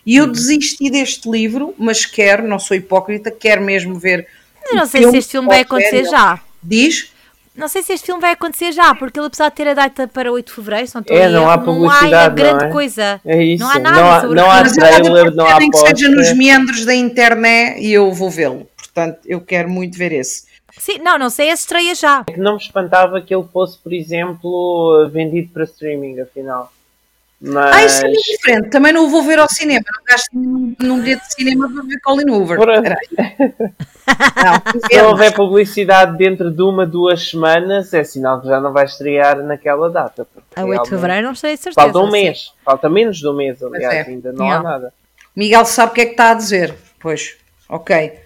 E 0.05 0.17
eu 0.17 0.27
desisti 0.27 0.91
deste 0.91 1.31
livro, 1.31 1.75
mas 1.79 2.05
quero, 2.05 2.47
não 2.47 2.59
sou 2.59 2.77
hipócrita, 2.77 3.31
quero 3.31 3.63
mesmo 3.63 3.99
ver. 3.99 4.27
Eu 4.69 4.77
não 4.77 4.87
sei 4.87 5.09
se 5.09 5.17
este 5.17 5.31
filme 5.33 5.49
vai 5.49 5.61
acontecer 5.61 6.05
já. 6.05 6.41
Diz? 6.63 7.13
Não 7.55 7.69
sei 7.69 7.83
se 7.83 7.93
este 7.93 8.07
filme 8.07 8.21
vai 8.21 8.33
acontecer 8.33 8.73
já, 8.73 8.95
porque 8.95 9.19
ele 9.19 9.27
apesar 9.27 9.51
de 9.51 9.57
ter 9.57 9.69
a 9.69 9.75
data 9.75 10.09
para 10.09 10.33
8 10.33 10.47
de 10.47 10.53
Fevereiro, 10.55 10.91
não 10.95 11.01
estou 11.03 11.17
é, 11.17 11.29
não 11.29 11.51
há 11.51 11.59
publicidade, 11.59 12.11
não 12.11 12.19
há 12.19 12.29
grande 12.29 12.65
não 12.65 12.71
é? 12.71 12.73
coisa. 12.73 13.21
É 13.25 13.45
isso. 13.45 13.63
Não 13.63 13.71
há 13.71 13.79
nada 13.79 14.01
não 14.01 14.11
há, 14.11 14.21
sobre 14.21 14.41
não 14.41 14.51
há 14.51 14.63
trailer, 14.65 15.35
não 15.35 15.47
há 15.47 15.59
que 15.59 15.77
seja 15.77 16.09
nos 16.09 16.33
meandros 16.33 16.85
da 16.87 16.95
internet 16.95 17.79
e 17.79 17.93
eu 17.93 18.11
vou 18.13 18.31
vê-lo. 18.31 18.67
Portanto, 18.77 19.19
eu 19.27 19.41
quero 19.41 19.69
muito 19.69 19.99
ver 19.99 20.13
esse. 20.13 20.45
Sim, 20.79 20.99
não, 21.01 21.19
não 21.19 21.29
sei, 21.29 21.51
esse 21.51 21.63
estreia 21.63 21.95
já. 21.95 22.25
É 22.27 22.33
que 22.33 22.41
não 22.41 22.53
me 22.53 22.59
espantava 22.59 23.21
que 23.21 23.35
ele 23.35 23.45
fosse, 23.53 23.79
por 23.79 23.93
exemplo, 23.93 25.11
vendido 25.13 25.51
para 25.53 25.65
streaming, 25.65 26.21
afinal. 26.21 26.73
Mas... 27.45 27.75
Ah, 27.75 27.85
isso 27.85 28.05
é 28.05 28.09
muito 28.09 28.23
diferente. 28.23 28.71
Também 28.71 28.93
não 28.93 29.05
o 29.05 29.09
vou 29.09 29.25
ver 29.25 29.41
ao 29.41 29.49
cinema. 29.49 29.85
Não 29.93 30.05
gasto 30.05 30.29
num 30.33 31.01
bilhete 31.01 31.27
de 31.27 31.35
cinema 31.35 31.69
para 31.69 31.83
ver 31.83 32.01
Colin 32.01 32.31
Hoover. 32.31 32.57
Por... 32.57 32.69
não, 34.45 34.89
Se 34.89 35.03
houver 35.03 35.35
publicidade 35.35 36.17
dentro 36.17 36.53
de 36.53 36.63
uma, 36.63 36.87
duas 36.87 37.31
semanas, 37.31 37.93
é 37.93 38.05
sinal 38.05 38.41
que 38.41 38.47
já 38.47 38.61
não 38.61 38.73
vai 38.73 38.85
estrear 38.85 39.43
naquela 39.43 39.91
data. 39.91 40.25
A 40.55 40.65
8 40.65 40.85
de 40.85 40.89
fevereiro 40.91 41.27
não 41.27 41.35
sei 41.35 41.57
certeza. 41.57 41.85
Falta 41.85 41.99
um 41.99 42.11
mês. 42.13 42.39
Sim. 42.39 42.51
Falta 42.65 42.89
menos 42.89 43.19
de 43.19 43.29
um 43.29 43.35
mês, 43.35 43.61
aliás, 43.61 43.93
é. 43.93 44.03
ainda 44.03 44.33
não, 44.33 44.47
não, 44.47 44.53
há 44.53 44.63
nada. 44.63 44.95
Miguel 45.35 45.65
sabe 45.65 45.91
o 45.91 45.95
que 45.97 46.01
é 46.03 46.05
que 46.07 46.13
está 46.13 46.31
a 46.31 46.35
dizer. 46.35 46.73
Pois, 47.01 47.37
ok. 47.69 48.21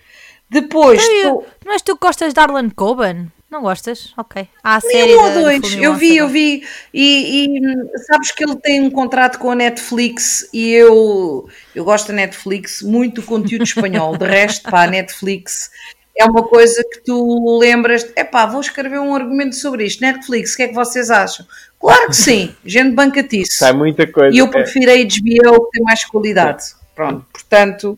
Depois. 0.51 1.03
Então, 1.03 1.43
tu... 1.59 1.71
És 1.71 1.81
tu 1.81 1.97
que 1.97 2.07
gostas 2.07 2.35
de 2.35 2.41
Arlen 2.41 2.69
Coben? 2.69 3.33
Não 3.51 3.63
gostas? 3.63 4.13
Ok. 4.17 4.49
Há 4.63 4.77
a 4.77 4.81
série 4.81 5.15
um 5.15 5.23
ou 5.23 5.33
dois. 5.33 5.75
Eu 5.75 5.95
vi, 5.95 6.17
eu 6.17 6.29
vi. 6.29 6.67
E, 6.93 7.47
e, 7.47 7.99
sabes 8.07 8.33
que 8.33 8.45
ele 8.45 8.57
tem 8.57 8.81
um 8.81 8.91
contrato 8.91 9.39
com 9.39 9.51
a 9.51 9.55
Netflix 9.55 10.49
e 10.53 10.73
eu, 10.73 11.49
eu 11.75 11.85
gosto 11.85 12.09
da 12.09 12.15
Netflix, 12.15 12.83
muito 12.83 13.23
conteúdo 13.23 13.63
espanhol. 13.63 14.17
De 14.17 14.27
resto, 14.27 14.69
pá, 14.69 14.83
a 14.83 14.87
Netflix 14.89 15.71
é 16.19 16.25
uma 16.25 16.43
coisa 16.43 16.83
que 16.91 17.05
tu 17.05 17.59
lembras. 17.59 18.11
É 18.17 18.25
pá, 18.25 18.47
vou 18.47 18.61
escrever 18.61 18.99
um 18.99 19.15
argumento 19.15 19.55
sobre 19.55 19.85
isto. 19.85 20.01
Netflix, 20.01 20.55
o 20.55 20.57
que 20.57 20.63
é 20.65 20.69
que 20.69 20.75
vocês 20.75 21.09
acham? 21.09 21.47
Claro 21.79 22.09
que 22.09 22.17
sim, 22.17 22.53
gente 22.65 22.95
bancatice. 22.95 23.59
Sai 23.59 23.73
muita 23.73 24.11
coisa. 24.11 24.35
E 24.35 24.41
eu 24.41 24.49
prefiro 24.49 24.91
a 24.91 24.95
HBO, 24.95 25.67
que 25.67 25.71
tem 25.71 25.83
mais 25.85 26.05
qualidade. 26.05 26.65
Pronto, 26.97 27.25
portanto 27.33 27.97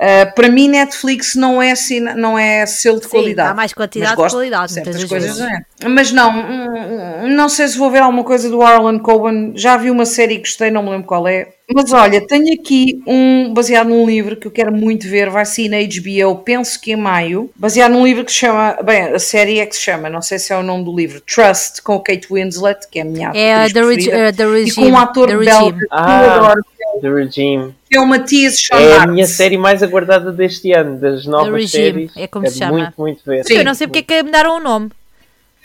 Uh, 0.00 0.34
para 0.34 0.48
mim, 0.48 0.68
Netflix 0.68 1.34
não 1.34 1.60
é, 1.60 1.74
não 2.16 2.38
é 2.38 2.64
selo 2.64 2.98
de 2.98 3.04
Sim, 3.04 3.10
qualidade. 3.10 3.50
Há 3.50 3.54
mais 3.54 3.74
quantidade 3.74 4.16
de 4.16 4.30
qualidade. 4.30 4.72
Certas 4.72 5.04
coisas 5.04 5.38
não 5.38 5.46
é. 5.46 5.62
Mas 5.90 6.10
não, 6.10 7.28
não 7.28 7.50
sei 7.50 7.68
se 7.68 7.76
vou 7.76 7.90
ver 7.90 7.98
alguma 7.98 8.24
coisa 8.24 8.48
do 8.48 8.62
Arlen 8.62 8.98
Coben. 8.98 9.52
Já 9.54 9.76
vi 9.76 9.90
uma 9.90 10.06
série 10.06 10.36
que 10.36 10.48
gostei, 10.48 10.70
não 10.70 10.82
me 10.82 10.88
lembro 10.88 11.06
qual 11.06 11.28
é. 11.28 11.48
Mas 11.72 11.92
olha, 11.92 12.26
tenho 12.26 12.54
aqui 12.54 13.00
um 13.06 13.52
baseado 13.52 13.88
num 13.88 14.06
livro 14.06 14.36
que 14.36 14.46
eu 14.46 14.50
quero 14.50 14.72
muito 14.72 15.06
ver, 15.06 15.30
vai 15.30 15.44
sair 15.44 15.68
na 15.68 15.76
HBO, 15.76 16.42
penso 16.42 16.80
que 16.80 16.92
em 16.92 16.96
maio, 16.96 17.50
baseado 17.54 17.92
num 17.92 18.04
livro 18.04 18.24
que 18.24 18.32
se 18.32 18.38
chama, 18.38 18.78
bem, 18.82 19.02
a 19.02 19.18
série 19.18 19.60
é 19.60 19.66
que 19.66 19.76
se 19.76 19.82
chama, 19.82 20.10
não 20.10 20.20
sei 20.20 20.38
se 20.38 20.52
é 20.52 20.56
o 20.56 20.62
nome 20.62 20.84
do 20.84 20.96
livro, 20.96 21.20
Trust, 21.20 21.80
com 21.82 22.00
Kate 22.00 22.26
Winslet, 22.28 22.88
que 22.90 22.98
é 22.98 23.02
a 23.02 23.04
minha 23.04 23.30
é, 23.34 23.68
the, 23.68 23.82
Reg 23.82 24.08
uh, 24.08 24.36
the 24.36 24.46
Regime. 24.46 24.68
E 24.68 24.74
com 24.74 24.86
um 24.86 24.98
ator 24.98 25.28
belga 25.28 25.78
que 25.78 25.86
ah, 25.92 26.24
eu 26.24 26.30
adoro. 26.32 26.64
The 27.00 27.08
Regime 27.08 27.74
é 27.90 28.00
o 28.00 28.06
Matias 28.06 28.60
Sean 28.60 28.78
É 28.78 28.98
a 28.98 29.06
minha 29.06 29.26
série 29.26 29.56
mais 29.56 29.82
aguardada 29.82 30.32
deste 30.32 30.72
ano, 30.72 30.98
das 30.98 31.26
novas 31.26 31.70
séries. 31.70 32.12
É 32.16 32.26
como 32.26 32.46
é 32.46 32.50
se 32.50 32.58
chama. 32.58 32.72
Muito, 32.72 32.94
muito 32.96 33.22
ver. 33.24 33.44
Sim, 33.44 33.54
eu 33.54 33.64
não 33.64 33.74
sei 33.74 33.86
porque 33.86 33.98
é 33.98 34.02
que 34.02 34.22
mudaram 34.22 34.56
o 34.56 34.60
nome. 34.60 34.90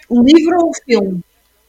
O 0.10 0.22
livro 0.22 0.58
ou 0.58 0.70
o 0.70 0.74
filme? 0.74 1.22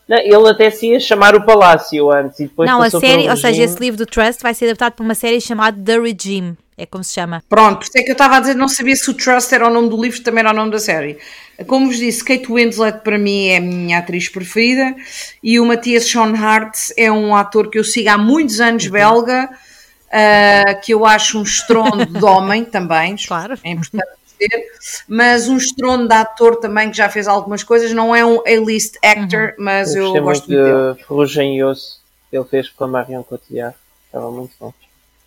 Não, 0.08 0.18
ele 0.18 0.48
até 0.48 0.70
se 0.70 0.86
ia 0.86 1.00
chamar 1.00 1.34
o 1.34 1.44
Palácio 1.44 2.10
antes 2.12 2.38
e 2.38 2.44
depois 2.44 2.70
Não, 2.70 2.80
a 2.80 2.88
série, 2.88 3.28
ou 3.28 3.36
seja, 3.36 3.64
esse 3.64 3.78
livro 3.80 3.98
do 3.98 4.06
Trust 4.06 4.40
vai 4.40 4.54
ser 4.54 4.66
adaptado 4.66 4.92
para 4.92 5.04
uma 5.04 5.14
série 5.14 5.40
chamada 5.40 5.76
The 5.82 5.98
Regime. 5.98 6.56
É 6.78 6.86
como 6.86 7.02
se 7.02 7.14
chama. 7.14 7.42
Pronto, 7.48 7.78
por 7.78 7.84
isso 7.84 7.98
é 7.98 8.02
que 8.02 8.10
eu 8.10 8.12
estava 8.12 8.36
a 8.36 8.40
dizer, 8.40 8.54
não 8.54 8.68
sabia 8.68 8.94
se 8.94 9.10
o 9.10 9.14
Trust 9.14 9.52
era 9.52 9.66
o 9.66 9.70
nome 9.70 9.88
do 9.88 10.00
livro, 10.00 10.22
também 10.22 10.40
era 10.40 10.52
o 10.52 10.54
nome 10.54 10.70
da 10.70 10.78
série. 10.78 11.18
Como 11.66 11.86
vos 11.86 11.96
disse, 11.96 12.22
Kate 12.22 12.52
Winslet 12.52 13.00
para 13.00 13.18
mim 13.18 13.48
é 13.48 13.56
a 13.56 13.60
minha 13.60 13.98
atriz 13.98 14.28
preferida 14.28 14.94
e 15.42 15.58
o 15.58 15.64
Matias 15.64 16.04
Sean 16.04 16.34
Hart 16.34 16.76
é 16.96 17.10
um 17.10 17.34
ator 17.34 17.70
que 17.70 17.78
eu 17.78 17.84
sigo 17.84 18.10
há 18.10 18.18
muitos 18.18 18.60
anos, 18.60 18.84
uhum. 18.84 18.92
belga, 18.92 19.48
uh, 20.06 20.80
que 20.82 20.92
eu 20.92 21.06
acho 21.06 21.38
um 21.38 21.42
estrondo 21.42 22.04
de 22.04 22.24
homem 22.24 22.64
também. 22.64 23.16
Claro. 23.26 23.58
É 23.64 23.70
importante 23.70 24.08
dizer, 24.38 24.66
mas 25.08 25.48
um 25.48 25.56
estrondo 25.56 26.06
de 26.06 26.14
ator 26.14 26.56
também 26.56 26.90
que 26.90 26.96
já 26.96 27.08
fez 27.08 27.26
algumas 27.26 27.62
coisas, 27.62 27.92
não 27.92 28.14
é 28.14 28.24
um 28.24 28.40
A-list 28.46 28.96
actor, 29.02 29.54
uhum. 29.58 29.64
mas 29.64 29.94
eu, 29.94 30.14
eu 30.14 30.22
gosto 30.22 30.50
muito 30.50 30.94
de 30.94 31.02
Ferrugem 31.02 31.56
e 31.56 31.64
Osso, 31.64 32.00
ele 32.30 32.44
fez 32.44 32.68
com 32.68 32.84
a 32.84 32.86
Marion 32.86 33.22
Cotillard, 33.22 33.74
estava 34.06 34.30
muito 34.30 34.52
bom. 34.60 34.72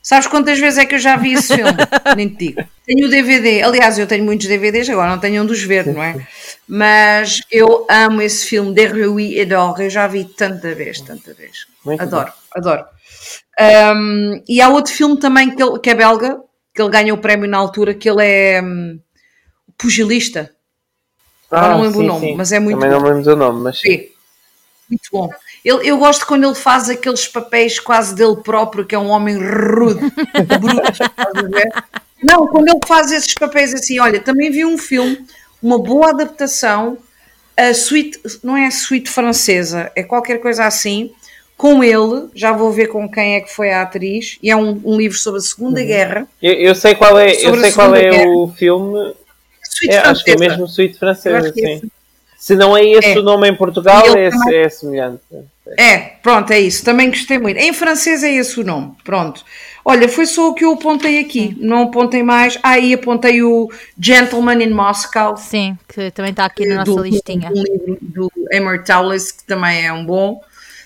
Sabes 0.02 0.28
quantas 0.28 0.58
vezes 0.60 0.80
é 0.80 0.86
que 0.86 0.96
eu 0.96 1.00
já 1.00 1.16
vi 1.18 1.34
esse 1.34 1.56
filme? 1.56 1.78
Nem 2.16 2.30
te 2.30 2.48
digo. 2.48 2.64
Tenho 2.86 3.08
o 3.08 3.10
DVD, 3.10 3.62
aliás, 3.62 4.00
eu 4.00 4.08
tenho 4.08 4.24
muitos 4.24 4.48
DVDs, 4.48 4.90
agora 4.90 5.12
não 5.12 5.20
tenho 5.20 5.44
um 5.44 5.46
dos 5.46 5.62
ver, 5.62 5.86
não 5.88 6.02
é? 6.02 6.26
Mas 6.68 7.42
eu 7.52 7.86
amo 7.90 8.22
esse 8.22 8.46
filme, 8.46 8.74
De 8.74 8.86
Rui 8.86 9.46
d'Or, 9.46 9.80
eu 9.82 9.90
já 9.90 10.08
vi 10.08 10.26
tanta 10.26 10.74
vez, 10.74 11.02
tanta 11.02 11.34
vez. 11.34 11.68
Muito 11.86 12.02
adoro, 12.02 12.32
bom. 12.32 12.60
adoro. 12.60 12.86
Um, 13.60 14.42
e 14.48 14.62
há 14.62 14.70
outro 14.70 14.94
filme 14.94 15.20
também 15.20 15.54
que, 15.54 15.62
ele, 15.62 15.80
que 15.80 15.90
é 15.90 15.96
belga, 15.96 16.40
que 16.74 16.82
ele 16.82 16.90
ganha 16.90 17.14
o 17.14 17.18
prémio 17.18 17.50
na 17.50 17.58
altura, 17.58 17.94
que 17.94 18.10
ele 18.10 18.26
é 18.26 18.62
um, 18.64 19.00
pugilista. 19.78 20.54
Ah, 21.52 21.70
não 21.70 21.82
lembro 21.82 22.00
sim, 22.00 22.06
o 22.06 22.08
nome, 22.08 22.28
sim. 22.28 22.36
mas 22.36 22.52
é 22.52 22.60
muito 22.60 22.80
Também 22.80 22.96
bom. 22.96 23.04
não 23.04 23.14
lembro 23.14 23.34
o 23.34 23.36
nome, 23.36 23.62
mas 23.62 23.80
sim. 23.80 24.08
Muito 24.90 25.10
bom. 25.12 25.30
Ele, 25.64 25.90
eu 25.90 25.98
gosto 25.98 26.26
quando 26.26 26.46
ele 26.46 26.56
faz 26.56 26.90
aqueles 26.90 27.28
papéis 27.28 27.80
quase 27.80 28.16
dele 28.16 28.38
próprio, 28.38 28.86
que 28.86 28.96
é 28.96 29.00
um 29.00 29.10
homem 29.10 29.38
rude, 29.38 30.00
bruto. 30.60 31.62
não, 32.24 32.48
quando 32.48 32.70
ele 32.70 32.80
faz 32.88 33.12
esses 33.12 33.34
papéis 33.34 33.74
assim, 33.74 34.00
olha, 34.00 34.20
também 34.20 34.50
vi 34.50 34.66
um 34.66 34.78
filme, 34.78 35.26
uma 35.62 35.78
boa 35.78 36.10
adaptação, 36.10 36.98
a 37.58 37.74
suite, 37.74 38.20
não 38.42 38.56
é 38.56 38.68
a 38.68 38.72
suite 38.72 39.10
francesa, 39.10 39.92
é 39.96 40.02
qualquer 40.02 40.40
coisa 40.40 40.66
assim, 40.66 41.12
com 41.58 41.84
ele, 41.84 42.30
já 42.34 42.54
vou 42.54 42.72
ver 42.72 42.88
com 42.88 43.10
quem 43.10 43.36
é 43.36 43.42
que 43.42 43.54
foi 43.54 43.70
a 43.74 43.82
atriz, 43.82 44.38
e 44.42 44.50
é 44.50 44.56
um, 44.56 44.82
um 44.86 44.96
livro 44.96 45.18
sobre 45.18 45.40
a 45.40 45.44
Segunda 45.44 45.82
uhum. 45.82 45.88
Guerra. 45.88 46.28
Eu, 46.42 46.54
eu, 46.54 46.74
sei 46.74 46.96
qual 46.96 47.20
é, 47.20 47.34
eu 47.34 47.60
sei 47.60 47.72
qual 47.74 47.94
é 47.94 48.26
o 48.26 48.48
filme. 48.48 49.14
Suite 49.62 49.94
é, 49.94 49.98
acho 50.00 50.24
que 50.24 50.32
é 50.32 50.38
mesmo 50.38 50.68
suite 50.68 50.98
francesa, 50.98 51.52
sim. 51.54 51.82
Se 52.40 52.56
não 52.56 52.76
é 52.76 52.86
esse 52.86 53.10
é. 53.10 53.20
o 53.20 53.22
nome 53.22 53.50
em 53.50 53.56
Portugal, 53.56 54.02
é, 54.16 54.30
também... 54.30 54.56
é 54.56 54.70
semelhante. 54.70 55.22
É, 55.78 55.98
pronto, 56.24 56.52
é 56.52 56.60
isso. 56.60 56.86
Também 56.86 57.10
gostei 57.10 57.38
muito. 57.38 57.58
Em 57.58 57.74
francês 57.74 58.24
é 58.24 58.32
esse 58.32 58.60
o 58.60 58.64
nome. 58.64 58.94
Pronto. 59.04 59.44
Olha, 59.84 60.08
foi 60.08 60.26
só 60.26 60.50
o 60.50 60.54
que 60.54 60.64
eu 60.64 60.72
apontei 60.72 61.20
aqui. 61.20 61.56
Não 61.60 61.84
apontei 61.84 62.24
mais. 62.24 62.58
Ah, 62.64 62.80
e 62.80 62.94
apontei 62.94 63.44
o 63.44 63.70
Gentleman 64.00 64.64
in 64.64 64.70
Moscow. 64.70 65.36
Sim, 65.36 65.78
que 65.88 66.12
também 66.12 66.32
está 66.32 66.46
aqui 66.46 66.66
na 66.66 66.78
nossa 66.78 66.92
do, 66.92 67.04
listinha. 67.04 67.50
Um 67.50 67.62
livro 67.62 67.98
do 68.02 68.32
Emer 68.52 68.84
Towles, 68.86 69.34
que 69.34 69.44
também 69.44 69.86
é 69.86 69.92
um 69.92 70.06
bom. 70.06 70.42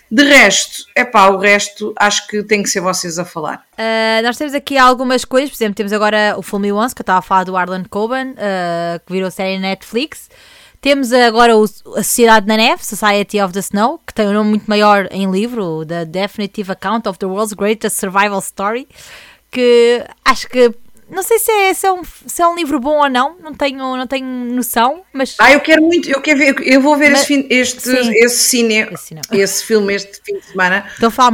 De 0.09 0.23
resto, 0.23 0.85
é 0.95 1.03
pá, 1.03 1.29
o 1.29 1.37
resto 1.37 1.93
acho 1.97 2.27
que 2.27 2.43
tem 2.43 2.61
que 2.61 2.69
ser 2.69 2.81
vocês 2.81 3.17
a 3.17 3.25
falar. 3.25 3.65
Uh, 3.73 4.23
nós 4.23 4.37
temos 4.37 4.53
aqui 4.53 4.77
algumas 4.77 5.25
coisas, 5.25 5.49
por 5.49 5.55
exemplo, 5.55 5.75
temos 5.75 5.91
agora 5.91 6.35
o 6.37 6.41
Full 6.41 6.59
Me 6.59 6.71
Once, 6.71 6.93
que 6.93 7.01
eu 7.01 7.03
estava 7.03 7.19
a 7.19 7.21
falar 7.21 7.45
do 7.45 7.57
Arlen 7.57 7.83
Coben, 7.89 8.31
uh, 8.31 8.99
que 9.05 9.11
virou 9.11 9.31
série 9.31 9.57
Netflix. 9.57 10.29
Temos 10.83 11.13
agora 11.13 11.55
o, 11.55 11.63
a 11.63 12.03
Sociedade 12.03 12.45
na 12.45 12.57
Neve, 12.57 12.85
Society 12.85 13.41
of 13.41 13.53
the 13.53 13.61
Snow, 13.61 14.01
que 14.05 14.13
tem 14.13 14.27
um 14.27 14.33
nome 14.33 14.49
muito 14.49 14.65
maior 14.65 15.07
em 15.11 15.31
livro, 15.31 15.85
The 15.85 16.03
Definitive 16.03 16.73
Account 16.73 17.07
of 17.07 17.17
the 17.17 17.25
World's 17.25 17.53
Greatest 17.53 17.97
Survival 17.97 18.39
Story, 18.39 18.85
que 19.49 20.03
acho 20.25 20.49
que 20.49 20.73
não 21.09 21.23
sei 21.23 21.39
se 21.39 21.49
é, 21.49 21.73
se 21.73 21.87
é, 21.87 21.91
um, 21.93 22.01
se 22.03 22.41
é 22.41 22.45
um 22.45 22.53
livro 22.53 22.81
bom 22.81 22.97
ou 23.01 23.09
não, 23.09 23.37
não 23.41 23.53
tenho, 23.53 23.77
não 23.95 24.05
tenho 24.05 24.27
noção, 24.27 25.03
mas... 25.13 25.37
Ah, 25.39 25.53
eu 25.53 25.61
quero 25.61 25.81
muito, 25.81 26.09
eu 26.09 26.19
quero 26.19 26.39
ver, 26.39 26.55
eu 26.67 26.81
vou 26.81 26.97
ver 26.97 27.11
mas, 27.11 27.21
este, 27.21 27.47
este, 27.49 27.89
esse, 27.89 28.37
cine, 28.39 28.79
esse, 28.91 29.15
esse, 29.31 29.63
filme 29.63 29.93
este 29.93 30.19
fim 30.21 30.37
de 30.37 30.45
semana, 30.47 30.85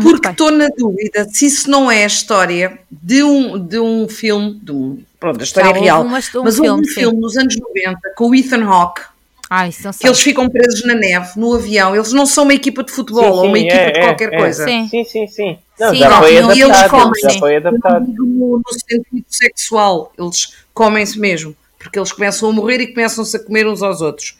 porque 0.03 0.27
estou 0.27 0.51
na 0.51 0.67
dúvida 0.77 1.27
se 1.27 1.47
isso 1.47 1.71
não 1.71 1.89
é 1.89 2.03
a 2.03 2.07
história 2.07 2.77
de 2.91 3.23
um, 3.23 3.57
de 3.57 3.79
um 3.79 4.07
filme, 4.07 4.59
de 4.61 4.71
um, 4.71 5.01
pronto, 5.19 5.39
a 5.39 5.43
história 5.43 5.73
Já, 5.73 5.79
real, 5.79 6.01
uma, 6.01 6.09
um 6.09 6.43
mas 6.43 6.55
filme, 6.55 6.81
um 6.81 6.87
filme 6.87 7.19
nos 7.19 7.35
anos 7.35 7.55
90 7.57 7.99
com 8.15 8.29
o 8.29 8.35
Ethan 8.35 8.63
Hawke, 8.63 9.01
Ai, 9.49 9.71
que 9.71 10.05
eles 10.05 10.21
ficam 10.21 10.47
presos 10.47 10.85
na 10.85 10.93
neve, 10.93 11.31
no 11.35 11.55
avião. 11.55 11.95
Eles 11.95 12.13
não 12.13 12.25
são 12.27 12.43
uma 12.43 12.53
equipa 12.53 12.83
de 12.83 12.91
futebol 12.91 13.23
sim, 13.23 13.31
sim, 13.31 13.37
ou 13.37 13.45
uma 13.47 13.57
equipa 13.57 13.75
é, 13.75 13.91
de 13.91 13.99
qualquer 14.01 14.33
é, 14.33 14.37
coisa. 14.37 14.63
Sim, 14.63 14.87
sim, 14.87 15.03
sim. 15.03 15.27
sim. 15.27 15.57
Não, 15.79 15.89
sim, 15.89 15.97
já, 15.97 16.09
não, 16.09 16.17
foi 16.17 16.37
adaptado, 16.37 16.59
eles 16.59 16.89
comem, 16.89 17.21
já 17.23 17.39
foi 17.39 17.55
adaptado. 17.55 18.05
No, 18.07 18.57
no 18.57 18.73
sentido 18.73 19.25
sexual, 19.27 20.13
eles 20.19 20.55
comem-se 20.71 21.17
mesmo, 21.17 21.55
porque 21.79 21.97
eles 21.97 22.11
começam 22.11 22.49
a 22.49 22.53
morrer 22.53 22.79
e 22.79 22.93
começam-se 22.93 23.35
a 23.35 23.39
comer 23.39 23.65
uns 23.65 23.81
aos 23.81 24.01
outros. 24.01 24.37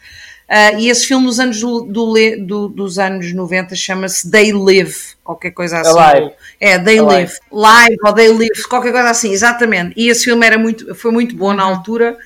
Uh, 0.48 0.78
e 0.78 0.88
esse 0.88 1.06
filme 1.06 1.26
dos 1.26 1.40
anos, 1.40 1.60
do, 1.60 1.82
do, 1.82 2.14
do, 2.40 2.68
dos 2.68 2.98
anos 2.98 3.32
90 3.32 3.74
chama-se 3.74 4.30
They 4.30 4.52
Live, 4.52 4.94
qualquer 5.24 5.50
coisa 5.50 5.80
assim. 5.80 5.98
Alive. 5.98 6.32
É, 6.60 6.78
They 6.78 6.98
Alive. 6.98 7.14
Live. 7.14 7.34
Live 7.50 7.96
ou 8.04 8.12
They 8.12 8.28
Live, 8.28 8.68
qualquer 8.68 8.92
coisa 8.92 9.10
assim, 9.10 9.32
exatamente. 9.32 9.92
E 9.96 10.08
esse 10.08 10.24
filme 10.24 10.46
era 10.46 10.58
muito, 10.58 10.94
foi 10.94 11.10
muito 11.10 11.34
bom 11.34 11.52
na 11.52 11.64
altura 11.64 12.16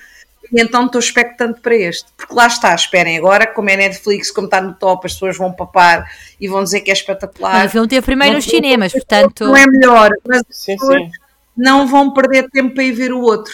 e 0.51 0.61
então 0.61 0.85
estou 0.85 0.99
expectante 0.99 1.59
para 1.59 1.75
este. 1.75 2.05
Porque 2.15 2.33
lá 2.33 2.47
está, 2.47 2.73
esperem 2.73 3.17
agora, 3.17 3.47
como 3.47 3.69
é 3.69 3.75
Netflix, 3.75 4.31
como 4.31 4.45
está 4.45 4.61
no 4.61 4.73
top, 4.73 5.05
as 5.05 5.13
pessoas 5.13 5.37
vão 5.37 5.51
papar 5.51 6.09
e 6.39 6.47
vão 6.47 6.63
dizer 6.63 6.81
que 6.81 6.91
é 6.91 6.93
espetacular. 6.93 7.53
Mas 7.53 7.73
vão 7.73 7.87
ter 7.87 8.01
primeiro 8.01 8.35
nos 8.35 8.45
cinemas, 8.45 8.91
portanto. 8.91 9.45
Não 9.45 9.57
é 9.57 9.65
melhor, 9.65 10.11
mas 10.27 10.43
sim, 10.49 10.77
sim. 10.77 11.11
não 11.55 11.87
vão 11.87 12.13
perder 12.13 12.49
tempo 12.49 12.73
para 12.73 12.83
ir 12.83 12.91
ver 12.91 13.11
o 13.11 13.21
outro. 13.21 13.53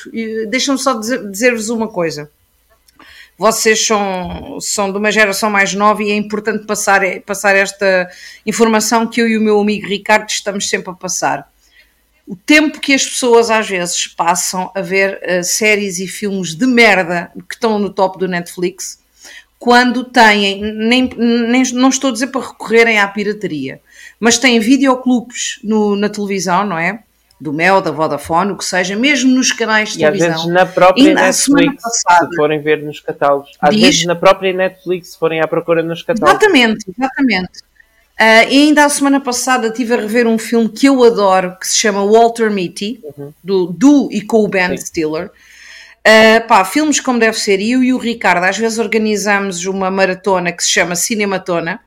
Deixa-me 0.50 0.78
só 0.78 0.94
dizer-vos 1.00 1.70
uma 1.70 1.88
coisa. 1.88 2.30
Vocês 3.38 3.86
são, 3.86 4.60
são 4.60 4.92
de 4.92 4.98
uma 4.98 5.12
geração 5.12 5.50
mais 5.50 5.74
nova 5.74 6.04
e 6.04 6.12
é 6.12 6.16
importante 6.16 6.66
passar, 6.66 7.02
passar 7.26 7.56
esta 7.56 8.10
informação 8.46 9.08
que 9.08 9.20
eu 9.20 9.28
e 9.28 9.38
o 9.38 9.42
meu 9.42 9.60
amigo 9.60 9.88
Ricardo 9.88 10.30
estamos 10.30 10.70
sempre 10.70 10.92
a 10.92 10.94
passar 10.94 11.52
o 12.28 12.36
tempo 12.36 12.80
que 12.80 12.94
as 12.94 13.06
pessoas 13.06 13.50
às 13.50 13.68
vezes 13.68 14.08
passam 14.08 14.72
a 14.76 14.82
ver 14.82 15.20
uh, 15.24 15.44
séries 15.44 16.00
e 16.00 16.08
filmes 16.08 16.56
de 16.56 16.66
merda 16.66 17.32
que 17.50 17.56
estão 17.56 17.80
no 17.80 17.90
top 17.90 18.20
do 18.20 18.28
Netflix 18.28 19.02
quando 19.62 20.04
têm, 20.04 20.60
nem, 20.60 21.08
nem, 21.16 21.64
não 21.74 21.90
estou 21.90 22.10
a 22.10 22.14
dizer 22.14 22.28
para 22.28 22.42
recorrerem 22.42 22.98
à 22.98 23.08
pirataria, 23.08 23.80
mas 24.20 24.40
têm 24.40 24.60
videoclubes 24.60 25.60
no, 25.64 25.96
na 25.96 26.10
televisão, 26.10 26.66
não 26.66 26.80
é? 26.80 27.04
Do 27.40 27.54
Mel, 27.54 27.80
da 27.80 27.92
Vodafone, 27.92 28.54
o 28.54 28.58
que 28.58 28.66
seja, 28.66 28.96
mesmo 28.96 29.30
nos 29.36 29.52
canais 29.52 29.90
de 29.90 30.00
e 30.00 30.02
televisão. 30.02 30.30
às 30.30 30.36
vezes 30.42 30.52
na 30.52 30.66
própria 30.66 31.14
Netflix, 31.14 31.84
passada, 31.84 32.28
se 32.28 32.36
forem 32.36 32.60
ver 32.60 32.82
nos 32.82 33.00
catálogos. 33.00 33.52
Às 33.62 33.76
diz, 33.76 33.82
vezes 33.84 34.06
na 34.06 34.16
própria 34.16 34.52
Netflix, 34.52 35.12
se 35.12 35.20
forem 35.20 35.42
à 35.42 35.48
procura 35.48 35.84
nos 35.84 36.02
catálogos. 36.02 36.42
Exatamente, 36.42 36.86
exatamente. 36.98 37.71
Uh, 38.22 38.46
e 38.52 38.68
ainda 38.68 38.86
a 38.86 38.90
semana 38.90 39.20
passada 39.20 39.70
estive 39.70 39.96
a 39.96 39.98
rever 39.98 40.28
um 40.28 40.38
filme 40.38 40.70
que 40.70 40.86
eu 40.86 41.04
adoro, 41.04 41.58
que 41.60 41.68
se 41.68 41.76
chama 41.76 42.06
Walter 42.06 42.52
Mitty, 42.52 43.00
uhum. 43.18 43.34
do, 43.44 43.66
do 43.66 44.10
e 44.12 44.22
com 44.22 44.44
o 44.44 44.48
Ben 44.48 44.78
Sim. 44.78 44.86
Stiller. 44.86 45.32
Uh, 46.06 46.48
pá, 46.48 46.64
filmes 46.64 47.00
como 47.00 47.18
deve 47.18 47.36
ser. 47.40 47.60
Eu 47.60 47.84
e 47.84 47.92
o 47.92 47.98
Ricardo 47.98 48.44
às 48.44 48.60
vezes 48.60 48.78
organizamos 48.78 49.66
uma 49.66 49.90
maratona 49.90 50.52
que 50.52 50.64
se 50.64 50.70
chama 50.70 50.96
Cinematona. 50.96 51.80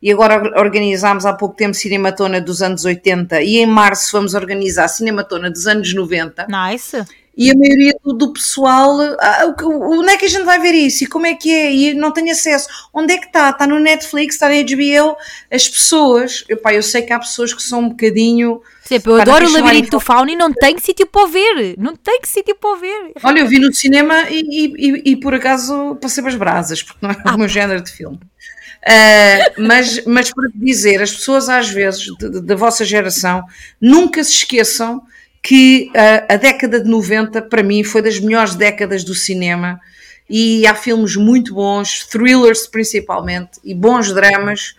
E 0.00 0.12
agora 0.12 0.56
organizámos 0.56 1.26
há 1.26 1.32
pouco 1.32 1.56
tempo 1.56 1.74
Cinematona 1.74 2.40
dos 2.40 2.62
anos 2.62 2.84
80 2.84 3.42
e 3.42 3.58
em 3.58 3.66
março 3.66 4.12
vamos 4.12 4.34
organizar 4.34 4.86
Cinematona 4.86 5.50
dos 5.50 5.66
anos 5.66 5.92
90. 5.92 6.46
Nice 6.48 7.04
e 7.36 7.50
a 7.50 7.54
maioria 7.54 7.94
do, 8.04 8.12
do 8.12 8.32
pessoal, 8.32 9.00
ah, 9.18 9.54
onde 9.62 10.10
é 10.10 10.16
que 10.18 10.26
a 10.26 10.28
gente 10.28 10.44
vai 10.44 10.58
ver 10.58 10.74
isso? 10.74 11.04
E 11.04 11.06
como 11.06 11.24
é 11.24 11.34
que 11.34 11.50
é? 11.50 11.72
E 11.72 11.94
não 11.94 12.12
tenho 12.12 12.30
acesso. 12.30 12.68
Onde 12.92 13.14
é 13.14 13.18
que 13.18 13.26
está? 13.26 13.50
Está 13.50 13.66
no 13.66 13.80
Netflix, 13.80 14.34
está 14.34 14.48
na 14.48 14.54
HBO. 14.56 15.16
As 15.50 15.66
pessoas, 15.66 16.44
eu, 16.48 16.58
pá, 16.58 16.74
eu 16.74 16.82
sei 16.82 17.02
que 17.02 17.12
há 17.12 17.18
pessoas 17.18 17.54
que 17.54 17.62
são 17.62 17.80
um 17.80 17.88
bocadinho. 17.88 18.60
Sempre, 18.82 19.12
eu 19.12 19.20
adoro 19.20 19.46
o 19.46 19.52
Labirinto 19.52 19.90
do 19.90 20.00
Fauno 20.00 20.30
e 20.30 20.36
não 20.36 20.52
tenho 20.52 20.78
sítio 20.78 21.06
para 21.06 21.26
ver. 21.26 21.74
Não 21.78 21.96
tenho 21.96 22.20
sítio 22.24 22.54
para 22.54 22.78
ver. 22.78 23.12
Olha, 23.22 23.40
eu 23.40 23.48
vi 23.48 23.58
no 23.58 23.72
cinema 23.72 24.28
e, 24.28 24.40
e, 24.40 24.74
e, 24.76 25.12
e 25.12 25.16
por 25.16 25.34
acaso 25.34 25.96
passei 26.02 26.26
as 26.26 26.34
brasas, 26.34 26.82
porque 26.82 26.98
não 27.00 27.10
é 27.10 27.16
ah. 27.24 27.34
o 27.34 27.38
meu 27.38 27.48
género 27.48 27.82
de 27.82 27.90
filme. 27.90 28.18
Uh, 28.82 29.62
mas, 29.62 30.04
mas 30.04 30.34
para 30.34 30.50
dizer, 30.54 31.00
as 31.00 31.12
pessoas 31.12 31.48
às 31.48 31.68
vezes 31.68 32.08
da 32.42 32.56
vossa 32.56 32.84
geração 32.84 33.44
nunca 33.80 34.24
se 34.24 34.32
esqueçam 34.32 35.02
que 35.42 35.90
uh, 35.90 36.32
a 36.32 36.36
década 36.36 36.80
de 36.80 36.88
90 36.88 37.42
para 37.42 37.62
mim 37.62 37.82
foi 37.82 38.00
das 38.00 38.20
melhores 38.20 38.54
décadas 38.54 39.02
do 39.02 39.14
cinema 39.14 39.80
e 40.30 40.66
há 40.66 40.74
filmes 40.74 41.16
muito 41.16 41.54
bons, 41.54 42.06
thrillers 42.06 42.66
principalmente, 42.66 43.58
e 43.64 43.74
bons 43.74 44.12
dramas, 44.12 44.74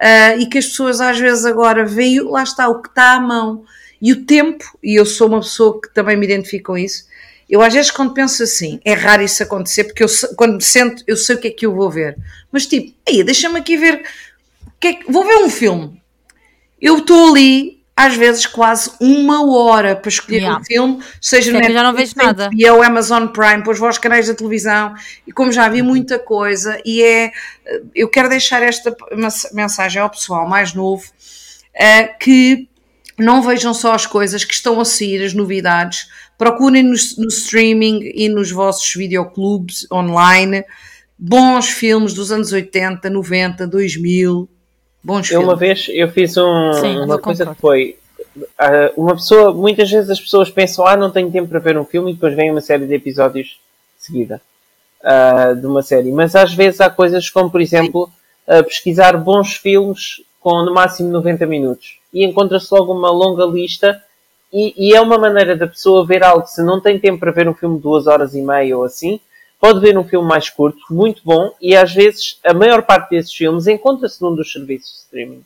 uh, 0.00 0.40
e 0.40 0.46
que 0.46 0.58
as 0.58 0.66
pessoas 0.66 1.00
às 1.00 1.18
vezes 1.18 1.44
agora 1.44 1.84
veem, 1.84 2.20
lá 2.22 2.42
está, 2.42 2.68
o 2.68 2.80
que 2.80 2.88
está 2.88 3.12
à 3.12 3.20
mão. 3.20 3.64
E 4.00 4.12
o 4.12 4.24
tempo, 4.24 4.64
e 4.82 4.94
eu 4.98 5.04
sou 5.04 5.28
uma 5.28 5.40
pessoa 5.40 5.80
que 5.80 5.92
também 5.92 6.16
me 6.16 6.24
identifico 6.24 6.72
com 6.72 6.78
isso, 6.78 7.06
eu 7.48 7.60
às 7.60 7.72
vezes 7.72 7.90
quando 7.90 8.14
penso 8.14 8.42
assim, 8.42 8.80
é 8.84 8.92
raro 8.92 9.22
isso 9.22 9.42
acontecer, 9.42 9.84
porque 9.84 10.04
eu 10.04 10.08
quando 10.36 10.60
sento, 10.62 11.02
eu 11.06 11.16
sei 11.16 11.36
o 11.36 11.38
que 11.38 11.48
é 11.48 11.50
que 11.50 11.66
eu 11.66 11.74
vou 11.74 11.90
ver. 11.90 12.16
Mas 12.50 12.66
tipo, 12.66 12.94
aí 13.08 13.22
deixa-me 13.22 13.58
aqui 13.58 13.76
ver 13.76 14.04
que 14.80 14.88
é 14.88 14.92
que, 14.94 15.10
vou 15.10 15.24
ver 15.24 15.36
um 15.36 15.50
filme. 15.50 16.00
Eu 16.80 16.98
estou 16.98 17.30
ali, 17.30 17.77
às 17.98 18.14
vezes, 18.16 18.46
quase 18.46 18.92
uma 19.00 19.44
hora 19.44 19.96
para 19.96 20.08
escolher 20.08 20.38
yeah. 20.38 20.60
um 20.60 20.64
filme, 20.64 21.02
seja 21.20 21.50
no 21.50 21.58
Netflix, 21.58 22.12
vejo 22.14 22.14
nada. 22.16 22.48
E 22.56 22.70
o 22.70 22.80
Amazon 22.80 23.26
Prime, 23.26 23.56
depois 23.56 23.76
vou 23.76 23.88
aos 23.88 23.98
canais 23.98 24.28
da 24.28 24.34
televisão, 24.34 24.94
e 25.26 25.32
como 25.32 25.50
já 25.50 25.68
vi 25.68 25.82
muita 25.82 26.18
coisa, 26.18 26.80
e 26.84 27.02
é. 27.02 27.32
Eu 27.94 28.08
quero 28.08 28.28
deixar 28.28 28.62
esta 28.62 28.96
mensagem 29.52 30.00
ao 30.00 30.08
pessoal 30.08 30.48
mais 30.48 30.72
novo, 30.72 31.04
uh, 31.04 32.18
que 32.20 32.68
não 33.18 33.42
vejam 33.42 33.74
só 33.74 33.92
as 33.94 34.06
coisas 34.06 34.44
que 34.44 34.54
estão 34.54 34.80
a 34.80 34.84
sair, 34.84 35.24
as 35.24 35.34
novidades, 35.34 36.08
procurem 36.38 36.84
no, 36.84 36.94
no 37.18 37.28
streaming 37.28 38.12
e 38.14 38.28
nos 38.28 38.52
vossos 38.52 38.94
videoclubes 38.94 39.86
online 39.90 40.64
bons 41.18 41.68
filmes 41.70 42.14
dos 42.14 42.30
anos 42.30 42.52
80, 42.52 43.10
90, 43.10 43.66
2000. 43.66 44.48
Bons 45.02 45.30
eu 45.30 45.40
filmes. 45.40 45.46
Uma 45.48 45.56
vez 45.56 45.86
eu 45.90 46.08
fiz 46.08 46.36
um, 46.36 46.72
Sim, 46.74 46.98
uma 46.98 47.18
coisa 47.18 47.46
que 47.46 47.60
foi. 47.60 47.98
Uh, 48.36 48.92
uma 48.96 49.14
pessoa, 49.14 49.52
muitas 49.52 49.90
vezes 49.90 50.10
as 50.10 50.20
pessoas 50.20 50.50
pensam, 50.50 50.86
ah, 50.86 50.96
não 50.96 51.10
tenho 51.10 51.30
tempo 51.30 51.48
para 51.48 51.58
ver 51.58 51.78
um 51.78 51.84
filme 51.84 52.10
e 52.10 52.14
depois 52.14 52.34
vem 52.34 52.50
uma 52.50 52.60
série 52.60 52.86
de 52.86 52.94
episódios 52.94 53.58
seguida 53.98 54.40
uh, 55.02 55.54
de 55.54 55.66
uma 55.66 55.82
série. 55.82 56.12
Mas 56.12 56.34
às 56.34 56.52
vezes 56.54 56.80
há 56.80 56.90
coisas 56.90 57.28
como, 57.30 57.50
por 57.50 57.60
exemplo, 57.60 58.10
uh, 58.46 58.64
pesquisar 58.64 59.16
bons 59.16 59.54
filmes 59.54 60.22
com 60.40 60.64
no 60.64 60.72
máximo 60.72 61.10
90 61.10 61.46
minutos 61.46 61.98
e 62.12 62.24
encontra-se 62.24 62.72
logo 62.72 62.92
uma 62.92 63.10
longa 63.10 63.44
lista 63.44 64.02
e, 64.52 64.74
e, 64.78 64.94
é 64.94 65.00
uma 65.00 65.18
maneira 65.18 65.54
da 65.54 65.66
pessoa 65.66 66.06
ver 66.06 66.24
algo. 66.24 66.46
Se 66.46 66.62
não 66.62 66.80
tem 66.80 66.98
tempo 66.98 67.18
para 67.18 67.32
ver 67.32 67.48
um 67.48 67.54
filme 67.54 67.76
de 67.76 67.82
duas 67.82 68.06
horas 68.06 68.34
e 68.34 68.40
meia 68.40 68.76
ou 68.76 68.84
assim, 68.84 69.20
pode 69.60 69.80
ver 69.80 69.96
um 69.98 70.04
filme 70.04 70.26
mais 70.26 70.48
curto, 70.48 70.78
muito 70.90 71.20
bom, 71.24 71.52
e 71.60 71.76
às 71.76 71.92
vezes 71.92 72.38
a 72.44 72.54
maior 72.54 72.82
parte 72.82 73.10
desses 73.10 73.32
filmes 73.32 73.66
encontra-se 73.66 74.22
num 74.22 74.34
dos 74.34 74.52
serviços 74.52 74.92
de 74.92 74.98
streaming. 74.98 75.44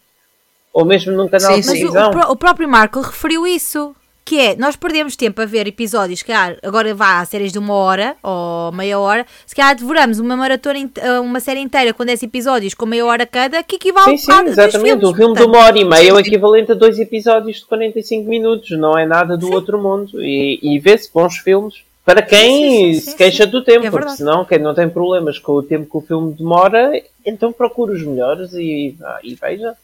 Ou 0.72 0.84
mesmo 0.84 1.12
num 1.12 1.28
canal 1.28 1.54
sim, 1.54 1.60
de 1.60 1.66
televisão. 1.66 2.10
O, 2.10 2.32
o, 2.32 2.36
próprio 2.36 2.68
Marco 2.68 3.00
referiu 3.00 3.46
isso. 3.46 3.94
Que 4.24 4.38
é, 4.38 4.56
nós 4.56 4.76
perdemos 4.76 5.16
tempo 5.16 5.42
a 5.42 5.44
ver 5.44 5.66
episódios, 5.66 6.22
que 6.22 6.30
agora 6.30 6.94
vá 6.94 7.18
a 7.18 7.24
séries 7.24 7.50
de 7.50 7.58
uma 7.58 7.74
hora 7.74 8.16
ou 8.22 8.70
meia 8.70 8.96
hora, 8.96 9.26
se 9.44 9.52
calhar 9.52 9.74
devoramos 9.74 10.20
uma 10.20 10.36
maratona, 10.36 10.78
uma 11.20 11.40
série 11.40 11.58
inteira 11.58 11.92
com 11.92 12.04
10 12.04 12.22
episódios 12.22 12.72
com 12.72 12.86
meia 12.86 13.04
hora 13.04 13.26
cada, 13.26 13.64
que 13.64 13.74
equivale 13.74 14.16
sim, 14.16 14.18
sim, 14.18 14.30
a 14.30 14.44
exatamente. 14.44 15.04
Um 15.04 15.12
filme 15.12 15.34
de 15.34 15.42
uma 15.42 15.58
hora 15.58 15.76
e 15.76 15.84
meia 15.84 16.10
é 16.10 16.12
o 16.12 16.20
equivalente 16.20 16.70
a 16.70 16.74
dois 16.76 17.00
episódios 17.00 17.56
de 17.56 17.66
45 17.66 18.30
minutos, 18.30 18.70
não 18.78 18.96
é 18.96 19.04
nada 19.04 19.36
do 19.36 19.48
sim. 19.48 19.54
outro 19.54 19.76
mundo. 19.76 20.22
E, 20.22 20.60
e 20.62 20.78
vê-se 20.78 21.10
bons 21.12 21.38
filmes 21.38 21.82
para 22.04 22.22
quem 22.22 22.60
sim, 22.60 22.94
sim, 22.94 23.00
sim, 23.00 23.10
se 23.10 23.16
queixa 23.16 23.46
do 23.46 23.62
tempo, 23.62 23.86
é 23.86 23.90
porque 23.90 24.16
senão 24.16 24.44
quem 24.44 24.58
não 24.58 24.74
tem 24.74 24.88
problemas 24.88 25.38
com 25.38 25.52
o 25.52 25.62
tempo 25.62 25.88
que 25.88 25.96
o 25.96 26.00
filme 26.00 26.34
demora, 26.34 27.00
então 27.24 27.52
procura 27.52 27.92
os 27.92 28.02
melhores 28.02 28.52
e, 28.54 28.96
ah, 29.02 29.20
e 29.22 29.34
veja. 29.34 29.76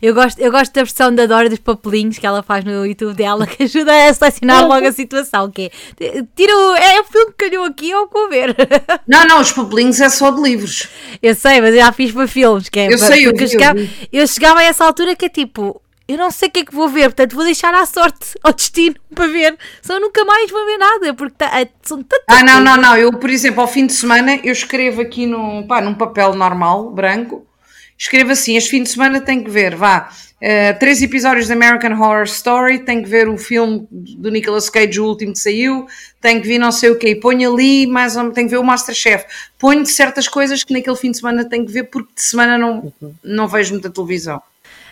Eu 0.00 0.14
gosto, 0.14 0.38
eu 0.38 0.52
gosto 0.52 0.72
da 0.72 0.82
versão 0.82 1.12
da 1.12 1.26
Dora 1.26 1.48
dos 1.48 1.58
papelinhos 1.58 2.18
que 2.18 2.26
ela 2.26 2.42
faz 2.42 2.64
no 2.64 2.86
YouTube 2.86 3.14
dela, 3.14 3.44
que 3.48 3.64
ajuda 3.64 4.08
a 4.08 4.14
selecionar 4.14 4.66
logo 4.66 4.86
a 4.86 4.92
situação. 4.92 5.50
Que 5.50 5.70
é, 6.00 6.22
tiro, 6.36 6.52
é 6.76 7.00
o 7.00 7.04
filme 7.04 7.32
que 7.32 7.48
calhou 7.48 7.64
aqui 7.64 7.92
ou 7.92 8.08
vou 8.08 8.28
ver. 8.28 8.54
Não, 9.06 9.26
não, 9.26 9.40
os 9.40 9.52
papelinhos 9.52 10.00
é 10.00 10.08
só 10.08 10.30
de 10.30 10.40
livros. 10.40 10.88
Eu 11.22 11.34
sei, 11.34 11.60
mas 11.60 11.74
eu 11.74 11.80
já 11.80 11.92
fiz 11.92 12.12
para 12.12 12.26
filmes. 12.26 12.68
Que 12.68 12.80
é, 12.80 12.92
eu 12.92 12.98
sei, 12.98 13.26
eu, 13.26 13.32
eu, 13.32 13.48
chegava, 13.48 13.78
eu 14.12 14.26
chegava 14.26 14.60
a 14.60 14.64
essa 14.64 14.84
altura 14.84 15.16
que 15.16 15.26
é 15.26 15.28
tipo, 15.28 15.80
eu 16.06 16.18
não 16.18 16.30
sei 16.30 16.48
o 16.48 16.52
que 16.52 16.60
é 16.60 16.64
que 16.64 16.74
vou 16.74 16.88
ver, 16.88 17.04
portanto 17.04 17.34
vou 17.34 17.44
deixar 17.44 17.72
à 17.72 17.86
sorte, 17.86 18.34
ao 18.42 18.52
destino, 18.52 18.96
para 19.14 19.26
ver. 19.26 19.56
Só 19.82 19.98
nunca 19.98 20.24
mais 20.24 20.50
vou 20.50 20.64
ver 20.66 20.78
nada, 20.78 21.14
porque 21.14 21.34
tá, 21.36 21.60
é, 21.60 21.68
são 21.82 22.02
tantas 22.02 22.24
Ah, 22.28 22.42
não, 22.42 22.60
não, 22.60 22.76
não. 22.76 22.96
Eu, 22.96 23.12
por 23.12 23.30
exemplo, 23.30 23.60
ao 23.60 23.68
fim 23.68 23.86
de 23.86 23.94
semana, 23.94 24.36
eu 24.36 24.52
escrevo 24.52 25.00
aqui 25.00 25.26
num, 25.26 25.66
pá, 25.66 25.80
num 25.80 25.94
papel 25.94 26.34
normal, 26.34 26.90
branco, 26.90 27.46
escrevo 27.96 28.32
assim: 28.32 28.56
este 28.56 28.70
fim 28.70 28.82
de 28.82 28.90
semana 28.90 29.20
tem 29.20 29.42
que 29.42 29.50
ver, 29.50 29.74
vá, 29.74 30.10
uh, 30.42 30.78
três 30.78 31.00
episódios 31.00 31.48
da 31.48 31.54
American 31.54 31.92
Horror 31.92 32.24
Story, 32.24 32.80
tem 32.80 33.02
que 33.02 33.08
ver 33.08 33.26
o 33.26 33.38
filme 33.38 33.86
do 33.90 34.30
Nicolas 34.30 34.68
Cage, 34.68 35.00
o 35.00 35.06
último 35.06 35.32
que 35.32 35.38
saiu, 35.38 35.86
tem 36.20 36.38
que 36.38 36.46
ver 36.46 36.58
não 36.58 36.70
sei 36.70 36.90
o 36.90 36.98
quê, 36.98 37.16
ponho 37.16 37.50
ali, 37.50 37.86
mais 37.86 38.14
tem 38.34 38.44
que 38.44 38.50
ver 38.50 38.58
o 38.58 38.64
Masterchef, 38.64 39.24
ponho 39.58 39.86
certas 39.86 40.28
coisas 40.28 40.62
que 40.62 40.74
naquele 40.74 40.96
fim 40.96 41.10
de 41.10 41.16
semana 41.16 41.48
tenho 41.48 41.64
que 41.64 41.72
ver, 41.72 41.84
porque 41.84 42.12
de 42.14 42.22
semana 42.22 42.58
não, 42.58 42.92
não 43.22 43.48
vejo 43.48 43.72
muita 43.72 43.88
televisão. 43.88 44.42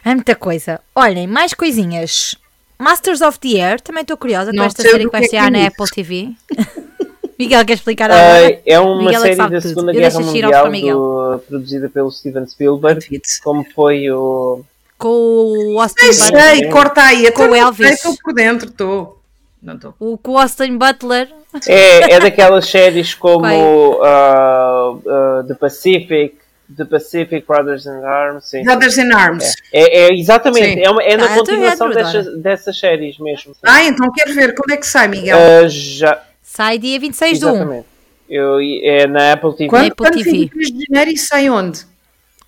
É 0.04 0.14
muita 0.14 0.34
coisa. 0.34 0.80
Olhem, 0.94 1.26
mais 1.26 1.54
coisinhas. 1.54 2.36
Masters 2.78 3.20
of 3.20 3.38
the 3.38 3.60
Air, 3.60 3.80
também 3.80 4.02
estou 4.02 4.16
curiosa 4.16 4.52
com 4.52 4.62
esta 4.62 4.82
série 4.82 5.04
que 5.04 5.10
vai 5.10 5.24
ser 5.24 5.36
é 5.36 5.50
na 5.50 5.66
Apple 5.68 5.86
TV. 5.94 6.32
Miguel, 7.38 7.64
quer 7.64 7.74
explicar? 7.74 8.10
Uh, 8.10 8.60
é 8.66 8.80
uma 8.80 9.04
Miguel 9.04 9.20
série 9.20 9.40
é 9.40 9.48
da 9.48 9.60
Segunda 9.60 9.92
Guerra 9.92 10.20
Mundial 10.20 10.70
do, 10.70 11.42
produzida 11.48 11.88
pelo 11.88 12.10
Steven 12.10 12.46
Spielberg, 12.46 13.20
como 13.42 13.64
foi 13.74 14.10
o... 14.10 14.62
Com 14.98 15.74
o 15.74 15.80
Austin 15.80 16.06
Butler. 16.06 16.56
Sei, 16.56 16.68
corta 16.68 17.02
aí. 17.02 17.30
Com 17.32 17.48
o 17.48 17.54
Elvis. 17.54 17.90
Estou 17.90 18.16
por 18.22 18.34
dentro, 18.34 18.68
estou. 18.68 19.20
Não 19.60 19.74
estou. 19.74 19.94
O 19.98 20.18
com 20.18 20.32
o 20.32 20.38
Austin 20.38 20.76
Butler. 20.76 21.28
É, 21.66 22.14
é 22.14 22.20
daquelas 22.20 22.68
séries 22.68 23.14
como 23.14 23.46
uh, 23.46 24.92
uh, 24.94 25.44
The 25.46 25.54
Pacific, 25.54 26.36
The 26.76 26.84
Pacific 26.84 27.46
Brothers 27.46 27.86
in 27.86 28.04
Arms. 28.04 28.46
Sim. 28.46 28.62
Brothers 28.64 28.98
in 28.98 29.12
Arms. 29.12 29.54
É, 29.72 29.82
é, 29.82 30.08
é 30.08 30.14
exatamente, 30.14 30.82
é, 30.82 30.90
uma, 30.90 31.02
é 31.02 31.16
na 31.16 31.26
ah, 31.26 31.34
continuação 31.34 31.90
dessas, 31.90 32.42
dessas 32.42 32.78
séries 32.78 33.18
mesmo. 33.18 33.54
Sim. 33.54 33.60
Ah, 33.62 33.84
então 33.84 34.10
quero 34.12 34.34
ver. 34.34 34.54
Quando 34.54 34.72
é 34.72 34.76
que 34.76 34.86
sai, 34.86 35.08
Miguel? 35.08 35.36
Uh, 35.36 35.68
já... 35.68 36.22
Sai 36.42 36.78
dia 36.78 36.98
26 36.98 37.38
de 37.38 37.46
1. 37.46 37.84
Eu, 38.28 38.58
é 38.60 39.06
na 39.06 39.32
Apple 39.32 39.56
TV. 39.56 39.68
Quando, 39.68 39.92
Apple 39.92 40.10
TV. 40.10 40.30
23 40.30 40.72
de 40.72 40.86
janeiro 40.88 41.10
e 41.10 41.18
sai 41.18 41.50
onde? 41.50 41.84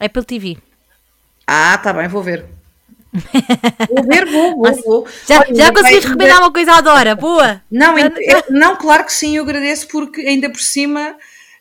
Apple 0.00 0.24
TV. 0.24 0.56
Ah, 1.46 1.78
tá 1.78 1.92
bem, 1.92 2.08
vou 2.08 2.22
ver. 2.22 2.44
vou 3.90 4.04
ver, 4.04 4.26
vou, 4.26 4.56
vou, 4.56 4.82
vou. 4.82 5.08
Já, 5.28 5.40
Olha, 5.40 5.54
já 5.54 5.72
conseguiste 5.72 6.08
recomendar 6.08 6.38
uma 6.40 6.52
coisa 6.52 6.72
à 6.72 6.80
Dora, 6.80 7.14
boa! 7.14 7.62
Não, 7.70 7.96
eu, 7.98 8.10
não, 8.50 8.76
claro 8.76 9.04
que 9.04 9.12
sim, 9.12 9.36
eu 9.36 9.44
agradeço 9.44 9.86
porque 9.88 10.20
ainda 10.22 10.50
por 10.50 10.60
cima 10.60 11.14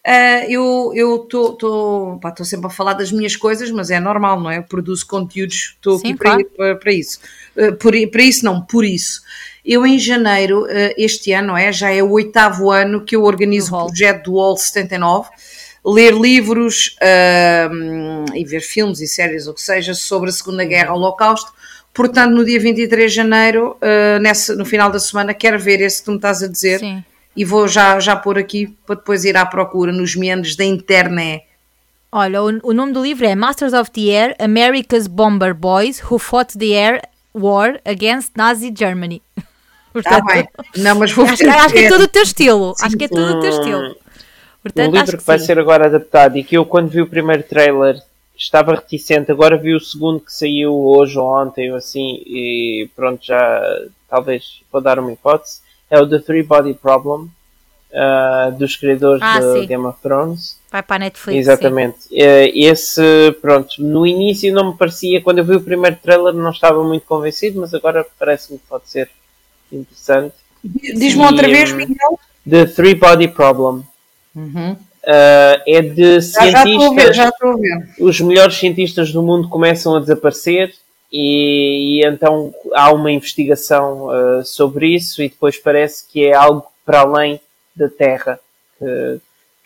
Uh, 0.05 0.93
eu 0.93 1.23
estou 1.23 2.19
sempre 2.43 2.67
a 2.67 2.69
falar 2.69 2.93
das 2.93 3.09
minhas 3.09 3.37
coisas, 3.37 3.71
mas 3.71 3.89
é 3.89 4.01
normal, 4.01 4.37
não 4.37 4.51
é? 4.51 4.57
Eu 4.57 4.63
produzo 4.63 5.07
conteúdos, 5.07 5.75
estou 5.75 5.97
aqui 5.97 6.13
claro. 6.13 6.45
para, 6.57 6.75
para, 6.75 6.91
isso. 6.91 7.19
Uh, 7.55 7.73
por, 7.75 7.93
para 8.11 8.21
isso, 8.21 8.43
não, 8.43 8.61
por 8.61 8.83
isso. 8.83 9.21
Eu, 9.65 9.85
em 9.85 9.97
janeiro, 9.97 10.63
uh, 10.63 10.93
este 10.97 11.31
ano, 11.31 11.55
é, 11.55 11.71
já 11.71 11.89
é 11.89 12.03
o 12.03 12.11
oitavo 12.11 12.69
ano 12.69 13.05
que 13.05 13.15
eu 13.15 13.23
organizo 13.23 13.73
o 13.73 13.87
projeto 13.87 14.25
do 14.25 14.39
All 14.39 14.57
79 14.57 15.29
ler 15.85 16.13
livros 16.13 16.95
e 18.33 18.45
ver 18.45 18.61
filmes 18.61 19.01
e 19.01 19.07
séries, 19.07 19.47
o 19.47 19.53
que 19.53 19.61
seja, 19.61 19.93
sobre 19.93 20.29
a 20.29 20.31
Segunda 20.31 20.63
Guerra, 20.63 20.93
o 20.93 20.95
Holocausto. 20.95 21.51
Portanto, 21.93 22.31
no 22.31 22.45
dia 22.45 22.57
23 22.57 23.11
de 23.11 23.15
janeiro, 23.17 23.75
nessa, 24.21 24.55
no 24.55 24.63
final 24.63 24.89
da 24.89 24.97
semana, 24.97 25.33
quero 25.33 25.59
ver 25.59 25.81
esse 25.81 25.99
que 25.99 26.05
tu 26.05 26.11
me 26.11 26.17
estás 26.17 26.41
a 26.41 26.47
dizer. 26.47 26.79
Sim 26.79 27.03
e 27.35 27.43
vou 27.43 27.67
já, 27.67 27.99
já 27.99 28.15
pôr 28.15 28.37
aqui 28.37 28.67
para 28.85 28.95
depois 28.95 29.25
ir 29.25 29.35
à 29.35 29.45
procura 29.45 29.91
nos 29.91 30.15
meandros 30.15 30.55
da 30.55 30.63
internet. 30.63 31.45
Olha, 32.11 32.43
o, 32.43 32.59
o, 32.63 32.73
nome 32.73 32.93
do 32.93 33.01
livro 33.01 33.25
é 33.25 33.33
Masters 33.33 33.73
of 33.73 33.89
the 33.91 34.11
Air, 34.11 34.35
America's 34.39 35.07
Bomber 35.07 35.53
Boys 35.55 35.99
Who 35.99 36.19
Fought 36.19 36.57
the 36.57 36.73
Air 36.73 37.01
War 37.33 37.79
Against 37.83 38.33
Nazi 38.35 38.71
Germany. 38.75 39.21
Ah, 40.07 40.21
bem. 40.21 40.47
Não, 40.77 40.95
mas 40.95 41.11
vou 41.11 41.23
acho, 41.29 41.47
acho 41.47 41.71
que 41.71 41.85
é 41.85 41.87
tudo 41.87 42.05
o 42.05 42.07
teu 42.07 42.23
estilo. 42.23 42.73
Sim. 42.75 42.85
Acho 42.87 42.97
que 42.97 43.03
é 43.03 43.07
tudo 43.07 43.37
o 43.37 43.39
teu 43.39 43.49
estilo. 43.51 43.95
Portanto, 44.63 44.91
o 44.91 44.95
livro 44.95 45.11
que, 45.11 45.17
que 45.17 45.23
vai 45.23 45.37
ser 45.37 45.59
agora 45.59 45.85
adaptado 45.85 46.35
e 46.35 46.43
que 46.43 46.57
eu 46.57 46.65
quando 46.65 46.89
vi 46.89 46.99
o 46.99 47.05
primeiro 47.05 47.43
trailer 47.43 48.01
estava 48.35 48.73
reticente, 48.73 49.31
agora 49.31 49.55
vi 49.55 49.75
o 49.75 49.79
segundo 49.79 50.19
que 50.19 50.33
saiu 50.33 50.73
hoje 50.73 51.19
ou 51.19 51.27
ontem 51.27 51.69
ou 51.69 51.77
assim 51.77 52.23
e 52.25 52.89
pronto, 52.95 53.23
já 53.23 53.61
talvez 54.09 54.61
vou 54.71 54.81
dar 54.81 54.97
uma 54.97 55.11
hipótese 55.11 55.59
é 55.93 56.01
o 56.01 56.09
The 56.09 56.17
Three 56.17 56.41
Body 56.41 56.73
Problem, 56.73 57.29
uh, 57.91 58.51
dos 58.57 58.75
criadores 58.75 59.21
ah, 59.21 59.39
de 59.39 59.67
Game 59.67 59.85
of 59.85 60.01
Thrones. 60.01 60.57
Vai 60.71 60.81
para 60.81 60.95
a 60.95 60.99
Netflix. 60.99 61.39
Exatamente. 61.39 61.97
Uh, 62.11 62.51
esse, 62.55 63.31
pronto, 63.39 63.69
no 63.77 64.07
início 64.07 64.51
não 64.51 64.71
me 64.71 64.77
parecia, 64.77 65.21
quando 65.21 65.37
eu 65.37 65.45
vi 65.45 65.55
o 65.55 65.61
primeiro 65.61 65.95
trailer 66.01 66.33
não 66.33 66.49
estava 66.49 66.83
muito 66.83 67.05
convencido, 67.05 67.61
mas 67.61 67.75
agora 67.75 68.03
parece-me 68.17 68.57
que 68.57 68.65
pode 68.67 68.89
ser 68.89 69.07
interessante. 69.71 70.33
Diz-me 70.63 71.23
outra 71.23 71.47
vez, 71.47 71.71
hum, 71.71 71.75
Miguel. 71.75 72.19
The 72.49 72.65
Three 72.65 72.95
Body 72.95 73.27
Problem. 73.27 73.83
Uhum. 74.35 74.71
Uh, 74.71 75.61
é 75.67 75.81
de 75.81 76.21
cientistas. 76.21 77.15
Já 77.15 77.29
estou 77.29 77.51
a 77.51 77.55
ver. 77.55 77.89
Os 77.99 78.19
melhores 78.19 78.55
cientistas 78.55 79.11
do 79.11 79.21
mundo 79.21 79.47
começam 79.47 79.95
a 79.95 79.99
desaparecer 79.99 80.73
e, 81.13 81.99
e 82.01 82.05
então 82.05 82.51
há 82.73 82.91
uma 82.91 83.11
investigação 83.11 84.07
uh, 84.07 84.43
sobre 84.43 84.95
isso 84.95 85.21
e 85.21 85.29
depois 85.29 85.57
parece 85.57 86.07
que 86.07 86.25
é 86.25 86.33
algo 86.33 86.65
para 86.83 87.01
além 87.01 87.39
da 87.75 87.87
Terra 87.87 88.39
que 88.79 89.21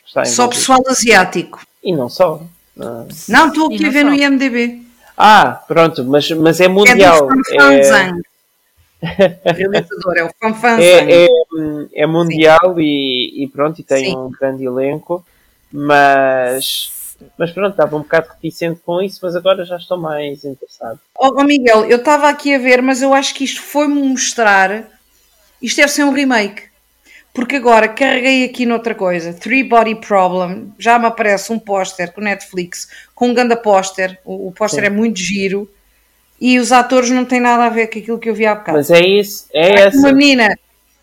está 0.06 0.26
Só 0.26 0.50
pessoal 0.50 0.84
asiático. 0.88 1.62
E 1.82 1.96
não 1.96 2.10
só. 2.10 2.42
Uh, 2.76 3.08
não, 3.30 3.48
estou 3.48 3.68
aqui 3.68 3.86
a 3.86 3.90
ver 3.90 4.04
no 4.04 4.14
IMDB. 4.14 4.84
Ah, 5.18 5.64
pronto, 5.68 6.04
mas, 6.04 6.30
mas 6.32 6.60
é 6.60 6.68
mundial. 6.68 7.30
É 7.52 8.12
o 9.00 9.54
realizador 9.54 10.18
é 10.18 10.24
o 10.24 10.30
Fanfan 10.40 10.80
é, 10.80 11.26
é, 11.26 11.28
é 11.94 12.08
mundial 12.08 12.80
e, 12.80 13.44
e, 13.44 13.48
pronto, 13.48 13.80
e 13.80 13.84
tem 13.84 14.06
Sim. 14.06 14.18
um 14.18 14.32
grande 14.32 14.66
elenco, 14.66 15.24
mas 15.72 16.92
Mas 17.38 17.52
pronto, 17.52 17.72
estava 17.72 17.96
um 17.96 18.02
bocado 18.02 18.30
reticente 18.30 18.80
com 18.86 19.02
isso, 19.02 19.20
mas 19.22 19.36
agora 19.36 19.66
já 19.66 19.78
estou 19.78 19.98
mais 19.98 20.44
interessado. 20.44 21.00
Oh, 21.18 21.40
oh 21.40 21.44
Miguel, 21.44 21.86
eu 21.86 21.98
estava 21.98 22.30
aqui 22.30 22.54
a 22.54 22.60
ver, 22.60 22.82
mas 22.82 23.02
eu 23.02 23.14
acho 23.14 23.34
que 23.34 23.44
isto 23.44 23.62
foi-me 23.62 24.02
mostrar. 24.02 24.88
Isto 25.62 25.78
deve 25.78 25.92
ser 25.92 26.04
um 26.04 26.12
remake. 26.12 26.64
Porque 27.34 27.58
agora 27.58 27.88
carreguei 27.88 28.46
aqui 28.46 28.66
noutra 28.66 28.96
coisa, 28.96 29.32
Three 29.32 29.64
Body 29.64 29.94
Problem, 29.96 30.74
já 30.80 30.98
me 30.98 31.06
aparece 31.06 31.54
um 31.54 31.60
póster 31.60 32.12
com 32.12 32.20
Netflix, 32.20 32.90
com 33.14 33.28
um 33.28 33.34
ganda 33.34 33.56
póster, 33.56 34.20
o, 34.26 34.48
o 34.48 34.52
póster 34.52 34.86
é 34.86 34.90
muito 34.90 35.20
giro, 35.20 35.70
e 36.42 36.58
os 36.58 36.72
atores 36.72 37.12
não 37.12 37.26
têm 37.26 37.40
nada 37.40 37.66
a 37.66 37.70
ver 37.70 37.92
com 37.92 38.00
aquilo 38.00 38.18
que 38.18 38.28
eu 38.28 38.34
vi 38.34 38.48
há 38.48 38.56
bocado. 38.56 38.80
Mas 38.80 38.90
é 38.90 39.06
isso, 39.06 39.48
é 39.54 39.82
essa. 39.82 39.98
Uma 40.00 40.14
menina 40.14 40.48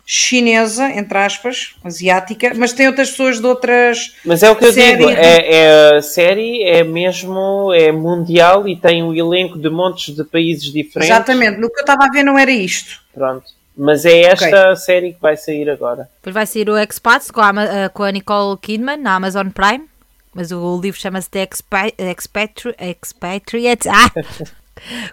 chinesa, 0.05 0.91
entre 0.91 1.17
aspas, 1.17 1.75
asiática, 1.83 2.53
mas 2.55 2.73
tem 2.73 2.87
outras 2.87 3.09
pessoas 3.09 3.39
de 3.39 3.47
outras. 3.47 4.15
Mas 4.23 4.43
é 4.43 4.51
o 4.51 4.55
que 4.55 4.65
eu 4.65 4.71
digo, 4.71 5.09
é, 5.09 5.55
é, 5.55 5.97
a 5.97 6.01
série 6.01 6.63
é 6.63 6.83
mesmo 6.83 7.73
é 7.73 7.91
mundial 7.91 8.67
e 8.67 8.75
tem 8.75 9.01
um 9.01 9.13
elenco 9.13 9.57
de 9.57 9.69
montes 9.69 10.15
de 10.15 10.23
países 10.23 10.71
diferentes. 10.71 11.09
Exatamente, 11.09 11.59
no 11.59 11.69
que 11.69 11.79
eu 11.79 11.81
estava 11.81 12.05
a 12.05 12.09
ver 12.09 12.23
não 12.23 12.37
era 12.37 12.51
isto. 12.51 13.01
Pronto. 13.13 13.45
Mas 13.77 14.05
é 14.05 14.21
esta 14.21 14.61
okay. 14.61 14.75
série 14.77 15.13
que 15.13 15.21
vai 15.21 15.35
sair 15.35 15.69
agora. 15.69 16.07
Depois 16.17 16.33
vai 16.33 16.45
sair 16.45 16.69
o 16.69 16.77
Expats 16.77 17.29
com 17.29 17.41
a, 17.41 17.63
eh, 17.63 17.89
com 17.89 18.03
a 18.03 18.11
Nicole 18.11 18.57
Kidman 18.57 18.97
na 18.97 19.15
Amazon 19.15 19.49
Prime. 19.49 19.85
Mas 20.33 20.51
o 20.51 20.79
livro 20.79 20.99
chama-se 20.99 21.29
The 21.29 21.47
Expatri 21.51 21.93
Expatri 21.97 22.75
Expatriate. 22.79 23.89
Ah! 23.89 24.11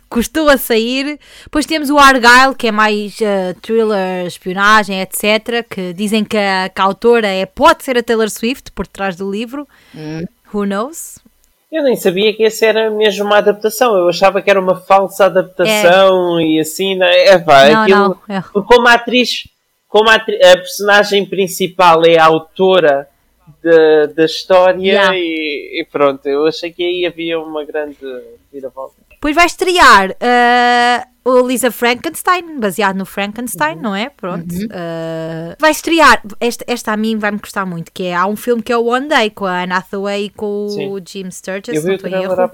Custou 0.09 0.49
a 0.49 0.57
sair. 0.57 1.18
Depois 1.45 1.66
temos 1.66 1.91
o 1.91 1.99
Argyle, 1.99 2.55
que 2.57 2.68
é 2.68 2.73
mais 2.73 3.18
uh, 3.20 3.59
thriller, 3.61 4.27
espionagem, 4.27 5.01
etc. 5.01 5.66
Que 5.68 5.93
dizem 5.93 6.25
que 6.25 6.37
a, 6.37 6.68
que 6.68 6.81
a, 6.81 6.85
autora 6.85 7.29
é, 7.29 7.47
pode 7.47 7.85
ser 7.85 7.97
a 7.97 8.03
Taylor 8.03 8.31
Swift 8.31 8.70
por 8.73 8.87
trás 8.87 9.16
do 9.16 9.31
livro. 9.31 9.66
Hum. 9.95 10.25
Who 10.53 10.66
knows? 10.66 11.18
Eu 11.73 11.83
nem 11.83 11.97
sabia 11.97 12.35
que 12.35 12.45
essa 12.45 12.66
era 12.66 12.91
mesmo 12.91 13.25
uma 13.25 13.39
adaptação. 13.39 13.97
Eu 13.97 14.09
achava 14.09 14.43
que 14.43 14.51
era 14.51 14.61
uma 14.61 14.77
falsa 14.77 15.25
adaptação 15.25 16.39
é. 16.39 16.45
e 16.45 16.61
assim. 16.61 16.95
Né? 16.95 17.25
É, 17.25 17.39
pá, 17.39 17.68
não, 17.70 17.83
aquilo. 17.83 18.20
Não, 18.29 18.37
é. 18.37 18.43
Porque 18.43 18.75
como 18.75 18.89
a 18.89 18.93
atriz, 18.93 19.49
como 19.89 20.11
a, 20.11 20.16
atri 20.16 20.37
a, 20.45 20.57
personagem 20.59 21.25
principal 21.25 22.05
é 22.05 22.18
a 22.18 22.27
autora 22.27 23.09
de, 23.62 24.09
da 24.09 24.25
história 24.27 24.79
yeah. 24.79 25.16
e, 25.16 25.81
e, 25.81 25.87
pronto, 25.91 26.27
eu 26.27 26.47
achei 26.47 26.70
que 26.70 26.85
aí 26.85 27.07
havia 27.07 27.41
uma 27.41 27.64
grande 27.64 27.97
viravolta. 28.53 29.01
Depois 29.23 29.37
vai 29.37 29.47
estrear 29.47 30.11
uh, 30.11 31.31
o 31.31 31.47
Lisa 31.47 31.70
Frankenstein, 31.70 32.59
baseado 32.59 32.97
no 32.97 33.07
Frankenstein, 33.07 33.77
uhum. 33.77 33.83
não 33.83 33.95
é? 33.95 34.09
Pronto. 34.09 34.53
Uhum. 34.53 34.64
Uh, 34.64 35.55
vai 35.61 35.70
estrear, 35.70 36.20
esta, 36.41 36.64
esta 36.66 36.93
a 36.93 36.97
mim 36.97 37.16
vai-me 37.16 37.39
gostar 37.39 37.64
muito, 37.64 37.93
que 37.93 38.03
é, 38.03 38.16
há 38.16 38.27
um 38.27 38.35
filme 38.35 38.61
que 38.61 38.73
é 38.73 38.77
o 38.77 38.85
One 38.85 39.07
Day, 39.07 39.31
com 39.31 39.47
a 39.47 39.62
Anne 39.62 39.75
Hathaway 39.75 40.25
e 40.25 40.31
com 40.31 40.68
Sim. 40.70 40.89
o 40.89 41.01
Jim 41.07 41.31
Sturgis, 41.31 41.73
eu 41.73 41.83
vi 41.83 42.11
não 42.11 42.20
erro, 42.20 42.49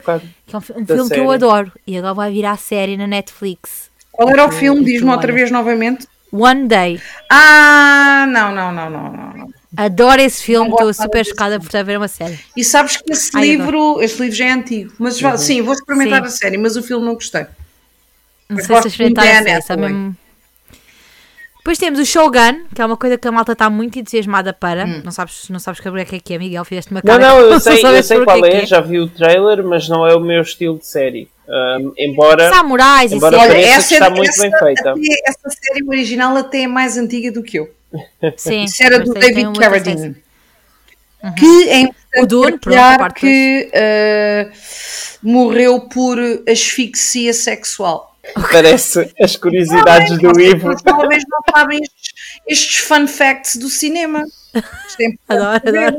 que 0.47 0.55
é 0.55 0.59
um, 0.59 0.59
um 0.59 0.61
filme 0.61 0.87
série. 0.87 1.09
que 1.09 1.21
eu 1.21 1.31
adoro, 1.31 1.73
e 1.87 1.97
agora 1.97 2.13
vai 2.13 2.31
virar 2.31 2.59
série 2.59 2.99
na 2.99 3.07
Netflix. 3.07 3.91
Qual 4.13 4.29
era 4.29 4.45
o 4.45 4.53
filme? 4.53 4.85
Diz-me 4.85 5.11
outra 5.11 5.33
vez 5.33 5.51
novamente. 5.51 6.07
One 6.31 6.69
Day. 6.69 7.01
Ah, 7.31 8.27
não, 8.29 8.55
não, 8.55 8.71
não, 8.71 8.91
não, 8.91 9.11
não. 9.11 9.58
Adoro 9.77 10.21
esse 10.21 10.43
filme, 10.43 10.71
estou 10.71 10.93
super 10.95 11.25
chocada 11.27 11.59
por 11.59 11.67
estar 11.67 11.81
a 11.81 11.83
ver 11.83 11.99
uma 11.99 12.09
série. 12.09 12.39
E 12.57 12.65
sabes 12.65 12.97
que 12.97 13.13
esse 13.13 13.31
Ai, 13.35 13.51
livro, 13.51 14.01
esse 14.01 14.21
livro 14.21 14.37
já 14.37 14.47
é 14.47 14.53
antigo, 14.53 14.93
mas 14.99 15.21
uhum. 15.21 15.37
sim, 15.37 15.61
vou 15.61 15.75
experimentar 15.75 16.21
sim. 16.23 16.27
a 16.27 16.31
série, 16.31 16.57
mas 16.57 16.77
o 16.77 16.83
filme 16.83 17.05
não 17.05 17.15
gostei. 17.15 17.43
Não 18.49 18.57
mas 18.57 18.67
sei 18.67 18.83
se 18.83 18.89
experimentar 18.89 19.27
a 19.27 19.43
série, 19.43 19.63
sabe 19.63 19.83
mesmo... 19.83 20.17
Depois 21.69 21.77
temos 21.77 22.01
o 22.01 22.07
Shogun, 22.07 22.65
que 22.75 22.81
é 22.81 22.87
uma 22.87 22.97
coisa 22.97 23.19
que 23.19 23.29
a 23.29 23.31
malta 23.31 23.53
está 23.53 23.69
muito 23.69 23.99
entusiasmada 23.99 24.55
para. 24.55 24.87
Hum. 24.87 25.03
Não 25.05 25.13
sabes, 25.13 25.51
não 25.51 25.59
sabes 25.59 25.81
que 25.81 25.87
é 25.87 26.05
que 26.07 26.17
é 26.17 26.21
que 26.21 26.33
é, 26.33 26.39
Miguel? 26.39 26.65
Fizeste 26.65 26.91
uma 26.91 27.03
cara. 27.03 27.19
Não, 27.19 27.41
não, 27.41 27.53
eu 27.53 27.61
sei, 27.61 27.85
eu 27.85 28.03
sei 28.03 28.25
qual 28.25 28.43
é, 28.47 28.63
é, 28.63 28.67
já 28.67 28.81
vi 28.81 28.99
o 28.99 29.07
trailer, 29.07 29.63
mas 29.63 29.87
não 29.87 30.07
é 30.07 30.15
o 30.15 30.21
meu 30.21 30.41
estilo 30.41 30.79
de 30.79 30.87
série. 30.87 31.29
Um, 31.47 31.93
embora 31.99 32.49
Samurais 32.49 33.13
embora 33.13 33.37
e 33.37 33.41
Olha, 33.41 33.59
essa, 33.59 33.93
está 33.93 34.09
muito 34.09 34.31
essa, 34.31 34.43
bem 34.43 34.59
feita. 34.59 34.95
Essa 35.27 35.51
série 35.51 35.87
original 35.87 36.35
até 36.39 36.63
é 36.63 36.67
mais 36.67 36.97
antiga 36.97 37.31
do 37.31 37.43
que 37.43 37.59
eu. 37.59 37.71
Sim, 38.37 38.65
Isso 38.65 38.83
era 38.83 39.01
do 39.01 39.15
David 39.15 39.59
Carradine. 39.59 40.17
Uhum. 41.23 41.35
Que 41.35 41.69
é 41.69 41.81
importante 41.81 41.99
o 42.17 42.27
Dune, 42.27 42.59
pronto, 42.59 43.15
que 43.15 43.71
uh, 43.75 44.51
morreu 45.23 45.81
por 45.81 46.19
asfixia 46.49 47.33
sexual. 47.33 48.17
Parece 48.53 49.13
as 49.21 49.37
curiosidades 49.37 50.11
não, 50.11 50.33
do 50.33 50.39
livro. 50.39 50.77
Talvez 50.83 51.25
não 51.29 51.41
sabem 51.55 51.81
estes, 51.83 52.15
estes, 52.47 52.77
fun 52.79 53.07
facts 53.07 53.57
do 53.57 53.69
cinema. 53.69 54.25
É 55.01 55.13
adoro, 55.29 55.63
adoro. 55.69 55.97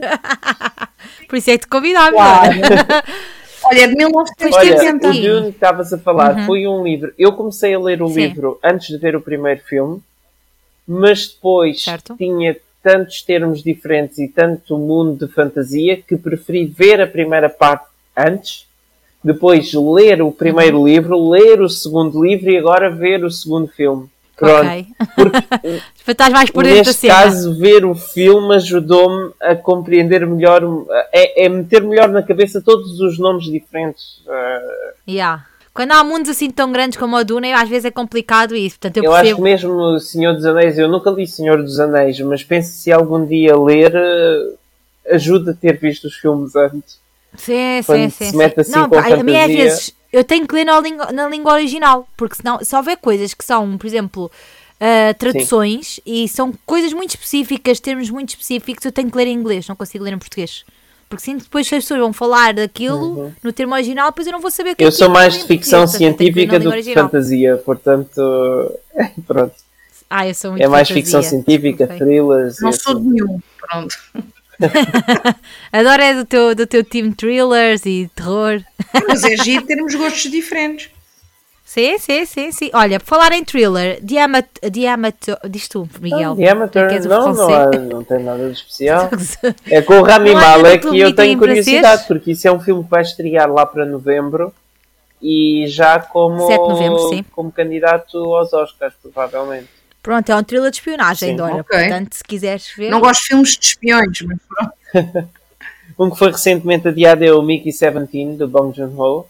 Por 1.29 1.37
isso 1.37 1.49
é 1.51 1.53
que 1.53 1.65
te 1.65 1.67
convidava. 1.67 2.11
Claro. 2.11 2.51
Olha, 3.63 3.87
de 3.87 3.95
1980. 3.95 5.07
Olha, 5.07 5.19
o 5.19 5.21
Dune 5.21 5.43
que 5.43 5.49
estavas 5.55 5.93
a 5.93 5.97
falar 5.97 6.35
uhum. 6.35 6.45
foi 6.45 6.67
um 6.67 6.83
livro. 6.83 7.13
Eu 7.17 7.31
comecei 7.33 7.73
a 7.73 7.79
ler 7.79 8.01
o 8.01 8.09
Sim. 8.09 8.15
livro 8.15 8.59
antes 8.61 8.87
de 8.87 8.97
ver 8.97 9.15
o 9.15 9.21
primeiro 9.21 9.61
filme, 9.61 10.01
mas 10.89 11.27
depois 11.27 11.83
certo. 11.83 12.15
tinha 12.17 12.57
tantos 12.81 13.21
termos 13.21 13.61
diferentes 13.61 14.17
e 14.17 14.27
tanto 14.27 14.75
mundo 14.75 15.23
de 15.23 15.31
fantasia 15.31 15.97
que 15.97 16.17
preferi 16.17 16.65
ver 16.65 16.99
a 16.99 17.05
primeira 17.05 17.47
parte 17.47 17.85
antes, 18.17 18.65
depois 19.23 19.71
ler 19.73 20.21
o 20.23 20.31
primeiro 20.31 20.79
uhum. 20.79 20.87
livro, 20.87 21.29
ler 21.29 21.61
o 21.61 21.69
segundo 21.69 22.25
livro 22.25 22.49
e 22.49 22.57
agora 22.57 22.89
ver 22.89 23.23
o 23.23 23.29
segundo 23.29 23.67
filme. 23.67 24.09
Pronto. 24.35 24.65
Okay. 24.65 24.87
Porque, 25.15 25.81
Estás 26.07 26.31
mais 26.31 26.49
por 26.49 26.63
neste 26.63 27.07
caso, 27.07 27.55
ver 27.59 27.85
o 27.85 27.93
filme 27.93 28.55
ajudou-me 28.55 29.31
a 29.41 29.55
compreender 29.55 30.25
melhor, 30.25 30.63
é, 31.11 31.45
é, 31.45 31.49
meter 31.49 31.83
melhor 31.83 32.07
na 32.07 32.23
cabeça 32.23 32.61
todos 32.61 32.99
os 32.99 33.19
nomes 33.19 33.43
diferentes. 33.43 34.23
Uh... 34.25 35.11
Yeah. 35.11 35.45
Quando 35.74 35.91
há 35.91 36.03
mundos 36.03 36.30
assim 36.30 36.49
tão 36.49 36.72
grandes 36.72 36.97
como 36.97 37.15
a 37.15 37.24
Duna, 37.24 37.61
às 37.61 37.70
vezes 37.70 37.86
é 37.86 37.91
complicado 37.91 38.55
isso. 38.55 38.80
Portanto, 38.80 38.97
eu, 38.97 39.03
eu 39.05 39.13
acho 39.13 39.36
que 39.36 39.41
mesmo 39.41 39.72
o 39.72 39.99
Senhor 39.99 40.34
dos 40.34 40.45
Anéis, 40.45 40.78
eu 40.78 40.88
nunca 40.88 41.09
li 41.11 41.26
Senhor 41.28 41.61
dos 41.61 41.80
Anéis, 41.80 42.20
mas 42.22 42.43
penso 42.43 42.72
se 42.72 42.91
algum 42.91 43.26
dia 43.26 43.57
ler, 43.57 43.93
eh, 43.95 45.13
ajuda 45.15 45.51
a 45.51 45.53
ter 45.53 45.78
visto 45.78 46.05
os 46.05 46.15
filmes 46.15 46.55
antes. 46.55 46.99
Sim, 47.36 47.82
sim, 47.84 48.09
sim. 48.09 48.32
Se 48.32 48.36
mete 48.36 48.59
assim 48.59 48.72
não, 48.72 48.89
com 48.89 48.97
a, 48.97 49.05
a 49.05 49.24
mim 49.24 49.38
às 49.38 49.47
vezes 49.47 49.93
eu 50.11 50.24
tenho 50.24 50.47
que 50.47 50.55
ler 50.55 50.65
na 50.65 50.80
língua, 50.80 51.11
na 51.11 51.30
língua 51.30 51.53
original, 51.53 52.07
porque 52.17 52.36
senão, 52.36 52.59
se 52.63 52.76
houver 52.76 52.97
coisas 52.97 53.34
que 53.34 53.45
são, 53.45 53.78
por 53.78 53.86
exemplo, 53.86 54.26
uh, 54.26 55.13
traduções 55.17 55.95
Sim. 55.95 56.01
e 56.05 56.28
são 56.28 56.53
coisas 56.65 56.91
muito 56.93 57.11
específicas, 57.11 57.80
termos 57.80 58.09
muito 58.09 58.30
específicos, 58.30 58.84
eu 58.86 58.91
tenho 58.91 59.09
que 59.11 59.17
ler 59.17 59.28
em 59.28 59.34
inglês, 59.34 59.67
não 59.67 59.76
consigo 59.76 60.03
ler 60.03 60.13
em 60.13 60.17
português. 60.17 60.65
Porque 61.10 61.24
sim, 61.24 61.38
depois 61.38 61.66
as 61.66 61.72
pessoas 61.72 61.99
vão 61.99 62.14
falar 62.14 62.53
daquilo 62.53 63.24
uhum. 63.24 63.32
no 63.41 63.51
termo 63.51 63.74
original, 63.74 64.12
depois 64.12 64.28
eu 64.28 64.34
não 64.34 64.39
vou 64.39 64.51
saber 64.51 64.72
o 64.72 64.76
que 64.76 64.84
Eu 64.84 64.89
é 64.89 64.91
sou 64.91 65.10
mais 65.10 65.34
de 65.34 65.43
ficção 65.43 65.88
científica 65.88 66.60
do 66.60 66.72
que 66.72 66.82
de 66.84 66.93
fantasia, 66.93 67.57
portanto, 67.57 68.22
pronto. 69.26 69.55
Ah, 70.07 70.28
eu 70.28 70.36
sou 70.36 70.51
muito 70.51 70.64
É 70.64 70.68
mais 70.68 70.88
fantasia. 70.88 71.03
ficção 71.03 71.24
científica, 71.24 71.86
okay. 71.86 71.97
thrillers. 71.97 72.62
Não 72.62 72.72
sou 72.72 72.93
de 72.93 73.01
assim. 73.01 73.10
nenhum, 73.10 73.39
pronto. 73.60 73.97
Adoro 75.74 76.01
é 76.01 76.14
do 76.14 76.26
teu, 76.26 76.53
do 76.53 76.68
teu 76.68 76.84
time 76.84 77.14
thrillers 77.14 77.86
e 77.86 78.10
terror. 78.14 78.62
Mas 79.07 79.24
é 79.24 79.36
giro 79.38 79.66
termos 79.66 79.95
gostos 79.95 80.30
diferentes. 80.30 80.91
Sim, 81.70 81.99
sim, 81.99 82.26
sim, 82.26 82.51
sim. 82.51 82.72
Olha, 82.74 82.99
por 82.99 83.05
falar 83.05 83.32
em 83.32 83.45
thriller, 83.45 83.99
Diamator, 84.01 85.38
diz 85.47 85.67
tu, 85.67 85.88
Miguel. 86.01 86.34
Diamator, 86.34 86.91
não, 87.03 87.32
não, 87.32 87.53
há, 87.53 87.65
não 87.78 88.03
tem 88.03 88.24
nada 88.24 88.47
de 88.47 88.53
especial. 88.53 89.07
é 89.70 89.80
com 89.80 89.99
o 89.99 90.01
Rami 90.01 90.34
Malek 90.34 90.88
e 90.88 90.99
eu 90.99 91.13
tenho 91.13 91.38
curiosidade, 91.38 92.07
porque 92.07 92.32
isso 92.32 92.47
é 92.47 92.51
um 92.51 92.59
filme 92.59 92.84
que 92.84 92.89
vai 92.89 93.03
estrear 93.03 93.47
lá 93.53 93.67
para 93.67 93.86
novembro 93.86 94.51
e 95.22 95.65
já 95.67 95.99
como, 95.99 96.49
novembro, 96.49 97.26
como 97.34 97.51
candidato 97.51 98.17
aos 98.17 98.51
Oscars, 98.51 98.95
provavelmente. 98.99 99.67
Pronto, 100.01 100.28
é 100.28 100.36
um 100.36 100.43
thriller 100.43 100.72
de 100.72 100.78
espionagem, 100.78 101.36
Dora. 101.36 101.61
Okay. 101.61 101.82
Portanto, 101.82 102.13
se 102.13 102.24
quiseres 102.24 102.74
ver. 102.76 102.89
Não 102.89 102.99
gosto 102.99 103.22
de 103.22 103.28
filmes 103.28 103.51
de 103.51 103.65
espiões, 103.67 104.22
mas 104.24 104.39
pronto. 104.49 105.30
um 105.99 106.09
que 106.09 106.17
foi 106.17 106.32
recentemente 106.32 106.88
adiado 106.88 107.24
é 107.24 107.32
o 107.32 107.43
Mickey 107.43 107.72
17, 107.72 108.38
do 108.38 108.47
Bong 108.47 108.76
Joon-ho. 108.76 109.28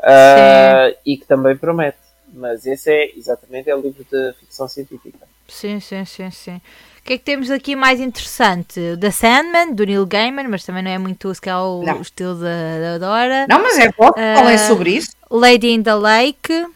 Uh, 0.00 0.96
e 1.04 1.16
que 1.16 1.26
também 1.26 1.56
promete. 1.56 1.98
Mas 2.32 2.64
esse 2.64 2.90
é 2.90 3.16
exatamente 3.16 3.68
é 3.68 3.74
o 3.74 3.80
livro 3.80 4.04
de 4.10 4.32
ficção 4.38 4.68
científica. 4.68 5.18
Sim, 5.48 5.80
sim, 5.80 6.04
sim, 6.04 6.30
sim. 6.30 6.60
O 7.00 7.02
que 7.02 7.14
é 7.14 7.18
que 7.18 7.24
temos 7.24 7.50
aqui 7.50 7.74
mais 7.74 7.98
interessante? 7.98 8.96
The 9.00 9.10
Sandman, 9.10 9.74
do 9.74 9.84
Neil 9.84 10.06
Gaiman, 10.06 10.48
mas 10.48 10.64
também 10.64 10.82
não 10.82 10.90
é 10.90 10.98
muito 10.98 11.34
se 11.34 11.40
calhar, 11.40 11.64
o, 11.64 11.80
o 11.80 12.00
estilo 12.00 12.36
da, 12.36 12.98
da 12.98 12.98
Dora. 12.98 13.46
Não, 13.48 13.60
mas 13.60 13.78
é 13.78 13.90
bom, 13.90 14.10
uh, 14.10 14.14
falem 14.14 14.58
sobre 14.58 14.90
isso. 14.90 15.10
Lady 15.30 15.70
in 15.70 15.82
the 15.82 15.94
Lake. 15.94 16.66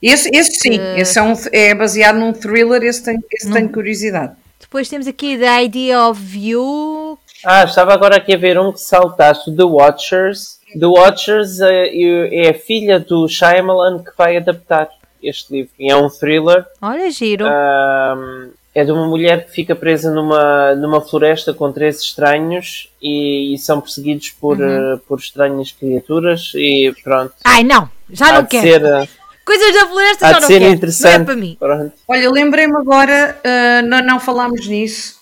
Esse, 0.00 0.30
esse 0.32 0.60
sim, 0.60 0.78
uh, 0.78 0.98
esse 0.98 1.18
é, 1.18 1.22
um, 1.22 1.32
é, 1.52 1.74
baseado 1.74 2.16
num 2.16 2.32
thriller, 2.32 2.82
esse 2.84 3.02
tem, 3.02 3.18
esse 3.32 3.50
tem 3.50 3.66
curiosidade. 3.66 4.34
Depois 4.60 4.88
temos 4.88 5.06
aqui 5.06 5.36
The 5.36 5.64
Idea 5.64 6.06
of 6.06 6.20
You. 6.38 7.18
Ah, 7.44 7.64
estava 7.64 7.92
agora 7.92 8.16
aqui 8.16 8.34
a 8.34 8.38
ver 8.38 8.58
um 8.58 8.72
que 8.72 8.80
saltaste, 8.80 9.54
The 9.54 9.64
Watchers 9.64 10.60
The 10.78 10.86
Watchers 10.86 11.60
é, 11.60 11.90
é 11.94 12.50
a 12.50 12.54
filha 12.54 12.98
do 12.98 13.28
Shyamalan 13.28 14.02
que 14.02 14.10
vai 14.16 14.36
adaptar 14.36 14.88
este 15.22 15.52
livro. 15.52 15.72
E 15.78 15.90
é 15.90 15.96
um 15.96 16.08
thriller. 16.08 16.64
Olha, 16.80 17.10
giro. 17.10 17.46
Um, 17.46 18.50
é 18.74 18.84
de 18.84 18.90
uma 18.90 19.06
mulher 19.06 19.44
que 19.44 19.52
fica 19.52 19.76
presa 19.76 20.10
numa, 20.10 20.74
numa 20.74 21.00
floresta 21.00 21.52
com 21.52 21.70
três 21.70 22.00
estranhos 22.00 22.90
e, 23.02 23.54
e 23.54 23.58
são 23.58 23.80
perseguidos 23.80 24.30
por, 24.30 24.58
uhum. 24.58 24.94
uh, 24.94 24.98
por 25.00 25.18
estranhas 25.18 25.72
criaturas 25.72 26.52
e 26.54 26.92
pronto. 27.04 27.34
Ai 27.44 27.62
não, 27.62 27.88
já 28.10 28.32
não 28.32 28.46
quero. 28.46 28.62
Ser, 28.62 28.84
uh, 28.84 29.08
Coisas 29.44 29.74
da 29.74 29.86
floresta 29.88 30.28
já 30.28 30.40
não 30.40 30.46
ser 30.46 30.60
quero. 30.60 30.74
Interessante. 30.74 31.16
Não 31.16 31.22
é 31.22 31.24
para 31.24 31.36
mim. 31.36 31.56
Pronto. 31.58 31.92
Olha, 32.08 32.30
lembrei-me 32.30 32.76
agora, 32.76 33.38
uh, 33.44 33.86
não, 33.86 34.02
não 34.02 34.20
falámos 34.20 34.66
nisso. 34.66 35.20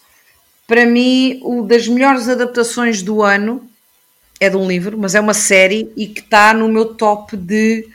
Para 0.67 0.87
mim, 0.87 1.41
o 1.43 1.63
das 1.63 1.89
melhores 1.89 2.29
adaptações 2.29 3.03
do 3.03 3.23
ano 3.23 3.69
é 4.41 4.49
de 4.49 4.57
um 4.57 4.67
livro, 4.67 4.97
mas 4.99 5.15
é 5.15 5.21
uma 5.21 5.35
série 5.35 5.93
e 5.95 6.07
que 6.07 6.21
está 6.21 6.55
no 6.55 6.67
meu 6.67 6.95
top 6.95 7.37
de 7.37 7.87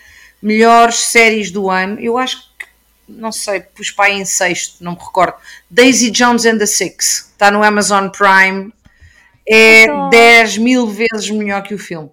melhores 0.42 0.98
séries 0.98 1.50
do 1.50 1.72
ano. 1.72 2.00
Eu 2.00 2.20
acho 2.20 2.38
que 2.60 2.66
não 3.10 3.32
sei, 3.32 3.62
pus 3.62 3.92
pai 3.92 4.14
em 4.14 4.26
sexto, 4.26 4.84
não 4.84 4.94
me 4.94 5.00
recordo. 5.00 5.36
Daisy 5.70 6.12
Jones 6.12 6.46
and 6.46 6.60
the 6.60 6.66
Six, 6.66 7.32
está 7.32 7.50
no 7.50 7.64
Amazon 7.64 8.10
Prime, 8.10 8.72
é 9.48 9.84
então... 9.84 10.10
10 10.10 10.58
mil 10.60 10.88
vezes 10.88 11.30
melhor 11.32 11.64
que 11.64 11.74
o 11.74 11.80
filme. 11.80 12.10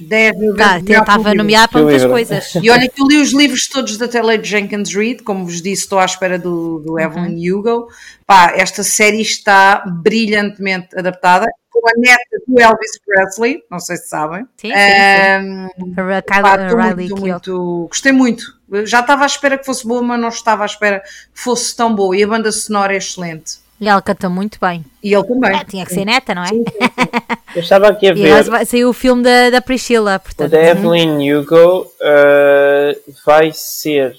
10 0.00 0.38
mil 0.38 0.56
tá, 0.56 0.72
vezes 0.72 0.82
melhor 0.88 1.00
estava 1.00 1.34
nomeado 1.34 1.72
para 1.72 1.82
muitas 1.82 2.04
coisas. 2.04 2.54
E 2.56 2.70
olha 2.70 2.88
que 2.88 3.00
eu 3.00 3.06
li 3.06 3.18
os 3.18 3.32
livros 3.32 3.68
todos 3.68 3.96
da 3.96 4.08
Taylor 4.08 4.42
Jenkins 4.42 4.92
Reid, 4.92 5.22
como 5.22 5.44
vos 5.44 5.62
disse, 5.62 5.82
estou 5.82 5.98
à 5.98 6.04
espera 6.04 6.38
do, 6.38 6.80
do 6.80 6.98
Evelyn 6.98 7.50
uhum. 7.50 7.58
Hugo. 7.58 7.88
Pá, 8.26 8.52
esta 8.56 8.82
série 8.82 9.20
está 9.20 9.84
brilhantemente 9.86 10.88
adaptada 10.98 11.46
a 11.88 11.92
neta 11.98 12.38
do 12.46 12.60
Elvis 12.60 12.98
Presley, 13.04 13.62
não 13.70 13.78
sei 13.78 13.96
se 13.96 14.08
sabem. 14.08 14.46
Sim, 14.56 14.68
sim, 14.68 14.74
sim. 14.74 15.94
Um, 15.94 16.22
pá, 16.42 16.56
Riley 16.56 17.08
muito, 17.08 17.20
muito, 17.20 17.86
gostei 17.88 18.12
muito. 18.12 18.44
Já 18.84 19.00
estava 19.00 19.24
à 19.24 19.26
espera 19.26 19.58
que 19.58 19.66
fosse 19.66 19.86
boa, 19.86 20.02
mas 20.02 20.20
não 20.20 20.28
estava 20.28 20.62
à 20.62 20.66
espera 20.66 21.00
que 21.00 21.40
fosse 21.40 21.76
tão 21.76 21.94
boa. 21.94 22.16
E 22.16 22.22
a 22.22 22.26
banda 22.26 22.50
sonora 22.50 22.94
é 22.94 22.96
excelente. 22.96 23.60
E 23.80 23.88
ela 23.88 24.00
canta 24.00 24.28
muito 24.28 24.58
bem. 24.60 24.84
E 25.02 25.12
ele 25.12 25.24
também. 25.24 25.56
É, 25.56 25.64
tinha 25.64 25.84
que 25.84 25.92
ser 25.92 26.04
neta, 26.04 26.34
não 26.34 26.44
é? 26.44 26.48
Sim, 26.48 26.64
sim, 26.64 26.78
sim. 26.80 27.38
Eu 27.56 27.62
estava 27.62 27.88
aqui 27.88 28.08
a 28.08 28.14
ver. 28.14 28.62
E 28.62 28.64
saiu 28.64 28.88
o 28.88 28.92
filme 28.92 29.24
da, 29.24 29.50
da 29.50 29.60
Priscila, 29.60 30.20
portanto. 30.20 30.48
O 30.48 30.50
da 30.50 30.62
Evelyn 30.62 31.34
Hugo 31.34 31.92
uh, 32.00 33.12
vai 33.26 33.52
ser 33.52 34.14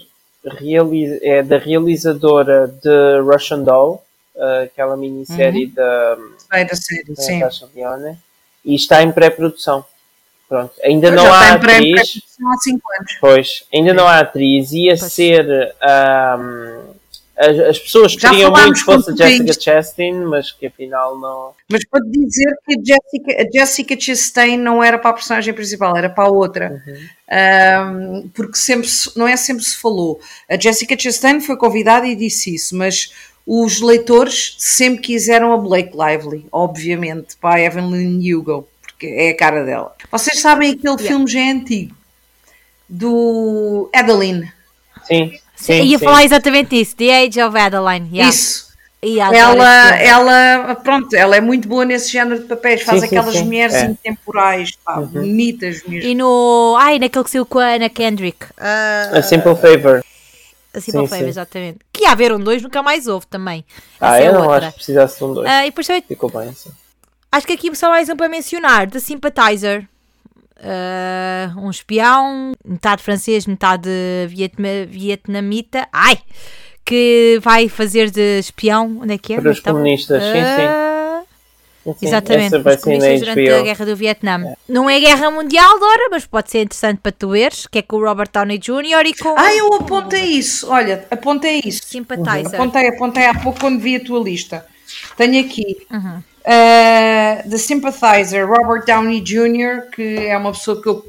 é 1.21 1.41
da 1.41 1.57
realizadora 1.57 2.67
de 2.67 3.21
Russian 3.21 3.63
Doll, 3.63 4.03
uh, 4.35 4.63
aquela 4.63 4.97
minissérie 4.97 5.67
uhum. 5.67 5.73
da 5.73 6.17
terceira 6.53 7.15
série, 7.15 7.51
sim. 7.51 7.65
Leone, 7.75 8.17
e 8.63 8.75
está 8.75 9.01
em 9.03 9.11
pré-produção. 9.11 9.85
Pronto, 10.47 10.73
ainda 10.83 11.09
não 11.09 11.31
há 11.33 11.53
atriz. 11.53 12.21
Há 12.45 12.57
cinco 12.61 12.87
anos. 12.99 13.17
Pois, 13.19 13.63
ainda 13.73 13.93
não 13.93 14.07
há 14.07 14.19
atriz. 14.19 14.71
Ia 14.71 14.95
pois. 14.97 15.13
ser. 15.13 15.75
Um, 15.81 16.93
as, 17.35 17.59
as, 17.59 17.79
pessoas 17.79 18.15
queriam 18.15 18.51
muito 18.51 18.73
que 18.73 18.81
fosse 18.81 19.09
a 19.09 19.15
Jessica 19.15 19.53
Chastain, 19.59 20.13
mas 20.25 20.51
que 20.51 20.67
afinal 20.67 21.19
não. 21.19 21.53
Mas 21.67 21.83
pode 21.85 22.07
dizer 22.11 22.53
que 22.63 22.75
a 22.75 22.83
Jessica, 22.83 23.41
a 23.41 23.51
Jessica 23.51 23.99
Chastain 23.99 24.57
não 24.57 24.83
era 24.83 24.99
para 24.99 25.09
a 25.09 25.13
personagem 25.13 25.51
principal, 25.53 25.97
era 25.97 26.09
para 26.09 26.25
a 26.25 26.31
outra. 26.31 26.83
Uhum. 26.85 28.23
Um, 28.23 28.29
porque 28.29 28.55
sempre 28.55 28.87
não 29.15 29.27
é 29.27 29.35
sempre 29.35 29.63
se 29.63 29.75
falou. 29.77 30.19
A 30.47 30.59
Jessica 30.59 30.95
Chastain 30.97 31.41
foi 31.41 31.57
convidada 31.57 32.05
e 32.05 32.15
disse 32.15 32.53
isso, 32.53 32.75
mas 32.75 33.11
os 33.45 33.81
leitores 33.81 34.55
sempre 34.57 35.01
quiseram 35.01 35.51
a 35.51 35.57
Blake 35.57 35.91
Lively, 35.93 36.45
obviamente, 36.51 37.35
para 37.39 37.55
a 37.55 37.61
Evelyn 37.61 38.33
Hugo, 38.33 38.67
porque 38.81 39.07
é 39.07 39.31
a 39.31 39.37
cara 39.37 39.63
dela. 39.65 39.93
Vocês 40.09 40.39
sabem 40.39 40.71
aquele 40.71 40.95
yeah. 40.95 41.07
filme 41.07 41.27
já 41.27 41.39
é 41.39 41.51
antigo, 41.51 41.95
do 42.87 43.89
Adeline. 43.93 44.51
Sim, 45.05 45.37
sim. 45.55 45.83
Ia 45.83 45.99
sim. 45.99 46.05
falar 46.05 46.23
exatamente 46.23 46.79
isso, 46.79 46.95
The 46.95 47.25
Age 47.25 47.41
of 47.41 47.57
Adeline. 47.57 48.09
Yeah. 48.11 48.29
Isso. 48.29 48.73
Ela, 49.05 49.97
ela, 49.97 50.75
pronto, 50.75 51.13
ela 51.13 51.35
é 51.35 51.41
muito 51.41 51.67
boa 51.67 51.83
nesse 51.83 52.09
género 52.09 52.39
de 52.39 52.47
papéis, 52.47 52.83
faz 52.83 53.01
sim, 53.01 53.07
aquelas 53.07 53.35
sim, 53.35 53.43
mulheres 53.43 53.75
é. 53.75 53.85
intemporais, 53.85 54.77
pá, 54.77 54.99
uhum. 54.99 55.07
bonitas 55.07 55.83
mesmo. 55.85 56.09
E 56.09 56.15
no. 56.15 56.77
Ai, 56.79 56.99
naquele 56.99 57.25
que 57.25 57.29
saiu 57.29 57.45
com 57.45 57.59
a 57.59 57.65
Ana 57.65 57.89
Kendrick. 57.89 58.45
Uh, 58.45 59.17
a 59.17 59.21
Simple 59.21 59.57
Favor. 59.57 60.01
A 60.73 60.79
Simple 60.79 61.07
Favor, 61.07 61.27
exatamente. 61.27 61.79
Que 61.91 62.03
ia 62.03 62.11
haver 62.11 62.31
um 62.33 62.39
2, 62.39 62.63
nunca 62.63 62.81
mais 62.81 63.07
houve 63.07 63.27
também. 63.27 63.63
Ah, 63.99 64.17
Essa 64.17 64.25
eu 64.25 64.29
é 64.29 64.33
não 64.33 64.41
outra. 64.41 64.57
acho 64.57 64.69
que 64.69 64.75
precisasse 64.75 65.17
de 65.19 65.23
um 65.23 65.33
2. 65.33 65.47
Uh, 65.47 65.51
e 65.51 65.65
depois 65.65 65.87
também, 65.87 66.01
Ficou 66.01 66.29
bem 66.31 66.49
assim. 66.49 66.71
Acho 67.31 67.47
que 67.47 67.53
aqui 67.53 67.75
só 67.75 67.89
mais 67.89 68.09
um 68.09 68.15
para 68.15 68.29
mencionar: 68.29 68.89
The 68.89 68.99
Sympathizer. 68.99 69.87
Uh, 70.57 71.59
um 71.59 71.69
espião, 71.69 72.53
metade 72.63 73.03
francês, 73.03 73.45
metade 73.45 73.89
vietma, 74.27 74.67
vietnamita. 74.87 75.87
Ai! 75.91 76.17
Que 76.85 77.39
vai 77.41 77.67
fazer 77.69 78.09
de 78.09 78.39
espião. 78.39 78.99
Onde 79.01 79.13
é 79.13 79.17
que 79.17 79.33
é? 79.33 79.41
Para 79.41 79.51
os 79.51 79.59
então, 79.59 79.73
comunistas, 79.73 80.21
uh, 80.21 80.25
sim, 80.25 80.33
sim. 80.33 80.67
Ah, 80.67 80.92
sim 81.85 82.07
Exatamente, 82.07 82.55
os 82.55 82.75
comunistas 82.77 83.19
durante 83.19 83.49
a 83.49 83.61
Guerra 83.61 83.85
do 83.85 83.95
Vietnã. 83.95 84.45
É. 84.47 84.55
Não 84.69 84.89
é 84.89 84.99
Guerra 84.99 85.29
Mundial, 85.29 85.79
Dora, 85.79 86.09
mas 86.11 86.25
pode 86.25 86.49
ser 86.49 86.61
interessante 86.61 86.99
para 87.01 87.11
tu 87.11 87.29
veres, 87.29 87.67
que 87.67 87.79
é 87.79 87.81
com 87.81 87.97
o 87.97 88.05
Robert 88.05 88.29
Downey 88.31 88.57
Jr. 88.57 89.05
e 89.05 89.13
com... 89.13 89.35
Ah, 89.37 89.53
eu 89.53 89.73
apontei 89.73 90.23
isso, 90.23 90.69
olha, 90.69 91.05
apontei 91.11 91.61
isso. 91.65 91.81
Sympathizer. 91.85 92.55
Apontei, 92.55 92.87
apontei 92.87 93.25
há 93.25 93.33
pouco 93.33 93.59
quando 93.59 93.79
vi 93.79 93.97
a 93.97 94.03
tua 94.03 94.23
lista. 94.23 94.65
Tenho 95.17 95.43
aqui 95.43 95.85
uhum. 95.91 96.17
uh, 96.19 97.49
The 97.49 97.57
Sympathizer, 97.57 98.47
Robert 98.47 98.85
Downey 98.85 99.21
Jr., 99.21 99.89
que 99.91 100.27
é 100.27 100.37
uma 100.37 100.51
pessoa 100.51 100.81
que 100.81 100.87
eu 100.87 101.05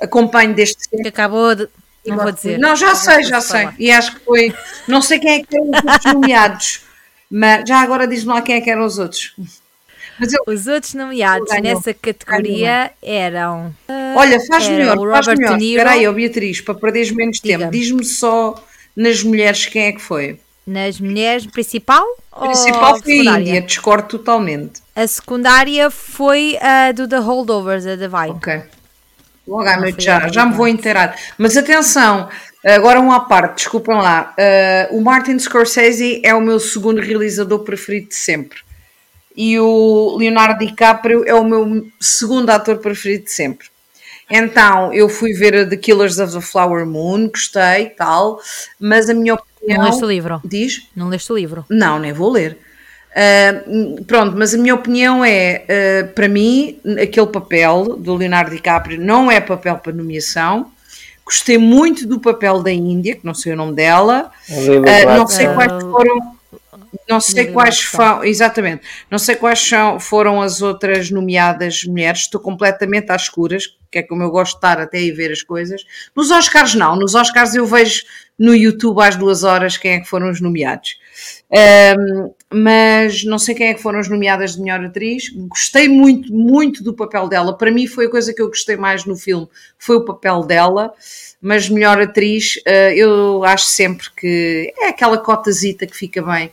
acompanho 0.00 0.54
desde 0.54 0.76
sempre. 0.78 1.02
Que 1.02 1.08
acabou 1.08 1.54
de... 1.54 1.68
Não 2.06 2.18
vou 2.18 2.30
dizer. 2.30 2.58
Não, 2.58 2.76
já 2.76 2.94
sei, 2.94 3.24
já 3.24 3.40
sei. 3.40 3.62
Falar. 3.62 3.74
E 3.78 3.90
acho 3.90 4.14
que 4.14 4.24
foi. 4.24 4.54
Não 4.86 5.02
sei 5.02 5.18
quem 5.18 5.40
é 5.40 5.42
que 5.42 5.56
eram 5.56 5.70
os 5.70 6.12
nomeados, 6.12 6.82
mas 7.28 7.68
já 7.68 7.80
agora 7.80 8.06
diz-me 8.06 8.32
lá 8.32 8.42
quem 8.42 8.54
é 8.54 8.60
que 8.60 8.70
eram 8.70 8.84
os 8.84 8.96
outros. 8.98 9.34
Eu, 10.20 10.54
os 10.54 10.66
outros 10.66 10.94
nomeados 10.94 11.48
nessa 11.62 11.92
categoria 11.92 12.90
eram. 13.02 13.74
Uh, 13.88 14.16
Olha, 14.16 14.38
faz 14.46 14.68
melhor, 14.68 14.96
faz 15.10 15.38
melhor. 15.38 15.58
Espera 15.58 15.90
aí, 15.90 16.08
oh 16.08 16.12
Beatriz, 16.12 16.60
para 16.60 16.74
perderes 16.74 17.10
menos 17.10 17.38
tempo, 17.40 17.70
diz-me 17.70 18.04
só 18.04 18.54
nas 18.96 19.22
mulheres 19.22 19.66
quem 19.66 19.82
é 19.82 19.92
que 19.92 20.00
foi. 20.00 20.40
Nas 20.66 20.98
mulheres, 20.98 21.46
principal? 21.46 22.04
Principal 22.40 23.00
foi 23.00 23.28
a 23.28 23.40
Índia, 23.40 23.60
discordo 23.62 24.08
totalmente. 24.08 24.82
A 24.94 25.06
secundária 25.06 25.90
foi 25.90 26.58
a 26.60 26.92
do 26.92 27.06
The 27.06 27.18
Holdovers, 27.18 27.86
a 27.86 27.94
Divine. 27.94 28.30
Ok. 28.30 28.62
Logo 29.46 29.68
à 29.68 29.76
noite 29.76 30.02
já, 30.02 30.26
já 30.28 30.44
me 30.44 30.54
vou 30.54 30.66
inteirar. 30.66 31.16
Mas 31.38 31.56
atenção, 31.56 32.28
agora 32.64 33.00
um 33.00 33.12
à 33.12 33.20
parte, 33.20 33.58
desculpem 33.58 33.94
lá. 33.94 34.34
Uh, 34.90 34.96
o 34.96 35.00
Martin 35.00 35.38
Scorsese 35.38 36.20
é 36.24 36.34
o 36.34 36.40
meu 36.40 36.58
segundo 36.58 37.00
realizador 37.00 37.60
preferido 37.60 38.08
de 38.08 38.16
sempre 38.16 38.65
e 39.36 39.58
o 39.58 40.16
Leonardo 40.16 40.64
DiCaprio 40.64 41.24
é 41.26 41.34
o 41.34 41.44
meu 41.44 41.86
segundo 42.00 42.48
ator 42.50 42.78
preferido 42.78 43.24
de 43.24 43.32
sempre. 43.32 43.66
Então, 44.30 44.92
eu 44.92 45.08
fui 45.08 45.32
ver 45.34 45.68
The 45.68 45.76
Killers 45.76 46.18
of 46.18 46.32
the 46.32 46.40
Flower 46.40 46.84
Moon, 46.84 47.28
gostei, 47.28 47.90
tal, 47.90 48.40
mas 48.80 49.08
a 49.08 49.14
minha 49.14 49.34
opinião... 49.34 49.78
Não 49.78 49.84
leste 49.84 50.04
o 50.04 50.08
livro? 50.08 50.40
Diz? 50.44 50.88
Não 50.96 51.08
leste 51.08 51.32
o 51.32 51.36
livro? 51.36 51.64
Não, 51.68 51.98
nem 51.98 52.12
vou 52.12 52.30
ler. 52.30 52.58
Uh, 53.12 54.04
pronto, 54.04 54.36
mas 54.36 54.52
a 54.52 54.58
minha 54.58 54.74
opinião 54.74 55.24
é, 55.24 55.64
uh, 55.64 56.08
para 56.12 56.28
mim, 56.28 56.78
aquele 57.00 57.26
papel 57.28 57.96
do 57.96 58.14
Leonardo 58.14 58.50
DiCaprio 58.50 59.00
não 59.00 59.30
é 59.30 59.40
papel 59.40 59.76
para 59.76 59.92
nomeação. 59.92 60.70
Gostei 61.24 61.56
muito 61.56 62.06
do 62.06 62.20
papel 62.20 62.62
da 62.62 62.70
Índia, 62.70 63.16
que 63.16 63.24
não 63.24 63.34
sei 63.34 63.52
o 63.52 63.56
nome 63.56 63.74
dela. 63.74 64.30
Uh, 64.50 65.16
não 65.16 65.26
sei 65.26 65.46
quais 65.48 65.82
foram 65.82 66.35
não 67.08 67.20
sei 67.20 67.52
quais 67.52 67.80
foram, 67.80 68.24
exatamente, 68.24 68.82
não 69.10 69.18
sei 69.18 69.36
quais 69.36 69.60
são, 69.60 69.98
foram 70.00 70.42
as 70.42 70.62
outras 70.62 71.10
nomeadas 71.10 71.84
mulheres, 71.84 72.20
estou 72.22 72.40
completamente 72.40 73.10
às 73.10 73.22
escuras, 73.22 73.76
que 73.90 73.98
é 73.98 74.02
como 74.02 74.22
eu 74.22 74.30
gosto 74.30 74.52
de 74.52 74.58
estar 74.58 74.80
até 74.80 74.98
aí 74.98 75.10
ver 75.10 75.32
as 75.32 75.42
coisas. 75.42 75.84
Nos 76.14 76.30
Oscars 76.30 76.74
não, 76.74 76.96
nos 76.96 77.14
Oscars 77.14 77.54
eu 77.54 77.66
vejo 77.66 78.04
no 78.38 78.54
YouTube 78.54 79.00
às 79.00 79.16
duas 79.16 79.44
horas 79.44 79.76
quem 79.76 79.92
é 79.92 80.00
que 80.00 80.08
foram 80.08 80.30
os 80.30 80.40
nomeados. 80.40 80.98
Um, 81.50 82.34
mas 82.52 83.24
não 83.24 83.38
sei 83.38 83.54
quem 83.54 83.68
é 83.68 83.74
que 83.74 83.82
foram 83.82 83.98
as 83.98 84.08
nomeadas 84.08 84.54
de 84.54 84.62
melhor 84.62 84.84
atriz. 84.84 85.30
Gostei 85.48 85.88
muito, 85.88 86.32
muito 86.32 86.82
do 86.82 86.94
papel 86.94 87.28
dela. 87.28 87.56
Para 87.56 87.70
mim 87.70 87.86
foi 87.86 88.06
a 88.06 88.10
coisa 88.10 88.32
que 88.32 88.40
eu 88.40 88.48
gostei 88.48 88.76
mais 88.76 89.04
no 89.04 89.16
filme, 89.16 89.48
foi 89.78 89.96
o 89.96 90.04
papel 90.04 90.42
dela. 90.42 90.92
Mas 91.40 91.68
melhor 91.68 92.00
atriz, 92.00 92.56
uh, 92.66 92.92
eu 92.94 93.44
acho 93.44 93.66
sempre 93.66 94.06
que 94.16 94.72
é 94.78 94.88
aquela 94.88 95.18
cotazita 95.18 95.86
que 95.86 95.96
fica 95.96 96.22
bem 96.22 96.50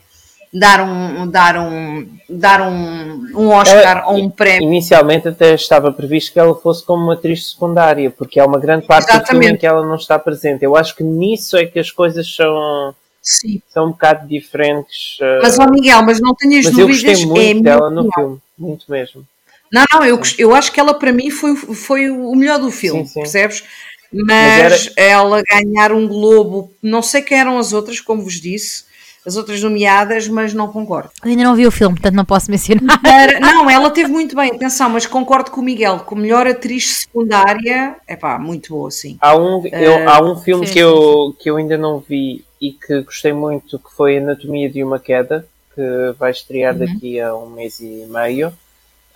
dar 0.54 0.80
um, 0.82 1.28
dar 1.28 1.58
um, 1.58 2.06
dar 2.28 2.62
um, 2.62 3.26
um 3.34 3.48
Oscar 3.48 3.98
ela, 3.98 4.06
ou 4.06 4.18
um 4.18 4.30
prémio. 4.30 4.68
Inicialmente 4.68 5.26
até 5.26 5.52
estava 5.54 5.92
previsto 5.92 6.32
que 6.32 6.38
ela 6.38 6.54
fosse 6.54 6.84
como 6.86 7.02
uma 7.02 7.14
atriz 7.14 7.50
secundária, 7.50 8.08
porque 8.08 8.38
é 8.38 8.44
uma 8.44 8.60
grande 8.60 8.86
parte 8.86 9.10
Exatamente. 9.10 9.26
do 9.26 9.30
filme 9.30 9.46
em 9.48 9.56
que 9.56 9.66
ela 9.66 9.84
não 9.84 9.96
está 9.96 10.16
presente. 10.16 10.64
Eu 10.64 10.76
acho 10.76 10.94
que 10.94 11.02
nisso 11.02 11.56
é 11.56 11.66
que 11.66 11.80
as 11.80 11.90
coisas 11.90 12.32
são, 12.32 12.94
Sim. 13.24 13.62
são 13.72 13.86
um 13.86 13.90
bocado 13.92 14.28
diferentes. 14.28 15.16
Eh, 15.18 15.40
mas, 15.42 15.58
ó 15.58 15.66
Miguel, 15.66 16.02
mas 16.02 16.20
não 16.20 16.34
tenhas 16.34 16.66
mas 16.66 16.74
dúvidas. 16.74 17.02
Eu 17.02 17.08
gostei 17.08 17.26
muito 17.26 17.60
é 17.60 17.62
dela 17.62 17.90
no 17.90 18.12
filme, 18.12 18.38
muito 18.58 18.84
mesmo. 18.90 19.26
Não, 19.72 19.84
não, 19.90 20.04
eu, 20.04 20.20
eu 20.38 20.54
acho 20.54 20.70
que 20.70 20.78
ela 20.78 20.92
para 20.92 21.10
mim 21.10 21.30
foi, 21.30 21.56
foi 21.56 22.10
o 22.10 22.34
melhor 22.34 22.58
do 22.58 22.70
filme, 22.70 23.06
sim, 23.06 23.14
sim. 23.14 23.20
percebes? 23.20 23.64
Mas, 24.12 24.26
mas 24.26 24.92
era... 24.94 25.08
ela 25.08 25.42
ganhar 25.42 25.90
um 25.92 26.06
Globo, 26.06 26.70
não 26.82 27.02
sei 27.02 27.22
quem 27.22 27.38
eram 27.38 27.58
as 27.58 27.72
outras, 27.72 27.98
como 27.98 28.22
vos 28.22 28.40
disse, 28.40 28.84
as 29.26 29.36
outras 29.36 29.62
nomeadas, 29.62 30.28
mas 30.28 30.52
não 30.52 30.68
concordo. 30.68 31.10
Eu 31.22 31.30
ainda 31.30 31.44
não 31.44 31.54
vi 31.54 31.66
o 31.66 31.70
filme, 31.70 31.94
portanto 31.94 32.14
não 32.14 32.24
posso 32.24 32.50
mencionar. 32.50 33.00
Não, 33.40 33.70
ela 33.70 33.90
teve 33.90 34.10
muito 34.10 34.36
bem, 34.36 34.50
atenção, 34.50 34.90
mas 34.90 35.06
concordo 35.06 35.50
com 35.50 35.60
o 35.60 35.64
Miguel, 35.64 36.00
com 36.00 36.14
melhor 36.14 36.46
atriz 36.46 37.00
secundária, 37.00 37.96
é 38.06 38.16
pá, 38.16 38.38
muito 38.38 38.74
boa, 38.74 38.90
sim. 38.90 39.16
Há 39.20 39.36
um, 39.36 39.66
eu, 39.66 40.04
uh, 40.04 40.08
há 40.08 40.22
um 40.22 40.36
filme 40.36 40.66
sim, 40.66 40.72
que, 40.72 40.78
eu, 40.78 41.36
que 41.38 41.50
eu 41.50 41.56
ainda 41.56 41.78
não 41.78 41.98
vi 41.98 42.44
e 42.60 42.72
que 42.72 43.02
gostei 43.02 43.32
muito, 43.32 43.78
que 43.78 43.94
foi 43.94 44.18
Anatomia 44.18 44.68
de 44.70 44.82
uma 44.82 44.98
Queda, 44.98 45.46
que 45.74 46.14
vai 46.18 46.30
estrear 46.30 46.74
uhum. 46.74 46.80
daqui 46.80 47.20
a 47.20 47.34
um 47.34 47.50
mês 47.50 47.80
e 47.80 48.06
meio. 48.08 48.48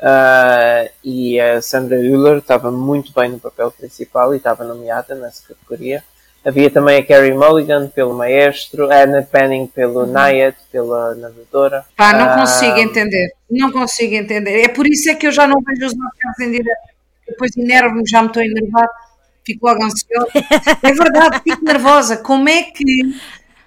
Uh, 0.01 0.89
e 1.03 1.41
a 1.41 1.61
Sandra 1.61 2.01
Hüller 2.01 2.39
estava 2.39 2.71
muito 2.71 3.13
bem 3.13 3.31
no 3.31 3.41
papel 3.41 3.71
principal 3.73 4.33
e 4.33 4.37
estava 4.37 4.65
nomeada 4.65 5.15
nessa 5.15 5.43
categoria. 5.49 6.05
Havia 6.45 6.71
também 6.71 6.99
a 6.99 7.05
Carrie 7.05 7.35
Mulligan 7.35 7.89
pelo 7.89 8.15
maestro, 8.15 8.91
a 8.91 9.03
Anna 9.03 9.23
Penning 9.23 9.67
pelo 9.67 10.05
uhum. 10.05 10.13
Nayat, 10.13 10.57
pela 10.71 11.15
nadadora. 11.15 11.85
Pá, 11.97 12.13
não 12.13 12.33
uh, 12.33 12.39
consigo 12.39 12.79
entender, 12.79 13.33
não 13.51 13.71
consigo 13.73 14.15
entender. 14.15 14.63
É 14.63 14.69
por 14.69 14.87
isso 14.87 15.11
é 15.11 15.15
que 15.15 15.27
eu 15.27 15.33
já 15.33 15.47
não 15.47 15.61
vejo 15.61 15.87
os 15.87 15.93
Oscars 15.93 16.39
em 16.41 16.53
direto. 16.53 16.89
Depois 17.27 17.57
enervo-me, 17.57 18.09
já 18.09 18.23
me 18.23 18.29
estou 18.29 18.43
a 18.43 18.47
enervar, 18.47 18.89
fico 19.45 19.67
logo 19.67 19.85
ansiosa. 19.85 20.31
É 20.83 20.93
verdade, 20.93 21.41
fico 21.43 21.65
nervosa. 21.65 22.17
Como 22.17 22.49
é 22.49 22.63
que, 22.63 22.85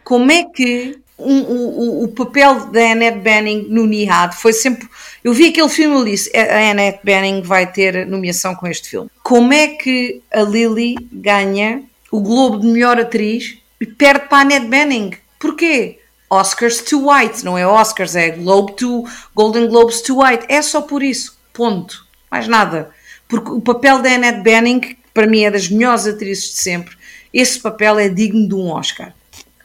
como 0.04 0.32
é 0.32 0.46
que 0.46 1.00
um, 1.20 1.42
o, 1.42 2.04
o 2.06 2.08
papel 2.10 2.68
da 2.72 2.92
Annette 2.92 3.20
Bening 3.20 3.68
no 3.70 3.86
Nihad 3.86 4.36
foi 4.36 4.54
sempre. 4.54 4.88
Eu 5.24 5.34
vi 5.34 5.50
aquele 5.50 5.70
filme 5.70 6.02
e 6.02 6.12
disse: 6.12 6.36
a 6.36 6.72
Annette 6.72 7.02
Bening 7.04 7.42
vai 7.42 7.72
ter 7.72 8.06
nomeação 8.08 8.56
com 8.56 8.68
este 8.68 8.90
filme. 8.90 9.10
Como 9.24 9.54
é 9.54 9.68
que 9.68 10.22
a 10.34 10.42
Lily 10.42 10.96
ganha 11.12 11.84
o 12.12 12.20
Globo 12.20 12.60
de 12.60 12.68
melhor 12.68 13.00
atriz 13.00 13.58
e 13.80 13.86
perde 13.86 14.28
para 14.28 14.40
a 14.40 14.42
Annette 14.42 14.68
Bening? 14.68 15.14
Porquê? 15.40 16.00
Oscars 16.30 16.82
to 16.82 17.10
White, 17.10 17.44
não 17.44 17.58
é 17.58 17.66
Oscars, 17.66 18.16
é 18.16 18.30
Globe 18.30 18.74
to 18.74 19.06
Golden 19.36 19.68
Globes 19.68 20.02
to 20.02 20.22
White. 20.22 20.46
É 20.48 20.62
só 20.62 20.82
por 20.82 21.02
isso. 21.02 21.38
Ponto. 21.54 22.06
Mais 22.30 22.48
nada. 22.48 22.90
Porque 23.28 23.52
o 23.52 23.62
papel 23.62 24.02
da 24.02 24.10
Annette 24.10 24.42
Bening, 24.42 24.96
para 25.14 25.28
mim, 25.28 25.44
é 25.44 25.52
das 25.52 25.68
melhores 25.70 26.06
atrizes 26.06 26.44
de 26.46 26.60
sempre. 26.60 26.96
Esse 27.34 27.60
papel 27.60 27.98
é 27.98 28.10
digno 28.10 28.48
de 28.48 28.56
um 28.56 28.70
Oscar. 28.72 29.14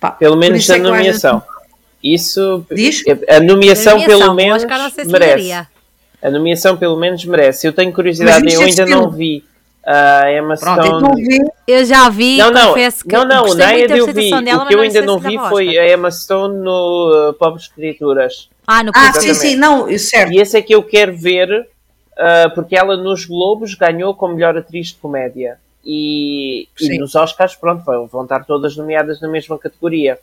Pá, 0.01 0.11
Pelo 0.13 0.37
menos 0.37 0.69
a 0.71 0.77
é 0.77 0.79
nomeação. 0.79 1.43
Isso. 2.03 2.65
Diz? 2.71 3.03
A 3.29 3.41
nomeação, 3.41 4.03
pelo 4.05 4.35
menos 4.35 4.65
merece. 4.65 5.53
A 6.23 6.31
nomeação 6.31 6.77
pelo 6.77 6.97
menos 6.97 7.25
merece. 7.25 7.67
Eu 7.67 7.73
tenho 7.73 7.93
curiosidade, 7.93 8.53
eu 8.53 8.61
ainda 8.61 8.87
não 8.87 9.11
vi 9.11 9.45
a 9.87 10.33
Emma 10.33 10.57
Pronto, 10.57 10.85
Stone. 10.85 11.53
Eu 11.67 11.85
já 11.85 12.09
vi, 12.09 12.39
não, 12.39 12.51
não, 12.51 12.69
confesso 12.69 13.05
que 13.05 13.15
não, 13.15 13.25
não, 13.25 13.45
o 13.45 13.55
Nayad 13.55 13.97
eu 13.97 14.07
vi. 14.07 14.31
Dela, 14.31 14.65
o 14.65 14.67
que 14.67 14.75
eu 14.75 14.81
ainda 14.81 15.03
não 15.03 15.19
vi 15.19 15.39
foi 15.49 15.79
a 15.79 15.93
Emma 15.93 16.11
Stone 16.11 16.59
no 16.59 17.31
uh, 17.31 17.33
Pobres 17.35 17.69
Criaturas. 17.69 18.51
Ah, 18.67 18.83
no 18.83 18.91
ah 18.93 19.13
sim, 19.13 19.33
sim, 19.33 19.55
não, 19.55 19.87
certo. 19.97 20.33
E 20.33 20.41
esse 20.41 20.59
é 20.59 20.63
que 20.63 20.75
eu 20.75 20.83
quero 20.83 21.17
ver, 21.17 21.49
uh, 21.61 22.53
porque 22.53 22.77
ela 22.77 22.97
nos 22.97 23.25
Globos 23.25 23.75
ganhou 23.75 24.13
como 24.15 24.35
melhor 24.35 24.57
atriz 24.59 24.89
de 24.89 24.97
comédia. 24.97 25.57
E, 25.85 26.69
e 26.81 26.99
nos 26.99 27.15
Oscars, 27.15 27.55
pronto, 27.55 27.85
vão 28.09 28.25
estar 28.25 28.45
todas 28.45 28.77
nomeadas 28.77 29.21
na 29.21 29.29
mesma 29.29 29.57
categoria. 29.57 30.19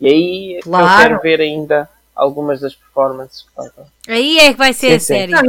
E 0.00 0.08
aí 0.08 0.60
claro. 0.60 0.86
eu 0.86 0.98
quero 0.98 1.22
ver 1.22 1.40
ainda 1.40 1.88
algumas 2.16 2.60
das 2.60 2.74
performances 2.74 3.42
que 3.42 3.48
faltam. 3.54 3.86
Aí 4.08 4.38
é 4.38 4.52
que 4.52 4.58
vai 4.58 4.72
ser 4.72 4.88
sim, 4.98 5.14
a 5.14 5.18
série. 5.18 5.32
Não, 5.32 5.40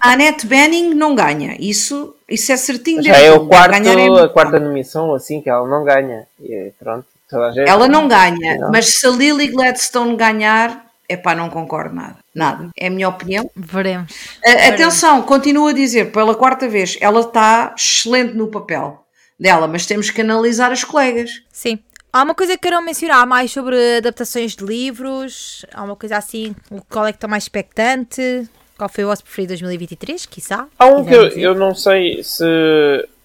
a, 0.00 0.12
Annette 0.12 0.46
Bening 0.46 0.94
não 0.94 1.14
ganha. 1.14 1.58
Isso, 1.60 2.15
isso 2.28 2.50
é 2.52 2.56
certinho. 2.56 3.02
Já 3.02 3.16
é 3.18 3.30
o 3.30 3.46
quarto, 3.46 3.74
a 4.18 4.28
quarta 4.28 4.58
nomeação, 4.58 5.14
assim, 5.14 5.40
que 5.40 5.48
ela 5.48 5.66
não 5.66 5.84
ganha. 5.84 6.26
E 6.40 6.72
pronto, 6.78 7.06
gente, 7.52 7.68
Ela 7.68 7.88
não 7.88 8.08
ganha, 8.08 8.56
não. 8.56 8.70
mas 8.70 8.98
se 8.98 9.06
a 9.06 9.10
Lily 9.10 9.48
Gladstone 9.48 10.16
ganhar, 10.16 10.86
é 11.08 11.16
pá, 11.16 11.34
não 11.34 11.48
concordo 11.48 11.94
nada. 11.94 12.16
Nada. 12.34 12.70
É 12.76 12.88
a 12.88 12.90
minha 12.90 13.08
opinião. 13.08 13.48
Veremos. 13.54 14.12
A, 14.44 14.68
atenção, 14.68 15.22
continuo 15.22 15.68
a 15.68 15.72
dizer 15.72 16.10
pela 16.12 16.34
quarta 16.34 16.68
vez, 16.68 16.98
ela 17.00 17.20
está 17.20 17.74
excelente 17.76 18.34
no 18.34 18.48
papel 18.48 19.04
dela, 19.38 19.68
mas 19.68 19.86
temos 19.86 20.10
que 20.10 20.20
analisar 20.20 20.72
as 20.72 20.82
colegas. 20.82 21.42
Sim. 21.52 21.78
Há 22.12 22.22
uma 22.22 22.34
coisa 22.34 22.54
que 22.54 22.62
quero 22.62 22.82
mencionar 22.82 23.26
mais 23.26 23.52
sobre 23.52 23.98
adaptações 23.98 24.56
de 24.56 24.64
livros. 24.64 25.64
Há 25.72 25.84
uma 25.84 25.94
coisa 25.94 26.16
assim, 26.16 26.56
qual 26.88 27.06
é 27.06 27.12
que 27.12 27.18
está 27.18 27.28
mais 27.28 27.44
expectante? 27.44 28.48
Qual 28.76 28.88
foi 28.88 29.04
o 29.04 29.08
vosso 29.08 29.22
preferido 29.22 29.50
2023, 29.50 30.26
quiçá? 30.26 30.66
Há 30.78 30.86
um 30.86 31.04
que 31.04 31.14
eu, 31.14 31.28
eu, 31.28 31.54
não 31.54 31.74
sei 31.74 32.22
se. 32.22 32.44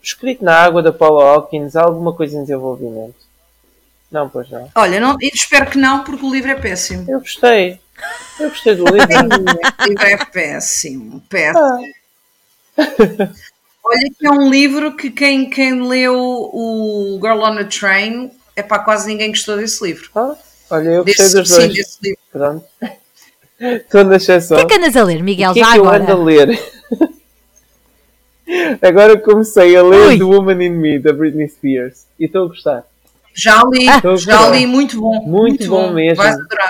Escrito 0.01 0.43
na 0.43 0.55
água 0.55 0.81
da 0.81 0.91
Paula 0.91 1.23
Hawkins, 1.23 1.75
há 1.75 1.83
alguma 1.83 2.13
coisa 2.13 2.35
em 2.35 2.41
desenvolvimento? 2.41 3.15
Não, 4.11 4.27
pois 4.27 4.49
não. 4.49 4.69
Olha, 4.73 4.99
não, 4.99 5.15
espero 5.21 5.69
que 5.69 5.77
não, 5.77 6.03
porque 6.03 6.25
o 6.25 6.31
livro 6.31 6.49
é 6.49 6.55
péssimo. 6.55 7.05
Eu 7.07 7.19
gostei. 7.19 7.79
Eu 8.39 8.49
gostei 8.49 8.75
do 8.75 8.85
livro. 8.85 9.07
o 9.07 9.87
livro 9.87 10.05
é 10.05 10.25
péssimo, 10.25 11.21
péssimo. 11.29 11.93
Ah. 12.77 13.29
Olha 13.83 14.09
que 14.17 14.25
é 14.25 14.31
um 14.31 14.49
livro 14.49 14.95
que 14.95 15.11
quem, 15.11 15.49
quem 15.49 15.87
leu 15.87 16.15
o 16.15 17.19
Girl 17.21 17.41
on 17.41 17.57
a 17.59 17.65
Train 17.65 18.31
é 18.55 18.63
para 18.63 18.83
quase 18.83 19.07
ninguém 19.07 19.29
gostou 19.29 19.57
desse 19.57 19.83
livro. 19.83 20.09
Ah, 20.15 20.35
olha, 20.71 20.89
eu 20.89 21.05
gostei 21.05 21.25
desse, 21.25 21.35
dos 21.35 21.49
dois. 21.49 21.63
Sim, 21.63 21.73
desse 21.73 21.97
livro. 22.01 22.21
Pronto. 22.31 22.65
Estou 23.61 24.03
na 24.03 24.15
exceção. 24.15 24.57
O 24.57 24.65
que 24.65 24.73
é 24.73 24.77
que 24.77 24.83
andas 24.83 24.97
a 24.97 25.03
ler, 25.03 25.21
Miguel? 25.21 25.51
O 25.51 25.53
que 25.53 25.59
é 25.59 25.63
já 25.63 25.71
que 25.73 25.77
agora? 25.77 25.97
eu 25.97 26.01
ando 26.03 26.11
a 26.11 26.25
ler? 26.25 26.59
agora 28.81 29.19
comecei 29.19 29.75
a 29.75 29.83
ler 29.83 30.07
Ui. 30.07 30.17
The 30.17 30.23
Woman 30.23 30.63
in 30.63 30.69
Me, 30.71 30.99
da 30.99 31.13
Britney 31.13 31.47
Spears. 31.47 32.05
E 32.19 32.25
estou 32.25 32.45
a 32.45 32.47
gostar. 32.47 32.83
Já 33.33 33.63
li, 33.63 33.87
ah, 33.87 34.01
já 34.17 34.49
li, 34.49 34.67
muito 34.67 34.99
bom. 34.99 35.13
Muito, 35.21 35.29
muito 35.29 35.69
bom, 35.69 35.87
bom, 35.87 35.93
mesmo. 35.93 36.23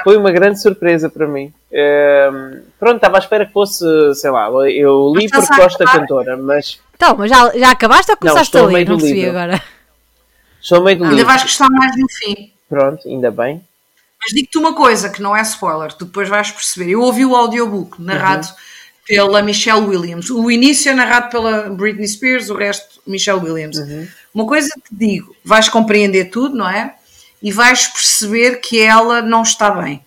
Foi 0.04 0.16
uma 0.16 0.32
grande 0.32 0.62
surpresa 0.62 1.10
para 1.10 1.26
mim. 1.26 1.52
Um, 1.72 2.62
pronto, 2.80 2.98
estava 2.98 3.18
à 3.18 3.20
espera 3.20 3.46
que 3.48 3.54
fosse, 3.54 3.84
sei 4.14 4.30
lá, 4.30 4.48
eu 4.70 5.12
li 5.16 5.28
porque 5.28 5.56
gosto 5.56 5.80
da 5.80 5.92
cantora, 5.92 6.38
mas. 6.38 6.80
Então, 6.96 7.16
mas 7.18 7.32
já, 7.32 7.52
já 7.58 7.72
acabaste 7.72 8.12
ou 8.12 8.18
começaste 8.18 8.56
não, 8.56 8.66
a 8.66 8.68
ler? 8.68 8.88
Não 8.88 8.98
percebi 8.98 9.26
agora. 9.28 9.62
Estou 10.62 10.84
meio 10.84 11.00
do 11.00 11.06
Ainda 11.06 11.26
vais 11.26 11.42
gostar 11.42 11.68
mais 11.72 11.98
no 11.98 12.08
fim. 12.10 12.52
Pronto, 12.70 13.08
ainda 13.08 13.32
bem. 13.32 13.64
Mas 14.22 14.32
digo-te 14.34 14.58
uma 14.58 14.74
coisa 14.74 15.10
que 15.10 15.22
não 15.22 15.36
é 15.36 15.42
spoiler, 15.42 15.92
tu 15.94 16.06
depois 16.06 16.30
vais 16.30 16.52
perceber. 16.52 16.92
Eu 16.92 17.02
ouvi 17.02 17.26
o 17.26 17.36
audiobook 17.36 18.02
narrado 18.02 18.48
uhum. 18.48 18.54
pela 19.08 19.42
Michelle 19.42 19.82
Williams. 19.82 20.30
O 20.30 20.52
início 20.52 20.92
é 20.92 20.94
narrado 20.94 21.30
pela 21.30 21.70
Britney 21.72 22.08
Spears, 22.08 22.50
o 22.50 22.56
resto 22.56 23.02
Michelle 23.08 23.40
Williams. 23.40 23.78
Uhum. 23.78 24.08
Uma 24.34 24.46
coisa 24.46 24.70
que 24.76 24.96
te 24.96 24.96
digo, 24.96 25.36
vais 25.44 25.68
compreender 25.68 26.26
tudo, 26.26 26.56
não 26.56 26.70
é? 26.70 26.96
E 27.42 27.52
vais 27.52 27.88
perceber 27.88 28.62
que 28.62 28.80
ela 28.80 29.22
não 29.24 29.42
está 29.42 29.72
bem. 29.72 30.06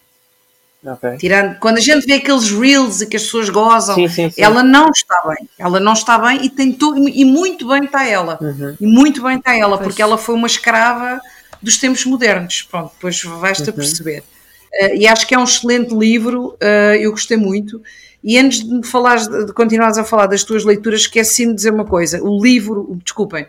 Okay. 0.87 1.17
Tirando, 1.17 1.59
quando 1.59 1.79
a 1.79 1.81
gente 1.81 2.07
vê 2.07 2.15
aqueles 2.15 2.51
reels 2.51 3.01
e 3.01 3.07
que 3.07 3.17
as 3.17 3.23
pessoas 3.23 3.49
gozam, 3.49 3.95
sim, 3.95 4.07
sim, 4.07 4.31
sim. 4.31 4.41
ela 4.41 4.62
não 4.62 4.91
está 4.91 5.17
bem. 5.27 5.49
Ela 5.59 5.81
não 5.81 5.95
está 5.95 6.19
bem 6.19 6.45
e 6.45 6.51
tem 6.51 6.73
tudo, 6.73 7.09
e 7.09 7.25
muito 7.25 7.67
bem 7.67 7.85
está 7.85 8.07
ela. 8.07 8.39
Uhum. 8.41 8.77
E 8.79 8.87
muito 8.87 9.23
bem 9.23 9.39
está 9.39 9.57
ela, 9.57 9.79
pois. 9.79 9.89
porque 9.89 10.03
ela 10.03 10.19
foi 10.19 10.35
uma 10.35 10.47
escrava 10.47 11.21
dos 11.65 11.79
tempos 11.79 12.05
modernos. 12.05 12.62
Pronto, 12.62 12.93
depois 12.95 13.21
vais-te 13.23 13.65
uhum. 13.65 13.71
a 13.71 13.73
perceber. 13.73 14.21
Uh, 14.21 14.97
e 14.97 15.07
acho 15.07 15.27
que 15.27 15.35
é 15.35 15.39
um 15.39 15.45
excelente 15.45 15.95
livro, 15.95 16.57
uh, 16.62 16.95
eu 16.99 17.11
gostei 17.11 17.37
muito. 17.37 17.81
E 18.23 18.39
antes 18.39 18.65
de 18.65 18.73
me 18.73 18.87
falares, 18.87 19.29
de 19.29 19.53
continuares 19.53 19.99
a 19.99 20.05
falar 20.05 20.27
das 20.27 20.43
tuas 20.43 20.65
leituras, 20.65 21.03
esqueci-me 21.03 21.51
de 21.51 21.57
dizer 21.57 21.73
uma 21.73 21.85
coisa. 21.85 22.23
O 22.23 22.43
livro, 22.43 22.99
desculpem, 23.05 23.47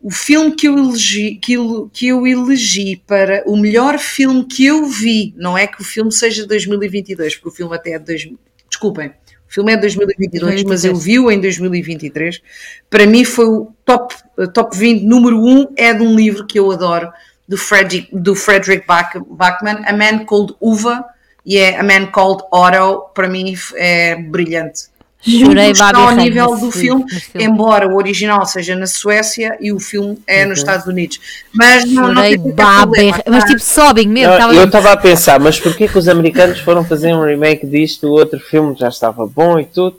o 0.00 0.10
filme 0.10 0.54
que 0.54 0.68
eu, 0.68 0.78
elegi, 0.78 1.36
que, 1.36 1.54
eu, 1.54 1.90
que 1.92 2.08
eu 2.08 2.26
elegi 2.26 3.02
para 3.06 3.42
o 3.46 3.56
melhor 3.56 3.98
filme 3.98 4.44
que 4.44 4.64
eu 4.66 4.84
vi, 4.84 5.34
não 5.36 5.56
é 5.56 5.66
que 5.66 5.80
o 5.80 5.84
filme 5.84 6.12
seja 6.12 6.42
de 6.42 6.48
2022, 6.48 7.36
porque 7.36 7.48
o 7.48 7.52
filme 7.52 7.74
até 7.74 7.92
é 7.92 7.98
de 7.98 8.04
2000, 8.04 8.38
desculpem, 8.68 9.12
filme 9.54 9.72
é 9.72 9.76
de 9.76 9.82
2022, 9.82 10.40
2023. 10.40 10.64
mas 10.64 10.84
eu 10.84 10.96
vi-o 10.96 11.30
em 11.30 11.40
2023. 11.40 12.42
Para 12.90 13.06
mim 13.06 13.24
foi 13.24 13.46
o 13.46 13.72
top, 13.84 14.14
top 14.52 14.76
20, 14.76 15.04
número 15.04 15.38
1 15.40 15.74
é 15.76 15.94
de 15.94 16.02
um 16.02 16.16
livro 16.16 16.44
que 16.44 16.58
eu 16.58 16.70
adoro, 16.72 17.12
do 17.46 17.56
Frederick, 17.56 18.08
do 18.12 18.34
Frederick 18.34 18.86
Bach, 18.86 19.12
Bachman, 19.28 19.84
A 19.86 19.92
Man 19.92 20.24
Called 20.24 20.54
Uva, 20.60 21.04
e 21.46 21.58
é 21.58 21.78
A 21.78 21.82
Man 21.82 22.06
Called 22.06 22.42
Otto, 22.50 23.12
para 23.14 23.28
mim 23.28 23.54
é 23.76 24.16
brilhante. 24.16 24.93
Chorei 25.24 25.70
está 25.70 25.90
ao 25.96 26.12
nível 26.12 26.56
do 26.56 26.70
filme, 26.70 27.08
filme, 27.08 27.46
embora 27.46 27.88
o 27.88 27.96
original 27.96 28.44
seja 28.44 28.76
na 28.76 28.86
Suécia 28.86 29.56
e 29.58 29.72
o 29.72 29.80
filme 29.80 30.18
é 30.26 30.42
uhum. 30.42 30.50
nos 30.50 30.58
Estados 30.58 30.86
Unidos. 30.86 31.18
Mas 31.52 31.90
não, 31.90 32.14
Chorei 32.14 32.36
não 32.36 32.90
tem 32.92 33.12
Mas 33.26 33.44
tipo, 33.44 33.60
sobem 33.60 34.06
mesmo. 34.06 34.38
Não, 34.38 34.52
eu 34.52 34.64
estava 34.64 34.92
a 34.92 34.96
pensar, 34.96 35.40
mas 35.40 35.58
porquê 35.58 35.88
que 35.88 35.96
os 35.96 36.08
americanos 36.08 36.60
foram 36.60 36.84
fazer 36.84 37.14
um 37.14 37.24
remake 37.24 37.66
disto? 37.66 38.06
O 38.06 38.12
outro 38.12 38.38
filme 38.38 38.76
já 38.78 38.88
estava 38.88 39.26
bom 39.26 39.58
e 39.58 39.64
tudo, 39.64 39.98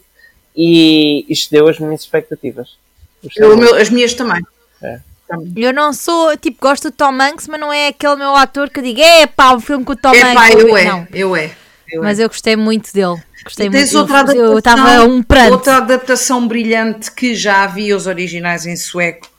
e 0.55 1.25
isto 1.27 1.49
deu 1.49 1.67
as 1.67 1.79
minhas 1.79 2.01
expectativas. 2.01 2.77
Eu, 3.35 3.57
meu, 3.57 3.75
as 3.75 3.89
minhas 3.89 4.13
também. 4.13 4.43
É. 4.81 4.99
Eu 5.55 5.73
não 5.73 5.91
sou, 5.91 6.37
tipo, 6.37 6.57
gosto 6.61 6.91
do 6.91 6.95
Tom 6.95 7.19
Hanks, 7.19 7.47
mas 7.47 7.59
não 7.59 7.73
é 7.73 7.87
aquele 7.87 8.15
meu 8.17 8.35
ator 8.35 8.69
que 8.69 8.79
diga, 8.79 9.01
é 9.01 9.25
pá, 9.25 9.53
um 9.53 9.59
filme 9.59 9.83
com 9.83 9.93
o 9.93 9.95
Tom 9.95 10.13
é, 10.13 10.21
Hanks. 10.21 10.35
Pá, 10.35 10.51
eu, 10.51 10.77
é, 10.77 10.85
não. 10.85 11.07
eu 11.11 11.35
é. 11.35 11.51
Eu 11.91 12.01
mas 12.01 12.19
é. 12.19 12.23
eu 12.23 12.27
gostei 12.27 12.55
muito 12.55 12.91
dele. 12.93 13.21
Gostei 13.43 13.69
tens 13.69 13.93
muito. 13.93 13.97
Outra 13.99 14.19
adaptação, 14.19 14.45
eu 14.45 14.57
estava 14.57 15.03
um 15.03 15.23
pranto. 15.23 15.51
Outra 15.51 15.77
adaptação 15.77 16.47
brilhante 16.47 17.11
que 17.11 17.35
já 17.35 17.63
havia 17.63 17.95
os 17.95 18.07
originais 18.07 18.65
em 18.65 18.75
sueco, 18.75 19.29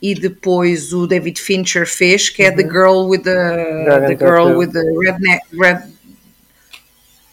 e 0.00 0.14
depois 0.14 0.92
o 0.92 1.06
David 1.06 1.40
Fincher 1.40 1.86
fez, 1.86 2.28
que 2.28 2.42
é 2.42 2.50
uhum. 2.50 2.56
The 2.56 2.62
Girl 2.62 3.08
with 3.08 3.22
the, 3.22 4.06
the 4.06 4.16
Girl 4.16 4.56
with 4.56 4.68
the 4.68 4.82
Red, 4.82 5.40
red 5.52 5.82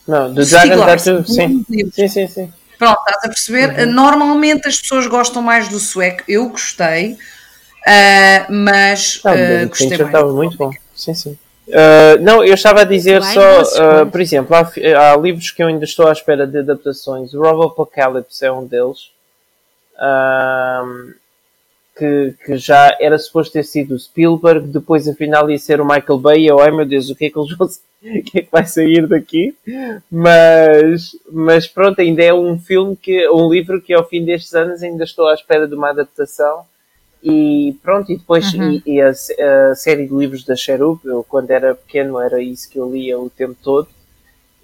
Não, 0.07 0.33
The 0.33 0.43
Dragon 0.43 0.85
Tattoo, 0.85 1.25
sim. 1.25 1.65
Sim, 1.93 2.07
sim, 2.07 2.27
sim. 2.27 2.53
Pronto, 2.77 2.99
estás 2.99 3.23
a 3.23 3.27
perceber? 3.27 3.79
Uhum. 3.79 3.93
Normalmente 3.93 4.67
as 4.67 4.79
pessoas 4.81 5.07
gostam 5.07 5.41
mais 5.41 5.69
do 5.69 5.79
sueco, 5.79 6.23
eu 6.27 6.49
gostei, 6.49 7.13
uh, 7.13 8.51
mas 8.51 9.21
não, 9.23 9.31
uh, 9.31 9.69
gostei 9.69 9.89
mais. 9.89 10.01
estava 10.01 10.33
muito 10.33 10.57
bom, 10.57 10.71
sim, 10.93 11.13
sim. 11.13 11.37
Uh, 11.67 12.21
não, 12.21 12.43
eu 12.43 12.53
estava 12.53 12.81
a 12.81 12.85
dizer 12.85 13.19
Bem, 13.21 13.33
só, 13.33 13.61
uh, 13.61 14.11
por 14.11 14.21
exemplo, 14.21 14.55
há, 14.55 15.11
há, 15.11 15.17
livros 15.17 15.49
que 15.51 15.63
eu 15.63 15.67
ainda 15.67 15.83
estou 15.83 16.07
à 16.07 16.11
espera 16.11 16.45
de 16.45 16.59
adaptações. 16.59 17.33
O 17.33 17.41
Robo 17.41 17.63
Apocalypse 17.63 18.45
é 18.45 18.51
um 18.51 18.65
deles. 18.65 19.11
Uh, 19.95 21.13
que, 21.97 22.35
que, 22.45 22.57
já 22.57 22.95
era 22.99 23.17
suposto 23.17 23.53
ter 23.53 23.63
sido 23.63 23.95
o 23.95 23.99
Spielberg, 23.99 24.67
depois 24.67 25.07
afinal 25.07 25.49
ia 25.49 25.57
ser 25.57 25.79
o 25.79 25.85
Michael 25.85 26.19
Bay, 26.19 26.41
e 26.41 26.47
eu, 26.47 26.59
ai 26.59 26.69
meu 26.69 26.85
Deus, 26.85 27.09
o 27.09 27.15
que 27.15 27.25
é 27.25 27.29
que 27.29 27.39
eles 27.39 27.55
vão 27.55 27.67
o 28.03 28.23
que 28.23 28.39
é 28.39 28.41
que 28.41 28.51
vai 28.51 28.65
sair 28.65 29.07
daqui? 29.07 29.55
Mas, 30.11 31.15
mas 31.31 31.67
pronto, 31.67 31.99
ainda 32.01 32.21
é 32.21 32.33
um 32.33 32.59
filme 32.59 32.95
que, 32.95 33.27
um 33.29 33.49
livro 33.49 33.81
que 33.81 33.93
ao 33.93 34.07
fim 34.07 34.23
destes 34.23 34.53
anos 34.53 34.83
ainda 34.83 35.05
estou 35.05 35.27
à 35.27 35.33
espera 35.33 35.67
de 35.67 35.73
uma 35.73 35.89
adaptação 35.89 36.65
e 37.27 37.75
pronto, 37.81 38.11
e 38.11 38.17
depois 38.17 38.53
uhum. 38.53 38.79
e, 38.85 38.97
e 38.97 39.01
a, 39.01 39.09
a, 39.09 39.75
série 39.75 40.07
de 40.07 40.13
livros 40.13 40.45
da 40.45 40.55
Cherub, 40.55 40.99
eu 41.03 41.25
quando 41.27 41.49
era 41.49 41.73
pequeno 41.73 42.19
era 42.19 42.39
isso 42.39 42.69
que 42.69 42.77
eu 42.77 42.91
lia 42.91 43.19
o 43.19 43.31
tempo 43.31 43.57
todo 43.63 43.87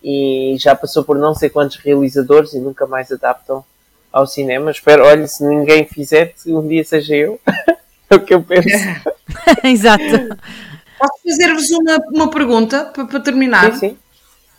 e 0.03 0.55
já 0.59 0.75
passou 0.75 1.03
por 1.03 1.17
não 1.17 1.33
sei 1.33 1.49
quantos 1.49 1.77
realizadores 1.77 2.53
e 2.53 2.59
nunca 2.59 2.85
mais 2.85 3.11
adaptam 3.11 3.65
ao 4.13 4.27
cinema. 4.27 4.69
Espero, 4.69 5.05
olha, 5.05 5.27
se 5.27 5.43
ninguém 5.43 5.85
fizer, 5.85 6.35
um 6.45 6.67
dia 6.67 6.83
seja 6.83 7.15
eu. 7.15 7.39
é 8.09 8.15
o 8.15 8.19
que 8.19 8.33
eu 8.35 8.43
penso. 8.43 8.67
Exato. 9.65 10.03
Posso 10.99 11.19
fazer-vos 11.27 11.71
uma, 11.71 11.97
uma 12.13 12.29
pergunta 12.29 12.85
para, 12.85 13.05
para 13.05 13.19
terminar? 13.21 13.73
Sim, 13.73 13.79
sim. 13.79 13.97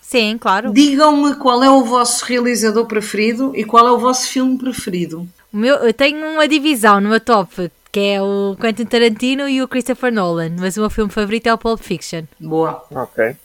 Sim, 0.00 0.38
claro. 0.38 0.72
Digam-me 0.72 1.36
qual 1.36 1.62
é 1.62 1.70
o 1.70 1.84
vosso 1.84 2.24
realizador 2.24 2.84
preferido 2.86 3.52
e 3.54 3.64
qual 3.64 3.86
é 3.86 3.92
o 3.92 3.98
vosso 3.98 4.28
filme 4.28 4.58
preferido. 4.58 5.28
O 5.52 5.56
meu, 5.56 5.76
eu 5.76 5.94
tenho 5.94 6.18
uma 6.34 6.48
divisão 6.48 7.00
no 7.00 7.08
meu 7.08 7.20
top 7.20 7.70
que 7.92 8.00
é 8.00 8.22
o 8.22 8.56
Quentin 8.58 8.86
Tarantino 8.86 9.46
e 9.46 9.60
o 9.60 9.68
Christopher 9.68 10.10
Nolan, 10.10 10.56
mas 10.58 10.78
o 10.78 10.80
meu 10.80 10.88
filme 10.88 11.12
favorito 11.12 11.46
é 11.46 11.52
o 11.52 11.58
Pulp 11.58 11.78
Fiction. 11.78 12.22
Boa. 12.40 12.82
Ok. 12.90 13.36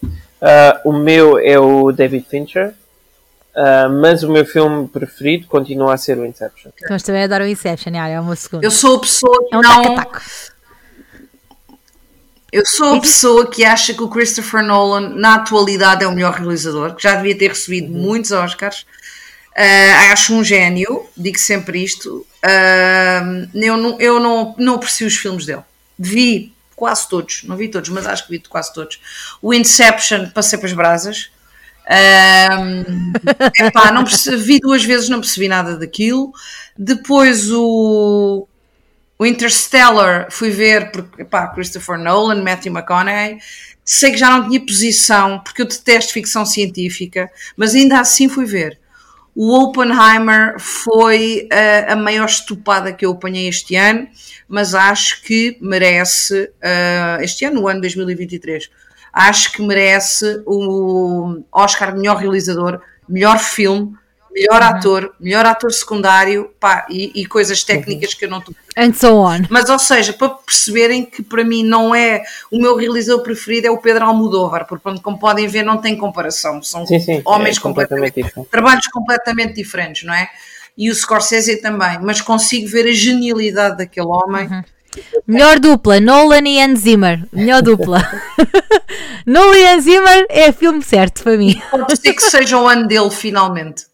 Uh, 0.42 0.90
o 0.90 0.94
meu 0.94 1.38
é 1.38 1.60
o 1.60 1.92
David 1.92 2.26
Fincher, 2.30 2.70
uh, 2.70 3.90
mas 4.02 4.24
o 4.24 4.32
meu 4.32 4.46
filme 4.46 4.88
preferido 4.88 5.48
continua 5.48 5.94
a 5.94 5.98
ser 5.98 6.18
o 6.18 6.26
Inception. 6.26 6.72
Então 6.82 6.98
também 6.98 7.24
adoro 7.24 7.44
o 7.44 7.48
Inception, 7.48 7.94
é, 7.94 8.20
o 8.22 8.24
meu 8.24 8.36
segundo. 8.38 8.64
Eu 8.64 8.72
sou 8.72 8.96
a 8.96 9.02
pessoa 9.02 9.38
que 9.50 9.54
é 9.54 9.58
um 9.58 9.62
não... 9.62 9.96
Taca 9.96 10.22
Eu 12.50 12.66
sou 12.66 12.96
a 12.96 13.02
pessoa 13.02 13.50
que 13.50 13.66
acha 13.66 13.94
que 13.94 14.02
o 14.02 14.08
Christopher 14.08 14.64
Nolan, 14.64 15.10
na 15.10 15.36
atualidade, 15.36 16.06
é 16.06 16.08
o 16.08 16.14
melhor 16.14 16.32
realizador, 16.32 16.96
que 16.96 17.04
já 17.04 17.16
devia 17.16 17.38
ter 17.38 17.50
recebido 17.50 17.92
uhum. 17.92 18.00
muitos 18.00 18.32
Oscars. 18.32 18.86
Uh, 19.58 20.12
acho 20.12 20.36
um 20.36 20.44
gênio, 20.44 21.08
digo 21.18 21.40
sempre 21.40 21.84
isto. 21.84 22.26
Uh, 22.46 23.50
eu 23.56 23.76
não, 23.76 24.00
eu 24.00 24.20
não, 24.20 24.56
não 24.56 24.76
aprecio 24.76 25.08
os 25.08 25.16
filmes 25.16 25.48
dele. 25.48 25.64
Vi 25.98 26.54
quase 26.76 27.10
todos, 27.10 27.42
não 27.44 27.58
vi 27.58 27.68
todos, 27.68 27.90
mas 27.90 28.06
acho 28.06 28.28
que 28.28 28.32
vi 28.34 28.40
quase 28.40 28.72
todos. 28.72 29.00
O 29.42 29.52
Inception, 29.52 30.30
passei 30.30 30.60
para 30.60 30.68
as 30.68 30.74
brasas. 30.74 31.32
Uh, 31.88 33.12
epá, 33.58 33.92
não 33.92 34.04
percebi, 34.04 34.44
vi 34.44 34.60
duas 34.60 34.84
vezes, 34.84 35.10
não 35.10 35.22
percebi 35.22 35.48
nada 35.48 35.76
daquilo. 35.76 36.32
Depois 36.78 37.52
o, 37.52 38.48
o 39.18 39.26
Interstellar 39.26 40.28
fui 40.30 40.52
ver 40.52 40.92
porque 40.92 41.24
epá, 41.24 41.48
Christopher 41.48 41.98
Nolan, 41.98 42.44
Matthew 42.44 42.72
McConaughey. 42.72 43.40
Sei 43.84 44.12
que 44.12 44.18
já 44.18 44.30
não 44.30 44.48
tinha 44.48 44.64
posição 44.64 45.40
porque 45.40 45.64
eu 45.64 45.66
detesto 45.66 46.14
ficção 46.14 46.46
científica, 46.46 47.28
mas 47.56 47.74
ainda 47.74 48.00
assim 48.00 48.30
fui 48.30 48.46
ver. 48.46 48.78
O 49.40 49.54
Oppenheimer 49.54 50.56
foi 50.58 51.48
a, 51.52 51.94
a 51.94 51.96
maior 51.96 52.26
estupada 52.26 52.92
que 52.92 53.06
eu 53.06 53.12
apanhei 53.12 53.48
este 53.48 53.76
ano, 53.76 54.08
mas 54.48 54.74
acho 54.74 55.22
que 55.22 55.56
merece, 55.62 56.46
uh, 56.56 57.22
este 57.22 57.46
ano, 57.46 57.62
o 57.62 57.68
ano 57.68 57.80
2023, 57.82 58.68
acho 59.14 59.52
que 59.52 59.62
merece 59.62 60.42
o 60.44 61.44
Oscar 61.52 61.94
de 61.94 62.00
melhor 62.00 62.18
realizador, 62.18 62.82
melhor 63.08 63.38
filme, 63.38 63.94
melhor 64.34 64.60
uhum. 64.60 64.68
ator, 64.70 65.16
melhor 65.20 65.46
ator 65.46 65.72
secundário 65.72 66.50
pá, 66.60 66.88
e, 66.90 67.22
e 67.22 67.24
coisas 67.28 67.64
técnicas 67.64 68.16
que 68.16 68.26
eu 68.26 68.30
não 68.32 68.40
estou. 68.40 68.56
And 68.78 68.94
so 68.94 69.16
on. 69.18 69.40
Mas, 69.50 69.68
ou 69.72 69.80
seja, 69.80 70.14
para 70.14 70.30
perceberem 70.30 71.04
que 71.04 71.24
para 71.24 71.44
mim 71.44 71.64
não 71.64 71.96
é 71.96 72.22
o 72.52 72.62
meu 72.62 72.76
realizador 72.76 73.24
preferido, 73.24 73.66
é 73.66 73.72
o 73.72 73.80
Pedro 73.80 74.06
Almodóvar, 74.06 74.68
porque, 74.68 75.00
como 75.02 75.18
podem 75.18 75.48
ver, 75.48 75.64
não 75.64 75.80
tem 75.80 75.98
comparação. 75.98 76.62
São 76.62 76.86
sim, 76.86 77.00
sim, 77.00 77.22
homens 77.26 77.58
é 77.58 77.60
completamente, 77.60 78.14
completamente 78.14 78.52
trabalhos 78.52 78.88
completamente 78.88 79.56
diferentes, 79.56 80.04
não 80.04 80.14
é? 80.14 80.30
E 80.78 80.92
o 80.92 80.96
Scorsese 80.96 81.58
também, 81.60 81.98
mas 82.04 82.22
consigo 82.22 82.68
ver 82.68 82.88
a 82.88 82.94
genialidade 82.94 83.78
daquele 83.78 84.08
homem. 84.08 84.48
Uhum. 84.48 84.64
Melhor 85.26 85.60
dupla, 85.60 86.00
Nolan 86.00 86.48
e 86.48 86.62
Hans 86.62 86.82
Zimmer. 86.82 87.26
Melhor 87.34 87.64
dupla. 87.64 88.08
Nolan 89.26 89.58
e 89.58 89.68
Hans 89.68 89.84
Zimmer 89.86 90.26
é 90.30 90.52
filme 90.52 90.84
certo 90.84 91.24
para 91.24 91.36
mim. 91.36 91.60
Pode 91.72 92.00
ser 92.00 92.14
que 92.14 92.22
seja 92.22 92.60
o 92.60 92.68
ano 92.68 92.88
dele, 92.88 93.10
finalmente. 93.10 93.86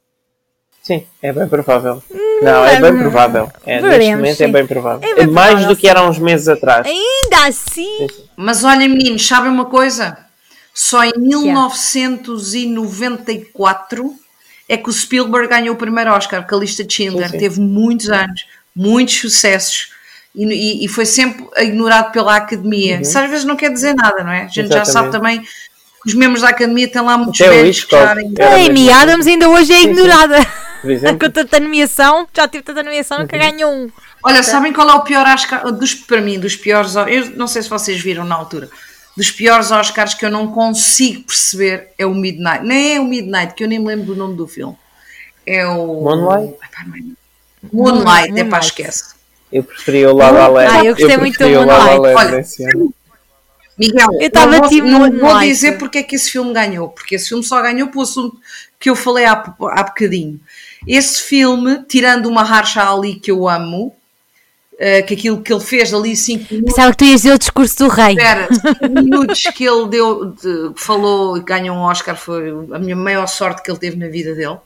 Sim, 0.84 1.04
é 1.22 1.32
bem 1.32 1.48
provável. 1.48 2.04
Hum, 2.12 2.40
não, 2.42 2.66
é 2.66 2.82
bem 2.82 2.98
provável. 2.98 3.50
É, 3.66 3.82
neste 3.82 4.16
momento 4.16 4.36
sim. 4.36 4.44
é 4.44 4.48
bem 4.50 4.68
provável. 4.68 5.10
É, 5.10 5.16
bem 5.16 5.28
mais 5.28 5.52
provável, 5.52 5.74
do 5.74 5.80
que 5.80 5.88
era 5.88 6.04
uns 6.04 6.20
meses 6.20 6.50
atrás. 6.50 6.86
Ainda 6.86 7.48
assim. 7.48 8.06
Mas 8.36 8.66
olhem, 8.66 8.90
meninos, 8.90 9.26
sabem 9.26 9.50
uma 9.50 9.64
coisa? 9.66 10.18
Só 10.74 11.06
em 11.06 11.14
1994 11.18 14.14
é 14.68 14.76
que 14.76 14.90
o 14.90 14.94
Spielberg 14.94 15.48
ganhou 15.48 15.74
o 15.74 15.78
primeiro 15.78 16.12
Oscar, 16.12 16.46
que 16.46 16.54
a 16.54 16.58
lista 16.58 16.84
de 16.84 16.94
Schindler. 16.94 17.28
Sim, 17.28 17.32
sim. 17.32 17.40
Teve 17.40 17.62
muitos 17.62 18.10
anos, 18.10 18.46
muitos 18.76 19.20
sucessos. 19.20 19.94
E, 20.36 20.84
e, 20.84 20.88
foi 20.90 21.06
sempre 21.06 21.46
ignorado 21.60 22.12
pela 22.12 22.36
academia. 22.36 22.96
Uhum. 22.96 23.02
Isso 23.04 23.18
às 23.18 23.30
vezes 23.30 23.46
não 23.46 23.56
quer 23.56 23.72
dizer 23.72 23.94
nada, 23.94 24.22
não 24.22 24.32
é? 24.32 24.42
A 24.42 24.48
gente 24.48 24.60
Exatamente. 24.62 24.88
já 24.88 24.92
sabe 24.92 25.12
também 25.12 25.42
que 25.42 25.48
os 26.08 26.14
membros 26.14 26.42
da 26.42 26.50
academia 26.50 26.92
têm 26.92 27.02
lá 27.02 27.18
muitos 27.18 27.40
velhos 27.40 27.86
que 27.86 27.96
Amy 27.96 28.92
Adams 28.92 29.28
ainda 29.28 29.48
hoje 29.48 29.72
é 29.72 29.84
ignorada. 29.84 30.46
Por 30.84 30.92
exemplo. 30.92 31.18
Com 31.18 31.32
tanta 31.32 31.62
nomeação, 31.62 32.28
já 32.34 32.46
tive 32.46 32.62
tanta 32.62 32.84
nomeação, 32.84 33.20
nunca 33.20 33.38
uhum. 33.38 33.42
ganhou 33.42 33.72
um. 33.72 33.90
Olha, 34.22 34.44
sabem 34.44 34.74
qual 34.74 34.90
é 34.90 34.94
o 34.94 35.02
pior 35.02 35.26
Oscar, 35.26 35.72
dos, 35.72 35.94
para 35.94 36.20
mim, 36.20 36.38
dos 36.38 36.58
piores, 36.58 36.94
eu 36.96 37.30
não 37.38 37.48
sei 37.48 37.62
se 37.62 37.70
vocês 37.70 38.02
viram 38.02 38.26
na 38.26 38.36
altura, 38.36 38.70
dos 39.16 39.32
piores 39.32 39.72
Oscars 39.72 40.14
que 40.14 40.26
eu 40.26 40.30
não 40.30 40.52
consigo 40.52 41.24
perceber 41.24 41.94
é 41.98 42.06
o 42.06 42.14
Midnight. 42.14 42.66
Nem 42.66 42.96
é 42.98 43.00
o 43.00 43.06
Midnight, 43.06 43.54
que 43.54 43.64
eu 43.64 43.70
nem 43.70 43.80
me 43.80 43.88
lembro 43.88 44.08
do 44.08 44.16
nome 44.18 44.36
do 44.36 44.46
filme. 44.46 44.76
É 45.46 45.66
o... 45.66 46.02
Moonlight? 46.02 46.58
Moonlight, 47.72 48.38
é 48.38 48.44
pá, 48.44 48.60
esquece. 48.60 49.14
Eu 49.50 49.64
preferi 49.64 50.06
o 50.06 50.14
La 50.14 50.32
La 50.32 50.48
Land. 50.48 50.70
Ah, 50.70 50.84
eu 50.84 50.96
gostei 50.96 51.16
eu 51.16 51.20
muito 51.22 51.40
do 51.40 51.48
Moonlight. 51.48 52.00
Olha, 52.18 52.46
Miguel, 53.78 54.10
eu 54.20 54.28
estava 54.28 54.68
tipo 54.68 54.86
não, 54.86 55.08
não 55.08 55.30
vou 55.30 55.40
dizer 55.40 55.78
porque 55.78 56.00
é 56.00 56.04
que 56.04 56.16
esse 56.16 56.30
filme 56.30 56.54
ganhou, 56.54 56.90
porque 56.90 57.16
esse 57.16 57.30
filme 57.30 57.44
só 57.44 57.62
ganhou 57.62 57.88
pelo 57.88 58.04
assunto 58.04 58.38
que 58.78 58.90
eu 58.90 58.96
falei 58.96 59.26
há, 59.26 59.32
há 59.32 59.84
bocadinho. 59.84 60.40
Esse 60.88 61.22
filme, 61.22 61.84
tirando 61.88 62.28
uma 62.28 62.44
Harsha 62.44 62.90
Ali 62.90 63.16
que 63.16 63.32
eu 63.32 63.48
amo, 63.48 63.96
uh, 64.74 65.06
que 65.06 65.14
aquilo 65.14 65.42
que 65.42 65.54
ele 65.54 65.62
fez 65.62 65.94
ali 65.94 66.16
5 66.16 66.54
minutos. 66.54 66.74
Pensava 66.74 66.92
que 66.92 66.98
tu 66.98 67.06
ias 67.06 67.22
dizer 67.22 67.34
o 67.34 67.40
discurso 67.40 67.78
do 67.78 67.88
rei. 67.88 68.14
Espera, 68.14 68.48
5 68.54 68.90
minutos 68.90 69.44
que 69.56 69.66
ele 69.66 69.88
deu, 69.88 70.26
de, 70.26 70.72
falou 70.76 71.38
e 71.38 71.42
ganhou 71.42 71.76
um 71.76 71.82
Oscar 71.82 72.16
foi 72.16 72.50
a 72.72 72.80
minha 72.80 72.96
maior 72.96 73.28
sorte 73.28 73.62
que 73.62 73.72
ele 73.72 73.80
teve 73.80 73.98
na 73.98 74.08
vida 74.08 74.34
dele. 74.34 74.58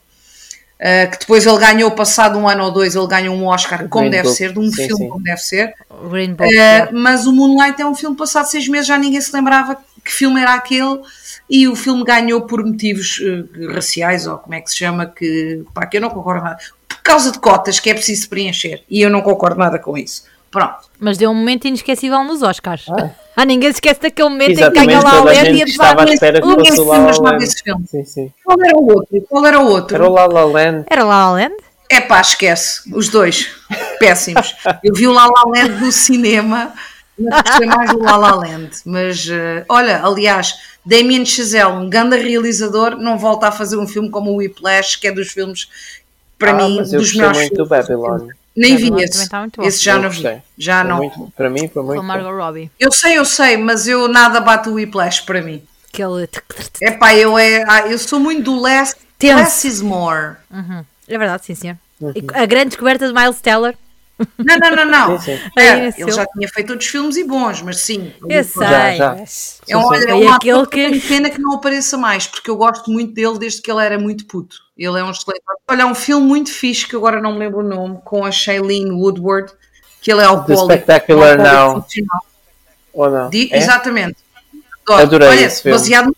Uh, 0.79 1.09
que 1.11 1.17
depois 1.19 1.43
ele 1.43 1.57
ganhou, 1.57 1.89
passado 1.89 2.37
um 2.37 2.47
ano 2.47 2.65
ou 2.65 2.71
dois, 2.71 2.95
ele 2.95 3.07
ganhou 3.07 3.35
um 3.35 3.45
Oscar 3.45 3.87
como 3.89 4.03
Green 4.03 4.11
deve 4.11 4.27
Book. 4.27 4.37
ser, 4.37 4.53
de 4.53 4.59
um 4.59 4.69
sim, 4.69 4.87
filme 4.87 5.05
sim. 5.05 5.09
como 5.09 5.23
deve 5.23 5.41
ser. 5.41 5.73
Green 6.11 6.35
Book, 6.35 6.53
uh, 6.53 6.89
mas 6.93 7.25
o 7.25 7.33
Moonlight 7.33 7.81
é 7.81 7.85
um 7.85 7.95
filme 7.95 8.15
passado 8.15 8.45
seis 8.45 8.67
meses, 8.67 8.85
já 8.85 8.97
ninguém 8.97 9.19
se 9.19 9.33
lembrava 9.33 9.75
que 10.05 10.11
filme 10.11 10.39
era 10.39 10.53
aquele 10.53 11.01
e 11.49 11.67
o 11.67 11.75
filme 11.75 12.03
ganhou 12.03 12.41
por 12.41 12.65
motivos 12.65 13.19
uh, 13.19 13.73
raciais, 13.73 14.27
ou 14.27 14.37
como 14.37 14.55
é 14.55 14.61
que 14.61 14.69
se 14.69 14.77
chama, 14.77 15.05
que, 15.05 15.63
pá, 15.73 15.85
que 15.85 15.97
eu 15.97 16.01
não 16.01 16.09
concordo 16.09 16.43
nada. 16.43 16.57
Por 16.87 17.01
causa 17.01 17.31
de 17.31 17.39
cotas 17.39 17.79
que 17.79 17.89
é 17.89 17.93
preciso 17.93 18.29
preencher. 18.29 18.83
E 18.89 19.01
eu 19.01 19.09
não 19.09 19.21
concordo 19.21 19.59
nada 19.59 19.79
com 19.79 19.97
isso. 19.97 20.25
Pronto. 20.51 20.89
Mas 20.99 21.17
deu 21.17 21.29
um 21.29 21.35
momento 21.35 21.67
inesquecível 21.67 22.23
nos 22.23 22.41
Oscars. 22.41 22.85
Ah, 22.89 23.11
ah 23.35 23.45
ninguém 23.45 23.69
se 23.69 23.77
esquece 23.77 24.01
daquele 24.01 24.29
momento 24.29 24.51
Exatamente, 24.51 24.79
em 24.79 24.81
que 24.81 24.87
ganha 24.87 25.01
lá 25.01 25.21
o 25.21 25.25
LED 25.25 25.57
e 25.57 25.61
a 25.61 25.65
estava 25.65 26.03
à 26.03 26.05
espera 26.05 26.41
que 26.41 26.47
fosse 26.47 26.79
o 26.79 26.83
La 26.85 26.97
La 26.97 27.31
Land. 27.31 27.47
Sim, 27.87 28.05
sim. 28.05 28.33
Qual 28.43 28.57
era 28.63 28.77
o 28.77 28.87
outro? 28.87 29.21
Qual 29.29 29.45
era 29.45 29.59
o 29.59 29.67
outro? 29.67 29.95
Era 29.95 30.09
o 30.09 30.13
La 30.13 30.25
La 30.25 30.45
Land. 30.45 30.85
Era 30.89 31.05
o 31.05 31.07
La 31.07 31.25
La 31.25 31.31
Land? 31.31 31.55
É 31.89 32.01
pá, 32.01 32.21
esquece. 32.21 32.81
Os 32.93 33.09
dois. 33.09 33.49
Péssimos. 33.99 34.55
Eu 34.83 34.93
vi 34.93 35.07
o 35.07 35.13
La 35.13 35.25
La 35.25 35.43
Land 35.45 35.79
no 35.79 35.91
cinema 35.91 36.73
mas 37.19 37.41
gostei 37.41 37.67
mais 37.67 37.91
do 37.91 37.99
La 37.99 38.15
La 38.15 38.35
Land. 38.35 38.69
Mas, 38.85 39.27
uh, 39.27 39.65
olha, 39.67 40.01
aliás, 40.03 40.55
Damien 40.87 41.25
Chazelle, 41.25 41.73
um 41.73 41.89
grande 41.89 42.15
realizador, 42.15 42.95
não 42.97 43.17
volta 43.17 43.49
a 43.49 43.51
fazer 43.51 43.77
um 43.77 43.85
filme 43.85 44.09
como 44.09 44.31
o 44.31 44.37
Whiplash, 44.37 44.95
que 44.95 45.07
é 45.07 45.11
dos 45.11 45.27
filmes, 45.27 45.67
para 46.39 46.51
ah, 46.51 46.53
mim, 46.53 46.77
dos 46.77 47.13
melhores 47.13 47.39
muito 47.39 47.55
filmes. 47.55 47.69
Babylon. 47.69 48.29
Nem 48.55 48.77
vi 48.77 48.89
esse. 49.03 49.29
Tá 49.29 49.45
esse 49.63 49.83
já 49.83 49.93
eu 49.95 50.01
não 50.01 50.09
vi. 50.09 50.23
Já 50.57 50.81
foi 50.81 50.89
não. 50.89 50.97
Muito, 50.97 51.33
para 51.35 51.49
mim 51.49 51.67
foi 51.67 51.83
muito. 51.83 51.99
Com 51.99 52.07
Margot 52.07 52.31
Robbie. 52.31 52.71
Eu 52.79 52.91
sei, 52.91 53.17
eu 53.17 53.25
sei, 53.25 53.57
mas 53.57 53.85
eu 53.87 54.07
nada 54.07 54.39
bato 54.39 54.69
o 54.69 54.73
Whiplash 54.75 55.21
para 55.21 55.41
mim. 55.41 55.61
Aquele. 55.93 56.27
É 56.81 56.91
pá, 56.91 57.13
eu, 57.13 57.37
é, 57.37 57.63
ah, 57.67 57.87
eu 57.87 57.99
sou 57.99 58.19
muito 58.19 58.43
do 58.43 58.61
less, 58.61 58.95
less 59.21 59.67
is 59.67 59.81
more. 59.81 60.37
Uhum. 60.49 60.85
É 61.07 61.17
verdade, 61.17 61.45
sim, 61.45 61.53
senhor. 61.53 61.77
Uhum. 61.99 62.13
A 62.33 62.45
grande 62.45 62.69
descoberta 62.69 63.07
de 63.07 63.13
Miles 63.13 63.41
Teller. 63.41 63.75
Não, 64.37 64.57
não, 64.57 64.75
não, 64.75 64.85
não. 64.85 65.19
Sim, 65.21 65.37
sim. 65.37 65.49
É, 65.57 65.93
ele 65.97 66.11
já 66.11 66.25
tinha 66.25 66.47
feito 66.47 66.71
outros 66.71 66.89
filmes 66.89 67.17
e 67.17 67.23
bons, 67.23 67.61
mas 67.61 67.79
sim. 67.79 68.13
Eu 68.27 68.43
sei. 68.43 68.67
Já, 68.67 68.95
já. 68.95 69.17
É, 69.67 69.77
um, 69.77 69.93
é 69.93 70.15
um 70.15 70.33
aquele 70.33 70.65
que... 70.65 70.99
pena 71.01 71.29
que 71.29 71.39
não 71.39 71.53
apareça 71.53 71.97
mais, 71.97 72.25
porque 72.25 72.49
eu 72.49 72.55
gosto 72.55 72.89
muito 72.89 73.13
dele 73.13 73.37
desde 73.37 73.61
que 73.61 73.71
ele 73.71 73.83
era 73.83 73.99
muito 73.99 74.25
puto. 74.25 74.55
Ele 74.77 74.99
é 74.99 75.03
um 75.03 75.11
excelente. 75.11 75.41
Olha, 75.67 75.85
um 75.85 75.95
filme 75.95 76.25
muito 76.25 76.51
fixe, 76.51 76.87
que 76.87 76.95
agora 76.95 77.21
não 77.21 77.33
me 77.33 77.39
lembro 77.39 77.59
o 77.59 77.63
nome, 77.63 77.99
com 78.03 78.25
a 78.25 78.31
Shailene 78.31 78.91
Woodward, 78.91 79.51
que 80.01 80.11
ele 80.11 80.21
é 80.21 80.25
alcoólico. 80.25 80.67
The 80.67 80.73
Spectacular 80.73 81.37
Now. 81.37 81.85
Ou 82.93 83.09
não? 83.09 83.29
De, 83.29 83.53
é? 83.53 83.57
Exatamente. 83.57 84.17
Adorei 84.89 85.27
Olha, 85.27 85.41
esse 85.41 85.63
filme. 85.63 85.77
baseado 85.77 86.05
no 86.07 86.15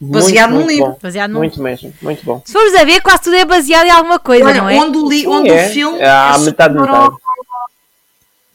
Baseado 0.00 0.50
muito, 0.50 0.64
num 0.64 0.70
livro. 0.70 0.90
Bom. 0.92 0.98
Baseado 1.02 1.30
num... 1.32 1.38
Muito 1.38 1.60
mesmo, 1.60 1.92
muito 2.00 2.24
bom. 2.24 2.40
Se 2.44 2.52
formos 2.52 2.74
a 2.74 2.84
ver, 2.84 3.00
quase 3.02 3.22
tudo 3.22 3.36
é 3.36 3.44
baseado 3.44 3.86
em 3.86 3.90
alguma 3.90 4.18
coisa, 4.18 4.44
Olha, 4.44 4.60
não 4.60 4.68
é? 4.68 4.76
Onde 4.76 4.96
o, 4.96 5.08
li, 5.08 5.26
onde 5.26 5.50
é. 5.50 5.66
o 5.66 5.70
filme. 5.70 5.98
É, 5.98 6.08
a 6.08 6.38
metade, 6.38 6.74
metade. 6.74 7.16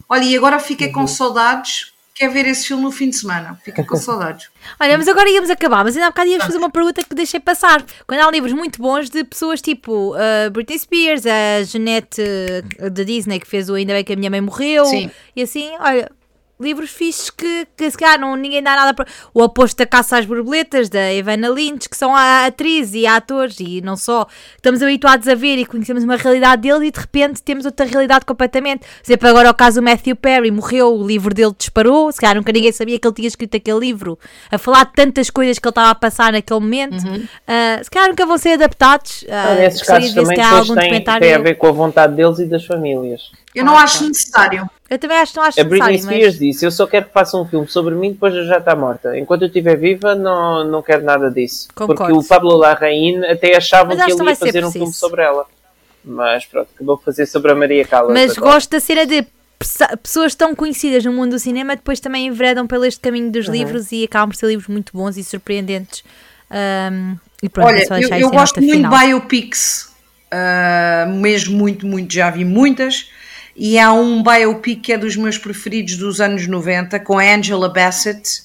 Olha, 0.07 0.23
e 0.23 0.37
agora 0.37 0.59
fiquei 0.59 0.87
uhum. 0.87 0.93
com 0.93 1.07
saudades. 1.07 1.91
Quer 2.15 2.29
ver 2.29 2.45
esse 2.45 2.67
filme 2.67 2.83
no 2.83 2.91
fim 2.91 3.09
de 3.09 3.15
semana? 3.15 3.59
Fica 3.65 3.83
com 3.83 3.95
saudades. 3.97 4.47
Olha, 4.79 4.97
mas 4.97 5.07
agora 5.07 5.29
íamos 5.29 5.49
acabar, 5.49 5.83
mas 5.83 5.95
ainda 5.95 6.07
há 6.07 6.09
bocado 6.11 6.29
íamos 6.29 6.45
fazer 6.45 6.59
uma 6.59 6.69
pergunta 6.69 7.03
que 7.03 7.15
deixei 7.15 7.39
passar. 7.39 7.83
Quando 8.07 8.21
há 8.21 8.31
livros 8.31 8.53
muito 8.53 8.79
bons 8.79 9.09
de 9.09 9.23
pessoas 9.23 9.61
tipo 9.61 10.15
uh, 10.15 10.51
Britney 10.51 10.77
Spears, 10.77 11.25
a 11.25 11.63
Jeanette 11.63 12.21
uh, 12.21 12.89
da 12.89 13.03
Disney 13.03 13.39
que 13.39 13.47
fez 13.47 13.67
o 13.67 13.73
Ainda 13.73 13.93
Bem 13.93 14.03
que 14.03 14.13
a 14.13 14.15
Minha 14.15 14.29
Mãe 14.29 14.41
Morreu, 14.41 14.85
Sim. 14.85 15.09
e 15.35 15.41
assim, 15.41 15.71
olha, 15.79 16.09
livros 16.63 16.89
fixos 16.89 17.29
que, 17.29 17.67
que 17.75 17.89
se 17.91 17.97
calhar 17.97 18.19
não, 18.19 18.35
ninguém 18.35 18.63
dá 18.63 18.75
nada 18.75 18.93
para. 18.93 19.05
O 19.33 19.43
Oposto 19.43 19.77
da 19.77 19.85
Caça 19.85 20.17
às 20.17 20.25
Borboletas, 20.25 20.89
da 20.89 21.13
Ivana 21.13 21.49
Lynch, 21.49 21.89
que 21.89 21.97
são 21.97 22.15
atrizes 22.15 22.95
e 22.95 23.05
atores, 23.05 23.59
e 23.59 23.81
não 23.81 23.95
só 23.95 24.25
estamos 24.55 24.81
habituados 24.81 25.27
a 25.27 25.35
ver 25.35 25.57
e 25.57 25.65
conhecemos 25.65 26.03
uma 26.03 26.15
realidade 26.15 26.63
deles 26.63 26.87
e 26.87 26.91
de 26.91 26.99
repente 26.99 27.41
temos 27.43 27.65
outra 27.65 27.85
realidade 27.85 28.25
completamente. 28.25 28.81
Por 28.81 29.05
exemplo, 29.05 29.29
agora 29.29 29.49
o 29.49 29.53
caso 29.53 29.81
do 29.81 29.83
Matthew 29.83 30.15
Perry 30.15 30.51
morreu, 30.51 30.95
o 30.95 31.05
livro 31.05 31.33
dele 31.33 31.53
disparou, 31.57 32.11
se 32.11 32.19
calhar 32.19 32.35
nunca 32.35 32.51
ninguém 32.51 32.71
sabia 32.71 32.97
que 32.97 33.07
ele 33.07 33.15
tinha 33.15 33.27
escrito 33.27 33.57
aquele 33.57 33.79
livro, 33.79 34.17
a 34.51 34.57
falar 34.57 34.85
de 34.85 34.93
tantas 34.93 35.29
coisas 35.29 35.59
que 35.59 35.67
ele 35.67 35.71
estava 35.71 35.89
a 35.89 35.95
passar 35.95 36.31
naquele 36.31 36.59
momento. 36.59 37.05
Uhum. 37.05 37.15
Uh, 37.17 37.83
se 37.83 37.89
calhar 37.89 38.09
nunca 38.09 38.25
vão 38.25 38.37
ser 38.37 38.53
adaptados. 38.53 39.23
Uh, 39.23 39.59
nesses 39.59 39.81
casos 39.81 40.13
também 40.13 41.03
têm, 41.03 41.19
têm 41.19 41.33
a 41.33 41.39
ver 41.39 41.55
com 41.55 41.67
a 41.67 41.71
vontade 41.71 42.15
deles 42.15 42.39
e 42.39 42.45
das 42.45 42.65
famílias. 42.65 43.31
Eu 43.53 43.65
não 43.65 43.77
acho 43.77 44.07
necessário. 44.07 44.69
Eu 44.89 44.99
também 44.99 45.17
acho, 45.17 45.35
não 45.35 45.43
acho 45.43 45.59
A 45.59 45.63
Britney 45.63 45.99
Spears 45.99 46.25
mas... 46.25 46.39
disse: 46.39 46.65
Eu 46.65 46.71
só 46.71 46.85
quero 46.85 47.05
que 47.05 47.13
faça 47.13 47.37
um 47.37 47.45
filme 47.45 47.67
sobre 47.67 47.95
mim 47.95 48.11
depois 48.11 48.33
de 48.33 48.45
já 48.45 48.57
estar 48.57 48.75
morta. 48.75 49.17
Enquanto 49.17 49.43
eu 49.43 49.47
estiver 49.47 49.77
viva, 49.77 50.13
não, 50.13 50.63
não 50.65 50.81
quero 50.81 51.03
nada 51.03 51.31
disso. 51.31 51.67
Concordo. 51.73 52.03
Porque 52.03 52.13
o 52.13 52.23
Pablo 52.23 52.55
Larraín 52.57 53.23
até 53.23 53.55
achava 53.55 53.95
que 53.95 54.01
ele 54.01 54.29
ia 54.29 54.35
fazer 54.35 54.65
um 54.65 54.71
filme 54.71 54.93
sobre 54.93 55.23
ela. 55.23 55.45
Mas 56.03 56.45
pronto, 56.45 56.67
acabou 56.75 56.97
de 56.97 57.03
fazer 57.03 57.25
sobre 57.25 57.51
a 57.51 57.55
Maria 57.55 57.85
Callas. 57.85 58.13
Mas 58.13 58.37
agora. 58.37 58.53
gosto 58.53 58.71
da 58.71 58.79
cena 58.79 59.05
de 59.05 59.25
pessoas 60.01 60.35
tão 60.35 60.53
conhecidas 60.53 61.05
no 61.05 61.13
mundo 61.13 61.31
do 61.31 61.39
cinema 61.39 61.75
depois 61.75 62.01
também 62.01 62.27
enveredam 62.27 62.67
pelo 62.67 62.83
este 62.83 62.99
caminho 62.99 63.31
dos 63.31 63.47
uhum. 63.47 63.53
livros 63.53 63.91
e 63.93 64.03
acabam 64.03 64.29
por 64.29 64.35
ser 64.35 64.47
livros 64.47 64.67
muito 64.67 64.91
bons 64.93 65.15
e 65.15 65.23
surpreendentes. 65.23 66.03
Um, 66.51 67.15
e 67.41 67.49
pronto, 67.49 67.67
Olha, 67.67 67.79
é 67.79 68.03
eu, 68.03 68.19
eu 68.19 68.29
gosto 68.29 68.61
muito 68.61 68.89
de 68.89 68.97
biopics, 68.97 69.91
uh, 70.31 71.09
mesmo 71.09 71.57
muito, 71.57 71.87
muito, 71.87 72.13
já 72.13 72.29
vi 72.29 72.43
muitas 72.43 73.09
e 73.55 73.77
há 73.77 73.93
um 73.93 74.23
biopic 74.23 74.81
que 74.81 74.93
é 74.93 74.97
dos 74.97 75.15
meus 75.15 75.37
preferidos 75.37 75.97
dos 75.97 76.19
anos 76.19 76.47
90 76.47 76.99
com 76.99 77.19
a 77.19 77.23
Angela 77.23 77.69
Bassett 77.69 78.43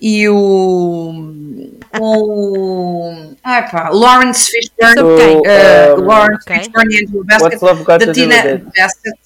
e 0.00 0.28
o 0.28 1.72
com 1.90 2.18
o 2.18 3.36
ah, 3.42 3.62
pá, 3.62 3.88
Lawrence 3.90 4.50
Fishburne 4.50 5.00
okay. 5.00 5.34
uh, 5.36 6.00
uh, 6.00 6.04
Lawrence 6.04 6.42
okay. 6.42 6.58
Fishburne 6.58 6.94
e 6.94 7.04
Angela 7.04 7.24
Bassett 7.24 8.06
da 8.06 8.12
Tina 8.12 8.62
Bassett 8.76 9.18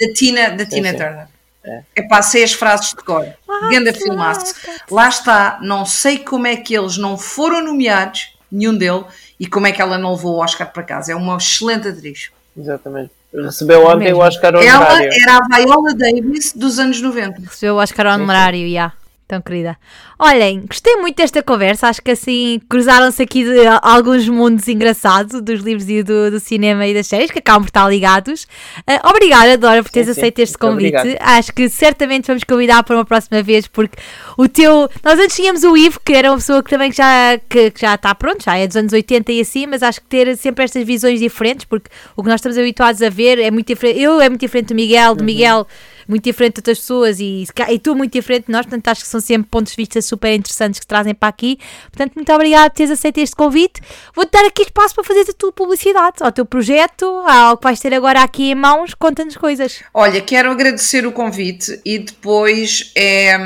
da 0.00 0.12
Tina, 0.14 0.50
da 0.50 0.66
Tina 0.66 0.92
Turner. 0.92 1.28
É. 1.64 1.82
é 1.94 2.02
pá, 2.02 2.20
sei 2.22 2.42
as 2.42 2.52
frases 2.52 2.88
de 2.88 2.96
cor. 2.96 3.24
Grande 3.68 3.92
filmaço. 3.92 4.52
lá 4.90 5.08
está, 5.08 5.60
não 5.62 5.84
sei 5.84 6.18
como 6.18 6.46
é 6.48 6.56
que 6.56 6.76
eles 6.76 6.96
não 6.96 7.16
foram 7.16 7.62
nomeados 7.62 8.36
nenhum 8.50 8.76
deles 8.76 9.04
e 9.38 9.46
como 9.46 9.68
é 9.68 9.72
que 9.72 9.80
ela 9.80 9.96
não 9.96 10.12
levou 10.12 10.36
o 10.36 10.42
Oscar 10.42 10.72
para 10.72 10.82
casa. 10.82 11.12
É 11.12 11.14
uma 11.14 11.36
excelente 11.36 11.86
atriz. 11.86 12.32
Exatamente 12.56 13.21
Recebeu 13.34 13.86
ontem 13.86 14.04
Mesmo. 14.04 14.18
o 14.18 14.26
Oscar 14.26 14.54
honorário. 14.54 15.10
Ela 15.10 15.14
era 15.14 15.36
a 15.38 15.56
Viola 15.56 15.94
Davis 15.94 16.52
dos 16.54 16.78
anos 16.78 17.00
90. 17.00 17.40
Recebeu 17.42 17.76
o 17.76 17.78
Oscar 17.78 18.06
honorário, 18.06 18.60
já. 18.60 18.66
Yeah. 18.66 18.94
Tão 19.26 19.40
querida. 19.40 19.78
Olhem, 20.18 20.66
gostei 20.66 20.96
muito 20.96 21.16
desta 21.16 21.42
conversa. 21.42 21.88
Acho 21.88 22.02
que 22.02 22.10
assim 22.10 22.60
cruzaram-se 22.68 23.22
aqui 23.22 23.44
alguns 23.80 24.28
mundos 24.28 24.68
engraçados 24.68 25.40
dos 25.40 25.60
livros 25.60 25.88
e 25.88 26.02
do, 26.02 26.30
do, 26.32 26.38
cinema 26.38 26.86
e 26.86 26.92
das 26.92 27.06
séries 27.06 27.30
que 27.30 27.38
acabam 27.38 27.62
por 27.62 27.68
estar 27.68 27.88
ligados. 27.88 28.46
Uh, 28.80 29.08
obrigada, 29.08 29.56
Dora, 29.56 29.82
por 29.82 29.90
teres 29.90 30.08
sim, 30.08 30.20
aceito 30.20 30.36
sim. 30.36 30.42
este 30.42 30.58
convite. 30.58 30.96
Obrigado. 30.96 31.18
Acho 31.22 31.52
que 31.52 31.68
certamente 31.68 32.26
vamos 32.26 32.44
convidar 32.44 32.82
para 32.82 32.96
uma 32.96 33.04
próxima 33.04 33.42
vez, 33.42 33.66
porque 33.66 33.96
o 34.36 34.46
teu. 34.48 34.90
Nós 35.02 35.18
antes 35.18 35.34
tínhamos 35.34 35.62
o 35.62 35.76
Ivo, 35.76 35.98
que 36.04 36.12
era 36.12 36.30
uma 36.30 36.36
pessoa 36.36 36.62
que 36.62 36.68
também 36.68 36.92
já, 36.92 37.38
que, 37.48 37.70
que, 37.70 37.80
já 37.80 37.94
está 37.94 38.14
pronto, 38.14 38.44
já 38.44 38.58
é 38.58 38.66
dos 38.66 38.76
anos 38.76 38.92
80 38.92 39.32
e 39.32 39.40
assim, 39.40 39.66
mas 39.66 39.82
acho 39.82 40.00
que 40.00 40.06
ter 40.08 40.36
sempre 40.36 40.64
estas 40.64 40.84
visões 40.84 41.20
diferentes, 41.20 41.64
porque 41.64 41.90
o 42.14 42.22
que 42.22 42.28
nós 42.28 42.38
estamos 42.38 42.58
habituados 42.58 43.00
a 43.00 43.08
ver 43.08 43.38
é 43.38 43.50
muito 43.50 43.68
diferente. 43.68 43.98
Eu 43.98 44.20
é 44.20 44.28
muito 44.28 44.40
diferente 44.40 44.68
do 44.68 44.74
Miguel, 44.74 45.14
do 45.14 45.20
uhum. 45.20 45.26
Miguel 45.26 45.66
muito 46.08 46.24
diferente 46.24 46.54
de 46.54 46.58
outras 46.60 46.78
pessoas 46.78 47.20
e, 47.20 47.44
e 47.70 47.78
tu 47.78 47.94
muito 47.94 48.12
diferente 48.12 48.46
de 48.46 48.52
nós, 48.52 48.66
portanto 48.66 48.88
acho 48.88 49.02
que 49.02 49.08
são 49.08 49.20
sempre 49.20 49.48
pontos 49.50 49.72
de 49.72 49.76
vista 49.76 50.00
super 50.02 50.34
interessantes 50.34 50.80
que 50.80 50.86
trazem 50.86 51.14
para 51.14 51.28
aqui. 51.28 51.58
Portanto, 51.90 52.14
muito 52.14 52.32
obrigada 52.32 52.70
por 52.70 52.76
teres 52.76 52.90
aceito 52.90 53.18
este 53.18 53.36
convite. 53.36 53.80
Vou-te 54.14 54.30
dar 54.30 54.44
aqui 54.46 54.62
espaço 54.62 54.94
para 54.94 55.04
fazer 55.04 55.30
a 55.30 55.32
tua 55.32 55.52
publicidade, 55.52 56.16
ao 56.20 56.32
teu 56.32 56.44
projeto, 56.44 57.04
ao 57.26 57.56
que 57.56 57.64
vais 57.64 57.80
ter 57.80 57.94
agora 57.94 58.22
aqui 58.22 58.50
em 58.50 58.54
mãos, 58.54 58.94
conta-nos 58.94 59.36
coisas. 59.36 59.82
Olha, 59.92 60.20
quero 60.20 60.50
agradecer 60.50 61.06
o 61.06 61.12
convite 61.12 61.80
e 61.84 61.98
depois, 61.98 62.92
é, 62.94 63.36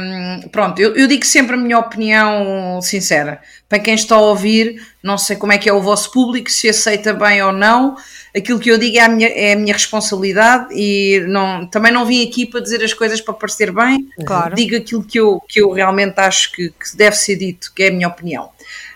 pronto, 0.51 0.81
eu, 0.81 0.95
eu 0.97 1.07
digo 1.07 1.25
sempre 1.25 1.55
a 1.55 1.59
minha 1.59 1.79
opinião 1.79 2.81
sincera. 2.83 3.41
Para 3.69 3.81
quem 3.81 3.95
está 3.95 4.15
a 4.15 4.21
ouvir, 4.21 4.81
não 5.03 5.19
sei 5.19 5.37
como 5.37 5.53
é 5.53 5.59
que 5.59 5.69
é 5.69 5.73
o 5.73 5.83
vosso 5.83 6.13
público, 6.13 6.51
se 6.51 6.69
aceita 6.69 7.13
bem 7.13 7.43
ou 7.43 7.53
não, 7.53 7.97
aquilo 8.37 8.59
que 8.59 8.71
eu 8.71 8.77
digo 8.77 8.99
é 8.99 9.01
a 9.01 9.09
minha, 9.09 9.29
é 9.29 9.53
a 9.55 9.57
minha 9.57 9.73
responsabilidade 9.73 10.69
e 10.73 11.25
não, 11.27 11.67
também 11.67 11.91
não 11.91 12.05
vim 12.05 12.27
aqui 12.27 12.45
para 12.45 12.61
dizer 12.61 12.85
as 12.85 12.93
coisas 12.93 13.21
para 13.21 13.33
parecer 13.33 13.73
bem. 13.73 14.09
Claro. 14.27 14.55
Digo 14.55 14.77
aquilo 14.77 15.03
que 15.03 15.19
eu, 15.19 15.41
que 15.49 15.61
eu 15.61 15.73
realmente 15.73 16.19
acho 16.19 16.53
que, 16.53 16.69
que 16.69 16.97
deve 16.97 17.17
ser 17.17 17.37
dito, 17.37 17.73
que 17.75 17.85
é 17.85 17.89
a 17.89 17.91
minha 17.91 18.09
opinião. 18.09 18.51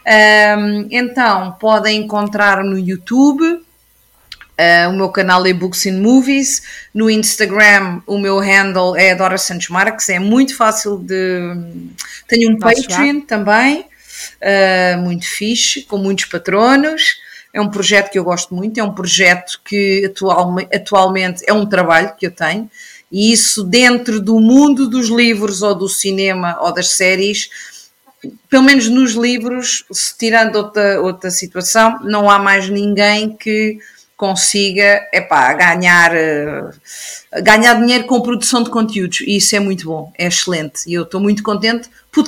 Um, 0.06 0.88
então, 0.90 1.52
podem 1.52 2.00
encontrar 2.00 2.62
no 2.62 2.78
YouTube. 2.78 3.44
Uh, 4.60 4.90
o 4.90 4.92
meu 4.92 5.08
canal 5.08 5.46
é 5.46 5.54
Books 5.54 5.86
and 5.86 6.02
Movies. 6.02 6.62
No 6.92 7.08
Instagram, 7.08 8.02
o 8.06 8.18
meu 8.18 8.38
handle 8.38 8.94
é 8.94 9.14
Dora 9.14 9.38
Santos 9.38 9.68
Marques. 9.68 10.10
É 10.10 10.18
muito 10.18 10.54
fácil 10.54 10.98
de. 10.98 11.56
Tenho 12.28 12.52
um 12.52 12.58
Patreon 12.58 13.22
também, 13.22 13.86
uh, 14.42 15.00
muito 15.00 15.26
fixe, 15.26 15.82
com 15.82 15.96
muitos 15.96 16.26
patronos. 16.26 17.16
É 17.52 17.60
um 17.60 17.68
projeto 17.68 18.10
que 18.10 18.18
eu 18.18 18.24
gosto 18.24 18.54
muito, 18.54 18.78
é 18.78 18.84
um 18.84 18.94
projeto 18.94 19.60
que 19.64 20.04
atual, 20.06 20.56
atualmente 20.72 21.42
é 21.46 21.52
um 21.52 21.66
trabalho 21.66 22.14
que 22.16 22.26
eu 22.26 22.30
tenho, 22.30 22.70
e 23.10 23.32
isso 23.32 23.64
dentro 23.64 24.20
do 24.20 24.38
mundo 24.40 24.88
dos 24.88 25.08
livros 25.08 25.62
ou 25.62 25.74
do 25.74 25.88
cinema 25.88 26.58
ou 26.60 26.72
das 26.72 26.90
séries, 26.90 27.50
pelo 28.48 28.62
menos 28.62 28.88
nos 28.88 29.12
livros, 29.12 29.84
tirando 30.18 30.56
outra, 30.56 31.00
outra 31.00 31.30
situação, 31.30 31.98
não 32.04 32.30
há 32.30 32.38
mais 32.38 32.68
ninguém 32.68 33.36
que 33.36 33.78
consiga 34.20 35.08
epá, 35.14 35.54
ganhar, 35.54 36.14
eh, 36.14 36.70
ganhar 37.42 37.72
dinheiro 37.80 38.04
com 38.04 38.20
produção 38.20 38.62
de 38.62 38.68
conteúdos 38.68 39.22
e 39.22 39.38
isso 39.38 39.56
é 39.56 39.60
muito 39.60 39.86
bom, 39.86 40.12
é 40.18 40.26
excelente 40.26 40.82
e 40.86 40.92
eu 40.92 41.04
estou 41.04 41.18
muito 41.18 41.42
contente 41.42 41.88
por, 42.12 42.26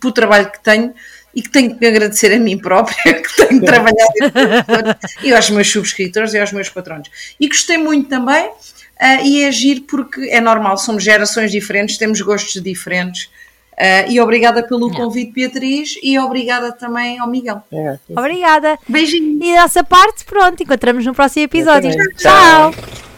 por 0.00 0.12
trabalho 0.12 0.52
que 0.52 0.62
tenho 0.62 0.94
e 1.34 1.42
que 1.42 1.50
tenho 1.50 1.76
que 1.76 1.86
agradecer 1.86 2.32
a 2.32 2.38
mim 2.38 2.58
própria, 2.58 2.96
que 3.22 3.36
tenho 3.36 3.60
trabalhado 3.62 4.98
e 5.22 5.32
aos 5.32 5.50
meus 5.50 5.70
subscritores 5.70 6.34
e 6.34 6.38
aos 6.38 6.52
meus 6.52 6.68
patrões. 6.68 7.08
E 7.40 7.48
gostei 7.48 7.78
muito 7.78 8.08
também, 8.08 8.48
uh, 8.48 9.24
e 9.24 9.42
é 9.42 9.48
agir 9.48 9.80
porque 9.82 10.28
é 10.30 10.40
normal, 10.40 10.76
somos 10.78 11.02
gerações 11.02 11.50
diferentes, 11.50 11.96
temos 11.96 12.20
gostos 12.20 12.60
diferentes. 12.62 13.30
Uh, 13.72 14.10
e 14.10 14.20
obrigada 14.20 14.62
pelo 14.62 14.92
convite, 14.92 15.32
Beatriz, 15.32 15.98
e 16.02 16.18
obrigada 16.18 16.72
também 16.72 17.18
ao 17.18 17.26
Miguel. 17.26 17.62
É, 17.72 17.98
obrigada. 18.10 18.78
Beijinho. 18.86 19.42
E 19.42 19.54
da 19.54 19.62
nossa 19.62 19.82
parte, 19.82 20.24
pronto, 20.26 20.62
encontramos 20.62 21.06
no 21.06 21.14
próximo 21.14 21.44
episódio. 21.44 21.90
Tchau. 22.16 22.72
Tchau. 22.72 23.11